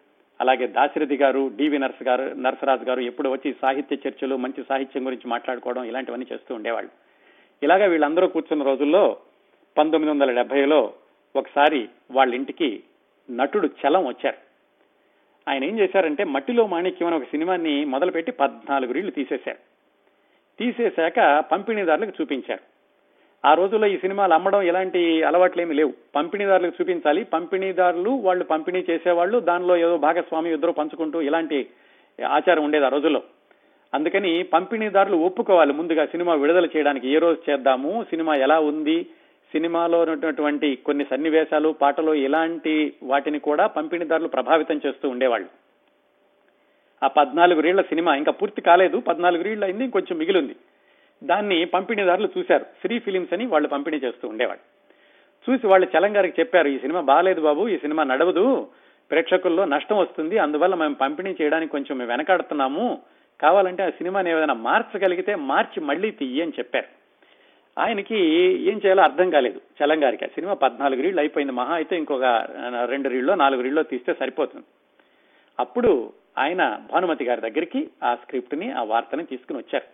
అలాగే 0.41 0.67
దాశరథి 0.67 1.15
గారు 1.15 1.51
డివి 1.55 1.79
నర్స్ 1.79 2.03
గారు 2.03 2.23
నర్సరాజు 2.23 2.83
గారు 2.83 2.99
ఎప్పుడు 2.99 3.29
వచ్చి 3.29 3.55
సాహిత్య 3.61 3.97
చర్చలు 4.07 4.35
మంచి 4.35 4.63
సాహిత్యం 4.69 5.05
గురించి 5.05 5.29
మాట్లాడుకోవడం 5.29 5.83
ఇలాంటివన్నీ 5.83 6.27
చేస్తూ 6.33 6.55
ఉండేవాళ్ళు. 6.55 6.91
ఇలాగా 7.63 7.85
వీళ్ళందరూ 7.85 8.27
కూర్చున్న 8.27 8.63
రోజుల్లో 8.63 9.17
పంతొమ్మిది 9.77 10.11
వందల 10.11 10.31
డెబ్బైలో 10.31 10.93
ఒకసారి 11.35 11.89
వాళ్ళ 12.11 12.33
ఇంటికి 12.33 12.83
నటుడు 13.31 13.67
చలం 13.67 14.05
వచ్చారు. 14.05 14.37
ఆయన 15.47 15.63
ఏం 15.63 15.79
చేశారంటే 15.79 16.23
మట్టిలో 16.23 16.67
మాణిక్యం 16.67 17.07
అనే 17.07 17.15
ఒక 17.15 17.23
సినిమాని 17.23 17.85
మొదలుపెట్టి 17.85 18.31
పద్నాలుగు 18.31 18.93
రీళ్ళు 18.93 19.11
తీసేశారు. 19.11 19.74
తీసేశాక 20.59 21.45
పంపిణీదారులకు 21.51 22.11
చూపించారు. 22.21 22.75
ఆ 23.47 23.53
రోజుల్లో 23.53 23.87
ఈ 23.87 23.97
సినిమాలు 23.97 24.33
అమ్మడం 24.33 24.61
ఎలాంటి 24.61 25.23
అలవాట్లేమి 25.23 25.73
లేవు. 25.73 25.93
పంపిణీదారులకు 26.15 26.75
చూపించాలి. 26.81 27.23
పంపిణీదారులు 27.23 28.09
వాళ్ళు 28.09 28.43
పంపిణీ 28.43 28.85
చేసేవాళ్ళు 28.89 29.39
దానిలో 29.39 29.77
ఏదో 29.77 29.97
భాగస్వామి 29.97 30.53
ఇద్దరు 30.53 30.71
పంచుకుంటూ 30.71 31.21
ఇలాంటి 31.21 31.67
ఆచారం 32.27 32.63
ఉండేది 32.63 32.85
ఆ 32.85 32.89
రోజుల్లో. 32.89 33.23
అందుకని 33.93 34.43
పంపిణీదారులు 34.43 35.17
ఒప్పుకోవాలి 35.17 35.73
ముందుగా 35.73 36.05
సినిమా 36.05 36.33
విడుదల 36.33 36.65
చేయడానికి. 36.65 37.07
ఏ 37.09 37.17
రోజు 37.17 37.51
చేద్దాము 37.51 38.05
సినిమా 38.09 38.35
ఎలా 38.35 38.59
ఉంది 38.59 39.03
సినిమాలో 39.51 40.01
ఉన్నటువంటి 40.01 40.75
కొన్ని 40.75 41.05
సన్నివేశాలు 41.09 41.69
పాటలు 41.69 42.13
ఇలాంటి 42.13 42.93
వాటిని 43.03 43.39
కూడా 43.39 43.67
పంపిణీదారులు 43.67 44.27
ప్రభావితం 44.27 44.81
చేస్తూ 44.85 45.09
ఉండేవాళ్ళు. 45.09 45.64
ఆ 47.03 47.07
పద్నాలుగు 47.07 47.59
రీళ్ళ 47.59 47.81
సినిమా 47.81 48.15
ఇంకా 48.15 48.31
పూర్తి 48.31 48.61
కాలేదు. 48.61 48.97
పద్నాలుగు 48.97 49.43
రీళ్ళు 49.43 49.65
అయింది 49.65 49.83
ఇంకొంచెం 49.83 50.17
మిగిలింది. 50.17 50.55
దాన్ని 51.23 51.65
పంపిణీదారులు 51.65 52.29
చూశారు. 52.37 52.65
శ్రీ 52.81 52.99
ఫిలిమ్స్ 52.99 53.33
అని 53.33 53.45
వాళ్ళు 53.45 53.69
పంపిణీ 53.69 53.97
చేస్తూ 53.97 54.27
ఉండేవాళ్ళు. 54.27 54.63
చూసి 55.49 55.67
వాళ్ళు 55.67 55.87
చలంగారికి 55.97 56.41
చెప్పారు 56.41 56.67
ఈ 56.67 56.77
సినిమా 56.79 57.01
బాగాలేదు 57.01 57.41
బాబు 57.41 57.67
ఈ 57.67 57.77
సినిమా 57.77 58.03
నడవదు. 58.03 58.67
ప్రేక్షకుల్లో 59.11 59.65
నష్టం 59.65 59.97
వస్తుంది. 59.97 60.37
అందువల్ల 60.37 60.75
మేము 60.75 60.95
పంపిణీ 60.95 61.35
చేయడానికి 61.41 61.71
కొంచెం 61.71 61.97
మేము 61.97 62.11
వెనకాడుతున్నాము. 62.11 63.01
కావాలంటే 63.41 63.83
ఆ 63.83 63.89
సినిమాని 63.89 64.31
ఏదైనా 64.31 64.53
మార్చగలిగితే 64.53 65.35
మార్చి 65.35 65.83
మళ్ళీ 65.83 66.11
తీయి 66.11 66.41
అని 66.41 66.51
చెప్పారు. 66.59 66.85
ఆయనకి 67.79 68.17
ఏం 68.69 68.81
చేయాలో 68.85 69.03
అర్థం 69.03 69.29
కాలేదు 69.29 69.61
చలం 69.79 70.03
గారికి. 70.03 70.25
ఆ 70.25 70.27
సినిమా 70.27 70.53
పద్నాలుగు 70.53 71.01
రీళ్ళు 71.01 71.21
అయిపోయింది 71.21 71.53
మహా 71.53 71.75
అయితే 71.75 71.97
ఇంకొక 71.97 72.23
రెండు 72.85 73.09
రీళ్ళో 73.09 73.35
నాలుగు 73.35 73.61
రీళ్ళో 73.61 73.83
తీస్తే 73.83 74.13
సరిపోతుంది. 74.13 74.65
అప్పుడు 75.59 76.13
ఆయన 76.37 76.81
భానుమతి 76.91 77.25
గారి 77.25 77.41
దగ్గరికి 77.41 77.89
ఆ 78.03 78.15
స్క్రిప్ట్ని 78.15 78.71
ఆ 78.71 78.83
వార్తని 78.83 79.25
తీసుకుని 79.25 79.59
వచ్చారు. 79.59 79.85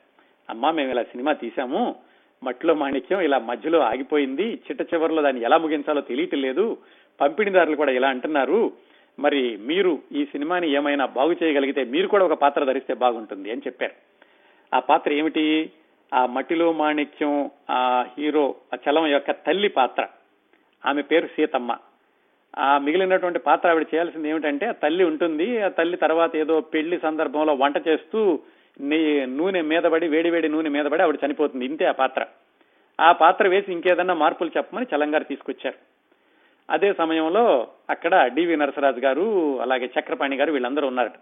అమ్మా 0.50 0.72
మేము 0.72 0.92
ఇలా 0.92 1.04
సినిమా 1.04 1.34
తీసాము 1.34 1.96
మట్టిలో 2.44 2.74
మాణిక్యం 2.74 3.22
ఇలా 3.22 3.40
మధ్యలో 3.40 3.80
ఆగిపోయింది. 3.80 4.54
చిట్ట 4.54 4.94
చివరిలో 4.94 5.22
దాన్ని 5.22 5.42
ఎలా 5.42 5.58
ముగించాలో 5.58 6.02
తెలియట్లేదు 6.02 6.78
పంపిణీదారులు 7.22 7.76
కూడా 7.76 7.92
ఇలా 7.92 8.10
అంటున్నారు. 8.10 8.72
మరి 9.20 9.58
మీరు 9.58 10.00
ఈ 10.12 10.26
సినిమాని 10.26 10.72
ఏమైనా 10.72 11.06
బాగు 11.06 11.36
చేయగలిగితే 11.44 11.84
మీరు 11.84 12.08
కూడా 12.08 12.26
ఒక 12.26 12.34
పాత్ర 12.34 12.64
ధరిస్తే 12.64 12.94
బాగుంటుంది 12.94 13.52
అని 13.52 13.62
చెప్పారు. 13.68 13.94
ఆ 14.76 14.80
పాత్ర 14.80 15.14
ఏమిటి? 15.14 15.72
ఆ 16.14 16.26
మట్టిలో 16.26 16.72
మాణిక్యం 16.74 17.52
ఆ 17.70 18.06
హీరో 18.18 18.56
ఆ 18.74 18.78
చలం 18.90 19.08
యొక్క 19.08 19.32
తల్లి 19.32 19.70
పాత్ర. 19.70 20.08
ఆమె 20.86 21.02
పేరు 21.02 21.28
సీతమ్మ. 21.28 21.78
ఆ 22.58 22.78
మిగిలినటువంటి 22.78 23.40
పాత్ర 23.40 23.70
ఆవిడ 23.70 23.86
చేయాల్సింది 23.94 24.30
ఏమిటంటే 24.30 24.72
తల్లి 24.84 25.04
ఉంటుంది 25.04 25.62
ఆ 25.62 25.68
తల్లి 25.68 25.98
తర్వాత 25.98 26.36
ఏదో 26.36 26.62
పెళ్ళి 26.62 27.00
సందర్భంలో 27.00 27.54
వంట 27.54 27.88
చేస్తూ 27.88 28.40
నూనె 29.26 29.62
మీదబడి 29.62 30.08
వేడి 30.08 30.30
వేడి 30.30 30.50
నూనె 30.50 30.70
మీదబడి 30.70 31.02
ఆవిడ 31.02 31.18
చనిపోతుంది. 31.26 31.66
ఇంతే 31.66 31.86
ఆ 31.86 31.92
పాత్ర. 31.92 32.26
ఆ 33.00 33.12
పాత్ర 33.12 33.48
వేసి 33.48 33.72
ఇంకేదన్నా 33.72 34.14
మార్పులు 34.14 34.52
చెప్పమని 34.58 34.86
చలంగారు 34.96 35.24
తీసుకొచ్చారు. 35.24 35.76
అదే 36.70 36.94
సమయంలో 36.94 37.68
అక్కడ 37.90 38.28
డివి 38.28 38.56
నరసరాజు 38.56 39.00
గారు 39.00 39.60
అలాగే 39.62 39.90
చక్రపాణి 40.00 40.36
గారు 40.36 40.52
వీళ్ళందరూ 40.52 40.88
ఉన్నారట. 40.88 41.14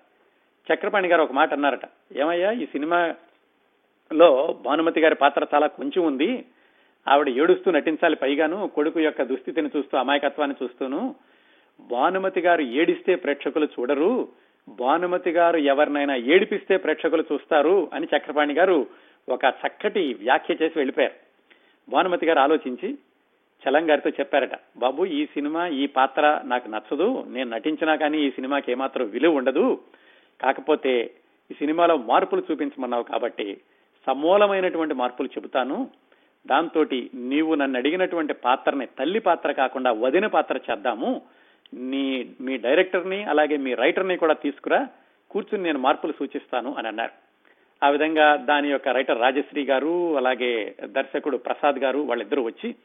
చక్రపాణి 0.73 1.07
గారు 1.07 1.21
ఒక 1.21 1.31
మాట 1.31 1.53
అన్నారట. 1.53 1.85
ఏమయ్యా 2.15 2.51
ఈ 2.51 2.65
సినిమాలో 2.65 4.55
భానుమతి 4.61 5.01
గారి 5.01 5.15
పాత్ర 5.15 5.45
చాలా 5.53 5.67
కొంచెం 5.67 6.05
ఉంది 6.05 6.45
ఆవిడ 7.09 7.29
ఏడుస్తూ 7.29 7.71
నటించాలి. 7.71 8.15
పైగాను 8.15 8.67
కొడుకు 8.67 8.99
యొక్క 8.99 9.21
దుస్థితిని 9.21 9.69
చూస్తూ 9.77 9.97
అమాయకత్వాన్ని 9.97 10.55
చూస్తూను 10.63 11.15
భానుమతి 11.79 12.41
గారు 12.41 12.61
ఏడిస్తే 12.61 13.15
ప్రేక్షకులు 13.15 13.65
చూడరు 13.65 14.27
భానుమతి 14.69 15.31
గారు 15.31 15.57
ఎవరినైనా 15.57 16.15
ఏడిపిస్తే 16.15 16.77
ప్రేక్షకులు 16.77 17.23
చూస్తారు 17.33 17.89
అని 17.93 18.07
చక్రపాణి 18.17 18.53
గారు 18.53 18.87
ఒక 19.29 19.45
చక్కటి 19.45 20.13
వ్యాఖ్య 20.13 20.53
చేసి 20.53 20.73
వెళ్ళిపోయారు. 20.75 21.13
భానుమతి 21.89 22.25
గారు 22.25 22.39
ఆలోచించి 22.39 22.97
చలం 23.63 23.89
గారితో 23.89 24.09
చెప్పారట 24.09 24.55
బాబు 24.77 25.05
ఈ 25.05 25.25
సినిమా 25.25 25.67
ఈ 25.67 25.87
పాత్ర 25.87 26.41
నాకు 26.45 26.67
నచ్చదు. 26.69 27.25
నేను 27.27 27.49
నటించినా 27.49 27.95
కానీ 27.95 28.17
ఈ 28.21 28.29
సినిమాకి 28.31 28.71
ఏమాత్రం 28.71 29.09
విలువ 29.09 29.37
ఉండదు. 29.37 29.79
కాకపోతే 30.41 31.11
ఈ 31.51 31.53
సినిమాలో 31.53 31.97
మార్పులు 31.97 32.43
చూపించమన్నావు 32.51 33.03
కాబట్టి 33.03 33.57
సమూలమైనటువంటి 34.05 34.93
మార్పులు 34.93 35.27
చెబుతాను. 35.27 35.89
దాంతో 36.47 36.85
నీవు 37.15 37.55
నన్ను 37.55 37.79
అడిగినటువంటి 37.79 38.33
పాత్రని 38.33 38.85
తల్లి 38.85 39.19
పాత్ర 39.19 39.51
కాకుండా 39.51 39.91
వదిన 39.91 40.27
పాత్ర 40.27 40.57
చేద్దాము. 40.57 41.21
నీ 41.73 42.29
మీ 42.41 42.57
డైరెక్టర్ని 42.57 43.23
అలాగే 43.23 43.57
మీ 43.57 43.73
రైటర్ని 43.73 44.17
కూడా 44.17 44.33
తీసుకురా. 44.33 44.87
కూర్చుని 45.31 45.63
నేను 45.63 45.79
మార్పులు 45.79 46.13
సూచిస్తాను 46.19 46.75
అని 46.77 46.87
అన్నారు. 46.87 47.11
ఆ 47.85 47.89
విధంగా 47.89 48.35
దాని 48.35 48.69
యొక్క 48.69 48.87
రైటర్ 48.87 49.21
రాజశ్రీ 49.21 49.63
గారు 49.63 50.17
అలాగే 50.17 50.75
దర్శకుడు 50.85 51.37
ప్రసాద్ 51.37 51.79
గారు 51.79 51.99
వాళ్ళిద్దరూ 51.99 52.43
వచ్చి 52.43 52.75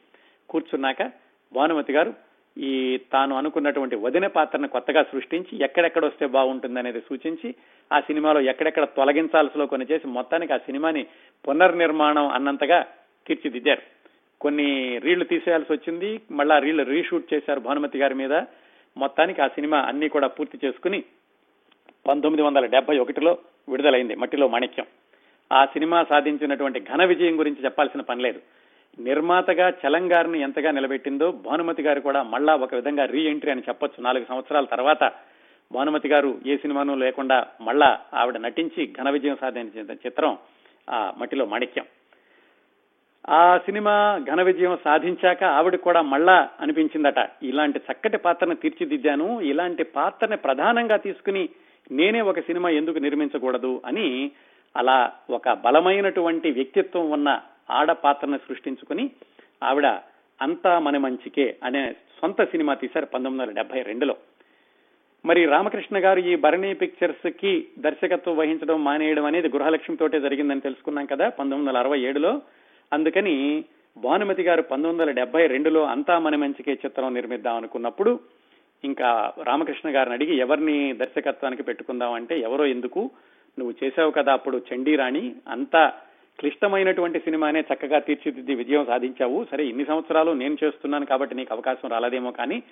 కూర్చున్నాక 0.49 1.11
భానుమతి 1.53 1.93
గారు 1.93 2.13
ఈ 2.57 2.99
తాను 3.13 3.37
అనుకున్నటువంటి 3.37 3.95
వదిన 3.95 4.27
పాత్రను 4.27 4.67
కొత్తగా 4.67 5.03
సృష్టించి 5.03 5.63
ఎక్కడెక్కడ 5.63 6.05
వస్తే 6.05 6.25
బాగుంటుంది 6.25 6.79
అనేది 6.79 7.01
సూచించి 7.01 7.55
ఆ 7.93 7.99
సినిమాలో 7.99 8.41
ఎక్కడెక్కడ 8.41 8.83
తొలగించాల్సిలో 8.83 9.65
కొన్ని 9.65 9.87
చేసి 9.91 10.07
మొత్తానికి 10.07 10.53
ఆ 10.53 10.57
సినిమాని 10.57 11.05
పునర్నిర్మాణం 11.47 12.27
అన్నంతగా 12.27 12.85
తీర్చిదిద్దారు. 13.27 13.81
కొన్ని 14.41 14.97
రీళ్ళు 14.97 15.25
తీసేయాల్సి 15.25 15.73
వచ్చింది. 15.73 16.21
మళ్ళా 16.31 16.59
రీళ్ళు 16.59 16.83
రీషూట్ 16.83 17.33
చేశారు 17.33 17.59
భానుమతి 17.59 17.99
గారి 17.99 18.15
మీద. 18.15 18.33
మొత్తానికి 18.97 19.41
ఆ 19.41 19.47
సినిమా 19.47 19.77
అన్ని 19.79 20.09
కూడా 20.09 20.27
పూర్తి 20.27 20.59
చేసుకుని 20.65 21.03
పంతొమ్మిది 22.07 22.41
వందల 22.41 22.65
డెబ్బై 22.65 22.97
ఒకటిలో 22.97 23.37
విడుదలైంది 23.69 24.15
మట్టిలో 24.15 24.47
మాణిక్యం. 24.47 24.85
ఆ 25.53 25.65
సినిమా 25.65 26.03
సాధించినటువంటి 26.03 26.79
ఘన 26.79 27.05
విజయం 27.05 27.39
గురించి 27.39 27.63
చెప్పాల్సిన 27.63 28.01
పని 28.01 28.21
లేదు. 28.21 28.41
నిర్మాతగా 28.99 29.69
చలంగారిని 29.69 30.41
ఎంతగా 30.41 30.71
నిలబెట్టిందో 30.71 31.31
భానుమతి 31.31 31.83
గారు 31.83 32.01
కూడా 32.01 32.23
మళ్ళా 32.23 32.55
ఒక 32.55 32.75
విధంగా 32.75 33.05
రీ 33.05 33.21
ఎంట్రీ 33.23 33.51
అని 33.51 33.61
చెప్పొచ్చు. 33.69 34.03
నాలుగు 34.03 34.25
సంవత్సరాల 34.29 34.65
తర్వాత 34.65 35.11
భానుమతి 35.71 36.07
గారు 36.07 36.39
ఏ 36.45 36.57
సినిమాను 36.57 36.95
లేకుండా 36.95 37.47
మళ్ళా 37.61 37.99
ఆవిడ 38.13 38.37
నటించి 38.37 38.93
ఘన 39.01 39.09
విజయం 39.09 39.37
సాధించిన 39.41 39.91
చిత్రం 39.91 40.37
ఆ 40.89 41.13
మట్టిలో 41.17 41.45
మాణిక్యం. 41.45 41.85
ఆ 43.29 43.57
సినిమా 43.57 44.19
ఘన 44.19 44.41
విజయం 44.41 44.77
సాధించాక 44.83 45.43
ఆవిడ 45.43 45.75
కూడా 45.75 46.01
మళ్ళా 46.01 46.49
అనిపించిందట. 46.59 47.29
ఇలాంటి 47.43 47.79
చక్కటి 47.79 48.17
పాత్రను 48.17 48.55
తీర్చిదిద్దాను 48.55 49.41
ఇలాంటి 49.41 49.83
పాత్రని 49.83 50.37
ప్రధానంగా 50.37 50.97
తీసుకుని 50.97 51.49
నేనే 51.91 52.21
ఒక 52.21 52.39
సినిమా 52.39 52.69
ఎందుకు 52.69 52.97
నిర్మించకూడదు 52.97 53.81
అని 53.85 54.31
అలా 54.77 55.11
ఒక 55.29 55.49
బలమైనటువంటి 55.49 56.51
వ్యక్తిత్వం 56.51 57.09
ఉన్న 57.09 57.41
ఆడ 57.69 57.91
పాత్రను 57.91 58.37
సృష్టించుకుని 58.37 59.09
ఆవిడ 59.63 59.85
అంతా 60.41 60.79
మన 60.79 60.97
మంచికే 60.97 61.55
అనే 61.63 61.95
సొంత 62.21 62.43
సినిమా 62.43 62.73
తీశారు 62.73 63.05
పంతొమ్మిది 63.05 63.41
వందల 63.41 63.61
డెబ్బై 63.61 63.81
రెండులో. 63.81 64.15
మరి 65.25 65.45
రామకృష్ణ 65.45 65.97
గారు 65.97 66.19
ఈ 66.19 66.35
భరణి 66.35 66.73
పిక్చర్స్కి 66.73 67.67
దర్శకత్వం 67.79 68.37
వహించడం 68.37 68.83
మానేయడం 68.83 69.25
అనేది 69.25 69.47
గృహలక్ష్మి 69.47 69.97
తోటే 69.97 70.19
జరిగిందని 70.19 70.61
తెలుసుకున్నాం 70.61 71.05
కదా 71.05 71.29
పంతొమ్మిది 71.29 71.69
వందల 71.69 71.79
అరవై 71.79 71.99
ఏడులో. 71.99 72.41
అందుకని 72.93 73.63
భానుమతి 73.97 74.43
గారు 74.43 74.61
పంతొమ్మిది 74.61 75.01
వందల 75.01 75.11
డెబ్బై 75.11 75.47
రెండులో 75.47 75.83
అంతా 75.85 76.19
మన 76.19 76.35
మంచికే 76.35 76.71
చిత్రం 76.71 77.13
నిర్మిద్దాం 77.13 77.55
అనుకున్నప్పుడు 77.55 78.19
ఇంకా 78.83 79.33
రామకృష్ణ 79.43 79.95
గారిని 79.95 80.15
అడిగి 80.15 80.37
ఎవరిని 80.37 80.93
దర్శకత్వానికి 80.93 81.63
పెట్టుకుందాం 81.63 82.13
అంటే 82.13 82.39
ఎవరో 82.39 82.65
ఎందుకు? 82.65 83.11
నువ్వు 83.59 83.75
చేసావు 83.83 84.11
కదా 84.11 84.33
అప్పుడు 84.33 84.61
చండీరాణి 84.73 85.35
అంతా 85.47 85.93
క్లిష్టమైనటువంటి 86.39 87.19
సినిమానే 87.19 87.61
చక్కగా 87.61 87.99
తీర్చిదిద్ది 87.99 88.55
విజయం 88.55 88.85
సాధించావు. 88.85 89.47
సరే 89.51 89.65
ఇన్ని 89.65 89.85
సంవత్సరాలు 89.85 90.31
నేను 90.31 90.57
చేస్తున్నాను 90.63 91.05
కాబట్టి 91.05 91.35
నీకు 91.35 91.53
అవకాశం 91.53 91.89
రాలేదేమో 91.89 92.31
కానీ 92.31 92.63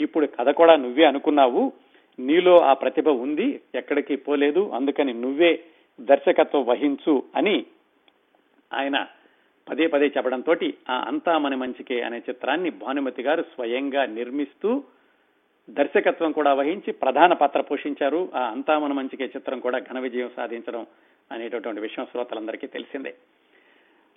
ఇప్పుడు 0.00 0.26
కథ 0.26 0.48
కూడా 0.48 0.76
నువ్వే 0.76 1.04
అనుకున్నావు. 1.04 1.72
నీలో 2.18 2.60
ఆ 2.60 2.72
ప్రతిభ 2.72 3.08
ఉంది 3.08 3.60
ఎక్కడికి 3.74 4.16
పోలేదు. 4.16 4.70
అందుకని 4.74 5.12
నువ్వే 5.14 5.60
దర్శకత్వం 6.00 6.66
వహించు 6.66 7.22
అని 7.36 7.66
ఆయన 8.72 9.06
పదే 9.70 9.86
పదే 9.86 10.06
చెప్పడంతో 10.06 10.56
ఆ 10.90 11.04
అంతా 11.06 11.38
మన 11.38 11.54
మంచికే 11.54 12.00
అనే 12.00 12.18
చిత్రాన్ని 12.18 12.70
భానుమతి 12.70 13.22
గారు 13.22 13.42
స్వయంగా 13.42 14.06
నిర్మిస్తూ 14.06 14.84
దర్శకత్వం 15.70 16.32
కూడా 16.32 16.54
వహించి 16.54 16.92
ప్రధాన 16.92 17.32
పాత్ర 17.32 17.60
పోషించారు. 17.60 18.28
ఆ 18.34 18.50
అంతా 18.50 18.78
మన 18.78 18.92
మంచికే 18.92 19.24
చిత్రం 19.24 19.60
కూడా 19.60 19.78
ఘన 19.78 19.98
విజయం 19.98 20.30
సాధించడం 20.36 20.86
అనేటటువంటి 21.32 21.80
విషయం 21.80 22.06
శ్రోతలందరికీ 22.06 22.66
తెలిసిందే. 22.66 23.14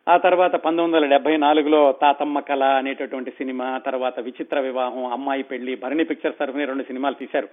ఆ 0.07 0.17
తర్వాత 0.17 0.55
పంతొమ్మిది 0.55 0.97
వందల 0.97 1.09
డెబ్బై 1.09 1.37
నాలుగులో 1.37 1.91
తాతమ్మ 2.01 2.39
కళ 2.39 2.63
అనేటటువంటి 2.63 3.31
సినిమా 3.31 3.77
తర్వాత 3.77 4.19
విచిత్ర 4.19 4.59
వివాహం 4.59 5.05
అమ్మాయి 5.05 5.43
పెళ్ళి 5.43 5.75
భరణి 5.75 6.03
పిక్చర్స్ 6.03 6.37
తరఫున 6.37 6.63
రెండు 6.63 6.83
సినిమాలు 6.83 7.15
తీశారు. 7.15 7.49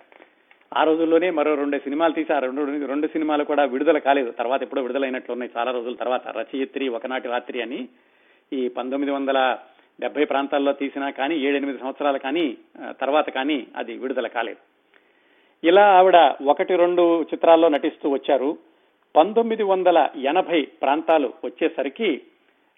ఆ 0.75 0.85
రోజుల్లోనే 0.85 1.31
మరో 1.31 1.55
రెండు 1.55 1.79
సినిమాలు 1.79 2.13
తీసి 2.13 2.33
ఆ 2.33 2.39
రెండు 2.39 2.87
రెండు 2.87 3.07
సినిమాలు 3.07 3.45
కూడా 3.45 3.65
విడుదల 3.65 3.99
కాలేదు. 3.99 4.31
తర్వాత 4.31 4.63
ఎప్పుడో 4.63 4.83
విడుదలైనట్లు 4.83 5.33
ఉన్నాయి. 5.33 5.53
చాలా 5.59 5.73
రోజుల 5.73 5.95
తర్వాత 5.95 6.29
రచయిత్రి 6.29 6.89
ఒకనాటి 6.89 7.29
రాత్రి 7.29 7.63
అని 7.63 7.89
ఈ 8.53 8.69
పంతొమ్మిది 8.69 9.13
వందల 9.13 9.59
డెబ్బై 10.01 10.25
ప్రాంతాల్లో 10.25 10.73
తీసినా 10.73 11.11
కానీ 11.11 11.37
ఏడెనిమిది 11.37 11.79
సంవత్సరాలు 11.79 12.19
కానీ 12.19 12.57
తర్వాత 13.01 13.31
కానీ 13.31 13.67
అది 13.77 13.97
విడుదల 13.97 14.27
కాలేదు. 14.27 14.59
ఇలా 15.65 15.85
ఆవిడ 15.87 16.35
ఒకటి 16.47 16.77
రెండు 16.77 17.23
చిత్రాల్లో 17.23 17.69
నటిస్తూ 17.69 18.11
వచ్చారు. 18.11 18.59
పంతొమ్మిది 19.17 19.63
వందల 19.63 20.09
ఎనభై 20.17 20.63
ప్రాంతాలు 20.63 21.33
వచ్చేసరికి 21.45 22.23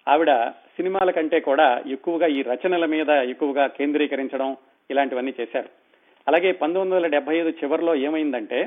ఆవిడ 0.07 0.31
సినిమాల 0.47 1.11
కంటే 1.11 1.39
కూడా 1.39 1.83
ఎక్కువగా 1.87 2.27
ఈ 2.27 2.41
రచనల 2.41 2.85
మీద 2.85 3.09
ఎక్కువగా 3.09 3.67
కేంద్రీకరించడం 3.67 4.57
ఇలాంటివన్నీ 4.91 5.33
చేశారు. 5.41 5.78
అలాగే 6.29 6.51
పంతొమ్మిది 6.61 6.95
వందల 6.95 7.09
డెబ్బై 7.15 7.35
ఐదు 7.41 7.51
చివరిలో 7.59 7.93
ఏమైందంటే 8.07 8.59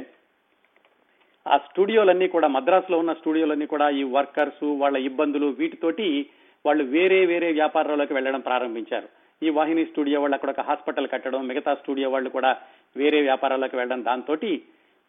ఆ 1.47 1.57
స్టూడియోలన్నీ 1.67 2.27
కూడా 2.35 2.49
మద్రాసులో 2.49 2.97
ఉన్న 2.99 3.13
స్టూడియోలన్నీ 3.13 3.67
కూడా 3.73 3.87
ఈ 4.01 4.03
వర్కర్స్ 4.17 4.65
వాళ్ళ 4.83 4.97
ఇబ్బందులు 5.09 5.49
వీటితోటి 5.61 6.07
వాళ్ళు 6.65 6.85
వేరే 6.97 7.21
వేరే 7.33 7.49
వ్యాపారాల్లోకి 7.53 8.15
వెళ్ళడం 8.15 8.41
ప్రారంభించారు. 8.41 9.09
ఈ 9.43 9.51
వాహిని 9.51 9.85
స్టూడియో 9.85 10.19
వాళ్ళు 10.21 10.37
అక్కడ 10.37 10.51
ఒక 10.51 10.61
హాస్పిటల్ 10.61 11.09
కట్టడం 11.09 11.41
మిగతా 11.47 11.73
స్టూడియో 11.75 12.09
వాళ్ళు 12.11 12.31
కూడా 12.31 12.51
వేరే 12.97 13.21
వ్యాపారాల్లోకి 13.23 13.77
వెళ్ళడం 13.77 14.03
దాంతో 14.05 14.37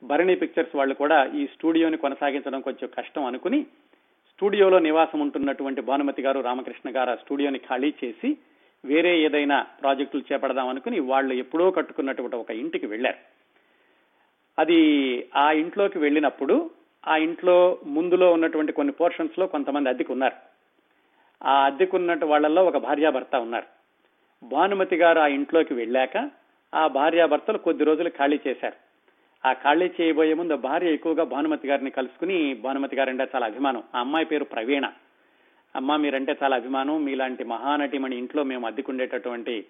భరణి 0.02 0.36
పిక్చర్స్ 0.36 0.76
వాళ్ళు 0.76 0.96
కూడా 1.02 1.18
ఈ 1.40 1.44
స్టూడియోని 1.54 1.98
కొనసాగించడం 1.98 2.62
కొంచెం 2.62 2.90
కష్టం 2.98 3.26
అనుకుని 3.26 3.60
స్టూడియోలో 4.32 4.80
నివాసం 4.80 5.20
ఉంటున్నటువంటి 5.22 5.82
భానుమతి 5.82 6.22
గారు 6.22 6.40
రామకృష్ణ 6.42 6.90
గారు 6.96 7.12
ఆ 7.12 7.16
స్టూడియోని 7.16 7.60
ఖాళీ 7.68 7.94
చేసి 8.04 8.30
వేరే 8.86 9.20
ఏదైనా 9.20 9.66
ప్రాజెక్టులు 9.82 10.34
చేపడదాం 10.34 10.68
అనుకుని 10.68 11.00
వాళ్ళు 11.00 11.34
ఎప్పుడో 11.34 11.72
కట్టుకున్నటువంటి 11.72 12.36
ఒక 12.36 12.52
ఇంటికి 12.52 12.86
వెళ్ళారు. 12.86 13.18
అది 14.60 14.80
ఆ 15.36 15.52
ఇంట్లోకి 15.52 16.00
వెళ్ళినప్పుడు 16.00 16.70
ఆ 17.08 17.18
ఇంట్లో 17.18 17.80
ముందులో 17.86 18.34
ఉన్నటువంటి 18.34 18.72
కొన్ని 18.72 18.94
పోర్షన్స్లో 18.94 19.48
కొంతమంది 19.48 19.90
అద్దెకు 19.90 20.14
ఉన్నారు 20.14 20.36
ఆ 21.48 21.66
అద్దెకున్నట్టు 21.66 22.26
వాళ్ళల్లో 22.26 22.66
ఒక 22.66 22.78
భార్యాభర్త 22.78 23.36
ఉన్నారు. 23.36 23.66
భానుమతి 24.46 24.96
గారు 24.96 25.20
ఆ 25.20 25.28
ఇంట్లోకి 25.28 25.74
వెళ్ళాక 25.74 26.30
ఆ 26.76 26.88
భార్యాభర్తలు 26.88 27.58
కొద్ది 27.58 27.84
రోజులు 27.84 28.10
ఖాళీ 28.10 28.40
చేశారు. 28.48 28.94
ఆ 29.48 29.54
ఖాళీ 29.54 29.92
చేయబోయే 30.02 30.34
ముందు 30.34 30.56
భార్య 30.56 30.94
ఎక్కువగా 30.94 31.24
భానుమతి 31.24 31.68
గారిని 31.68 31.90
కలుసుకుని 31.90 32.54
భానుమతి 32.54 32.96
గారంటే 32.96 33.28
చాలా 33.36 33.46
అభిమానం. 33.46 33.84
ఆ 33.96 34.00
అమ్మాయి 34.00 34.26
పేరు 34.26 34.44
ప్రవీణ. 34.44 34.88
అమ్మ 35.76 35.96
మీరంటే 35.96 36.36
చాలా 36.44 36.56
అభిమానం. 36.56 37.06
మీలాంటి 37.06 37.44
మహానటిమణి 37.44 38.18
ఇంట్లో 38.18 38.44
మేము 38.44 38.68
అద్దెకుండేటటువంటి 38.68 39.66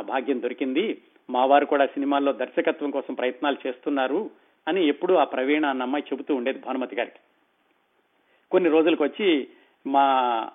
భాగ్యం 0.00 0.42
దొరికింది. 0.42 0.98
మా 1.30 1.44
వారు 1.44 1.66
కూడా 1.66 1.86
సినిమాల్లో 1.86 2.32
దర్శకత్వం 2.32 2.90
కోసం 2.90 3.14
ప్రయత్నాలు 3.14 3.56
చేస్తున్నారు 3.66 4.30
అని 4.68 4.88
ఎప్పుడూ 4.88 5.14
ఆ 5.14 5.24
ప్రవీణ 5.24 5.66
అన్న 5.66 5.82
అమ్మాయి 5.82 6.04
చెబుతూ 6.12 6.34
ఉండేది 6.34 6.58
భానుమతి 6.58 6.96
గారికి. 6.96 7.20
కొన్ని 8.50 8.70
రోజులకు 8.70 9.04
వచ్చి 9.04 9.48
మా 9.86 10.04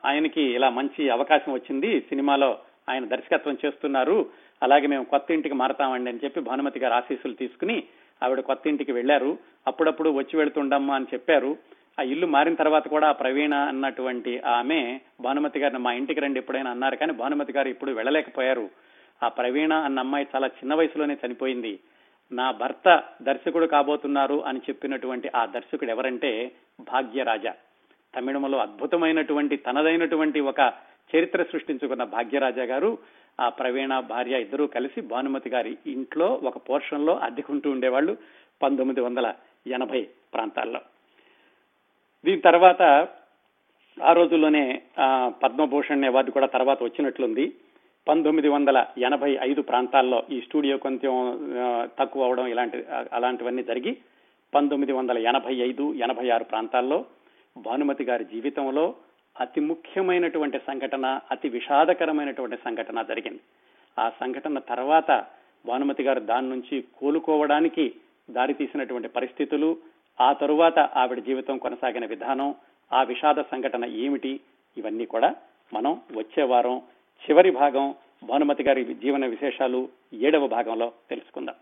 ఆయనకి 0.05 0.41
ఇలా 0.41 0.69
మంచి 0.69 1.09
అవకాశం 1.09 1.53
వచ్చింది. 1.53 2.01
సినిమాలో 2.01 2.57
ఆయన 2.89 3.05
దర్శకత్వం 3.05 3.57
చేస్తున్నారు. 3.65 4.29
అలాగే 4.63 4.87
మేము 4.87 5.03
కొత్త 5.03 5.31
ఇంటికి 5.31 5.55
మారతామండి 5.55 6.09
అని 6.09 6.19
చెప్పి 6.23 6.39
భానుమతి 6.39 6.79
గారు 6.79 6.93
ఆశీస్సులు 6.93 7.33
తీసుకుని 7.33 7.83
ఆవిడ 8.23 8.39
కొత్త 8.39 8.67
ఇంటికి 8.67 8.91
వెళ్ళారు 8.91 9.37
అప్పుడప్పుడు 9.67 10.09
వచ్చి 10.09 10.37
వెళుతుండమ్మా 10.37 10.95
అని 10.95 11.05
చెప్పారు. 11.13 11.57
ఆ 11.99 12.03
ఇల్లు 12.03 12.27
మారిన 12.27 12.53
తర్వాత 12.53 12.87
కూడా 12.87 13.11
ప్రవీణ 13.11 13.53
అన్నటువంటి 13.53 14.39
ఆమె 14.39 14.99
భానుమతి 15.21 15.59
గారిని 15.59 15.79
మా 15.79 15.93
ఇంటికి 15.93 16.19
రండి 16.19 16.39
ఎప్పుడైనా 16.39 16.71
అన్నారు. 16.71 16.95
కానీ 16.95 17.13
భానుమతి 17.13 17.53
గారు 17.53 17.67
ఇప్పుడు 17.67 17.91
వెళ్ళలేకపోయారు. 17.91 18.69
ఆ 19.23 19.27
ప్రవీణ 19.27 19.73
అన్న 19.73 19.99
అమ్మాయి 19.99 20.27
చాలా 20.35 20.47
చిన్న 20.47 20.73
వయసులోనే 20.73 21.17
చనిపోయింది. 21.25 21.79
నా 22.31 22.51
భర్త 22.51 23.03
దర్శకుడు 23.21 23.65
కాబోతున్నారు 23.65 24.45
అని 24.45 24.59
చెప్పినటువంటి 24.59 25.31
ఆ 25.35 25.45
దర్శకుడు 25.45 25.89
ఎవరంటే 25.89 26.51
భాగ్యరాజ. 26.79 27.47
తమిళంలో 28.15 28.57
అద్భుతమైనటువంటి 28.57 29.55
తనదైనటువంటి 29.57 30.39
ఒక 30.39 30.73
చరిత్ర 31.15 31.43
సృష్టించుకున్న 31.43 32.03
భాగ్యరాజా 32.03 32.63
గారు 32.63 32.97
ఆ 33.39 33.49
ప్రవీణ 33.49 33.99
భార్య 33.99 34.41
ఇద్దరూ 34.41 34.67
కలిసి 34.67 35.01
భానుమతి 35.01 35.49
గారి 35.49 35.77
ఇంట్లో 35.87 36.39
ఒక 36.43 36.57
పోర్షన్లో 36.57 37.17
అద్దెకుంటూ 37.17 37.71
ఉండేవాళ్ళు 37.71 38.17
పంతొమ్మిది 38.63 39.01
వందల 39.01 39.33
ఎనభై 39.67 40.07
ప్రాంతాల్లో. 40.33 40.81
దీని 42.27 42.41
తర్వాత 42.47 42.81
ఆ 43.97 44.11
రోజుల్లోనే 44.13 44.63
పద్మభూషణ్ 45.43 46.07
అవార్డు 46.07 46.31
కూడా 46.31 46.47
తర్వాత 46.55 46.79
వచ్చినట్లుంది. 46.83 47.45
పంతొమ్మిది 48.07 48.47
వందల 48.47 48.77
ఎనభై 49.07 49.29
ఐదు 49.41 49.61
ప్రాంతాల్లో 49.61 50.19
ఈ 50.31 50.37
స్టూడియో 50.41 50.75
కొంచెం 50.77 51.13
తక్కువ 51.99 52.27
అవడం 52.27 52.45
ఇలాంటి 52.47 52.77
అలాంటివన్నీ 53.13 53.63
జరిగి 53.63 53.91
పంతొమ్మిది 54.53 54.93
వందల 54.93 55.17
ఎనభై 55.31 55.55
ఐదు 55.67 55.85
ఎనభై 56.05 56.27
ఆరు 56.35 56.43
ప్రాంతాల్లో 56.43 56.99
భానుమతి 57.55 58.03
గారి 58.03 58.25
జీవితంలో 58.25 58.85
అతి 59.35 59.61
ముఖ్యమైనటువంటి 59.61 60.59
సంఘటన 60.67 61.05
అతి 61.31 61.49
విషాదకరమైనటువంటి 61.49 62.57
సంఘటన 62.65 63.01
జరిగింది. 63.01 63.41
ఆ 63.97 64.05
సంఘటన 64.21 64.59
తర్వాత 64.59 65.11
భానుమతి 65.67 66.03
గారు 66.03 66.19
దాని 66.19 66.49
నుంచి 66.49 66.83
కోలుకోవడానికి 66.99 67.85
దారి 68.31 68.53
తీసినటువంటి 68.53 69.07
పరిస్థితులు 69.07 69.77
ఆ 70.19 70.33
తరువాత 70.33 70.79
ఆవిడ 70.79 71.19
జీవితం 71.19 71.57
కొనసాగిన 71.57 72.05
విధానం 72.05 72.55
ఆ 72.91 73.03
విషాద 73.03 73.39
సంఘటన 73.51 73.85
ఏమిటి 73.85 74.39
ఇవన్నీ 74.77 75.05
కూడా 75.05 75.35
మనం 75.73 75.93
వచ్చే 76.15 76.43
వారం 76.43 76.77
చివరి 77.25 77.51
భాగం 77.51 77.95
భానుమతి 78.23 78.63
గారి 78.63 78.83
జీవన 78.93 79.25
విశేషాలు 79.25 79.89
ఏడవ 80.13 80.47
భాగంలో 80.47 80.87
తెలుసుకుందాం. 81.09 81.55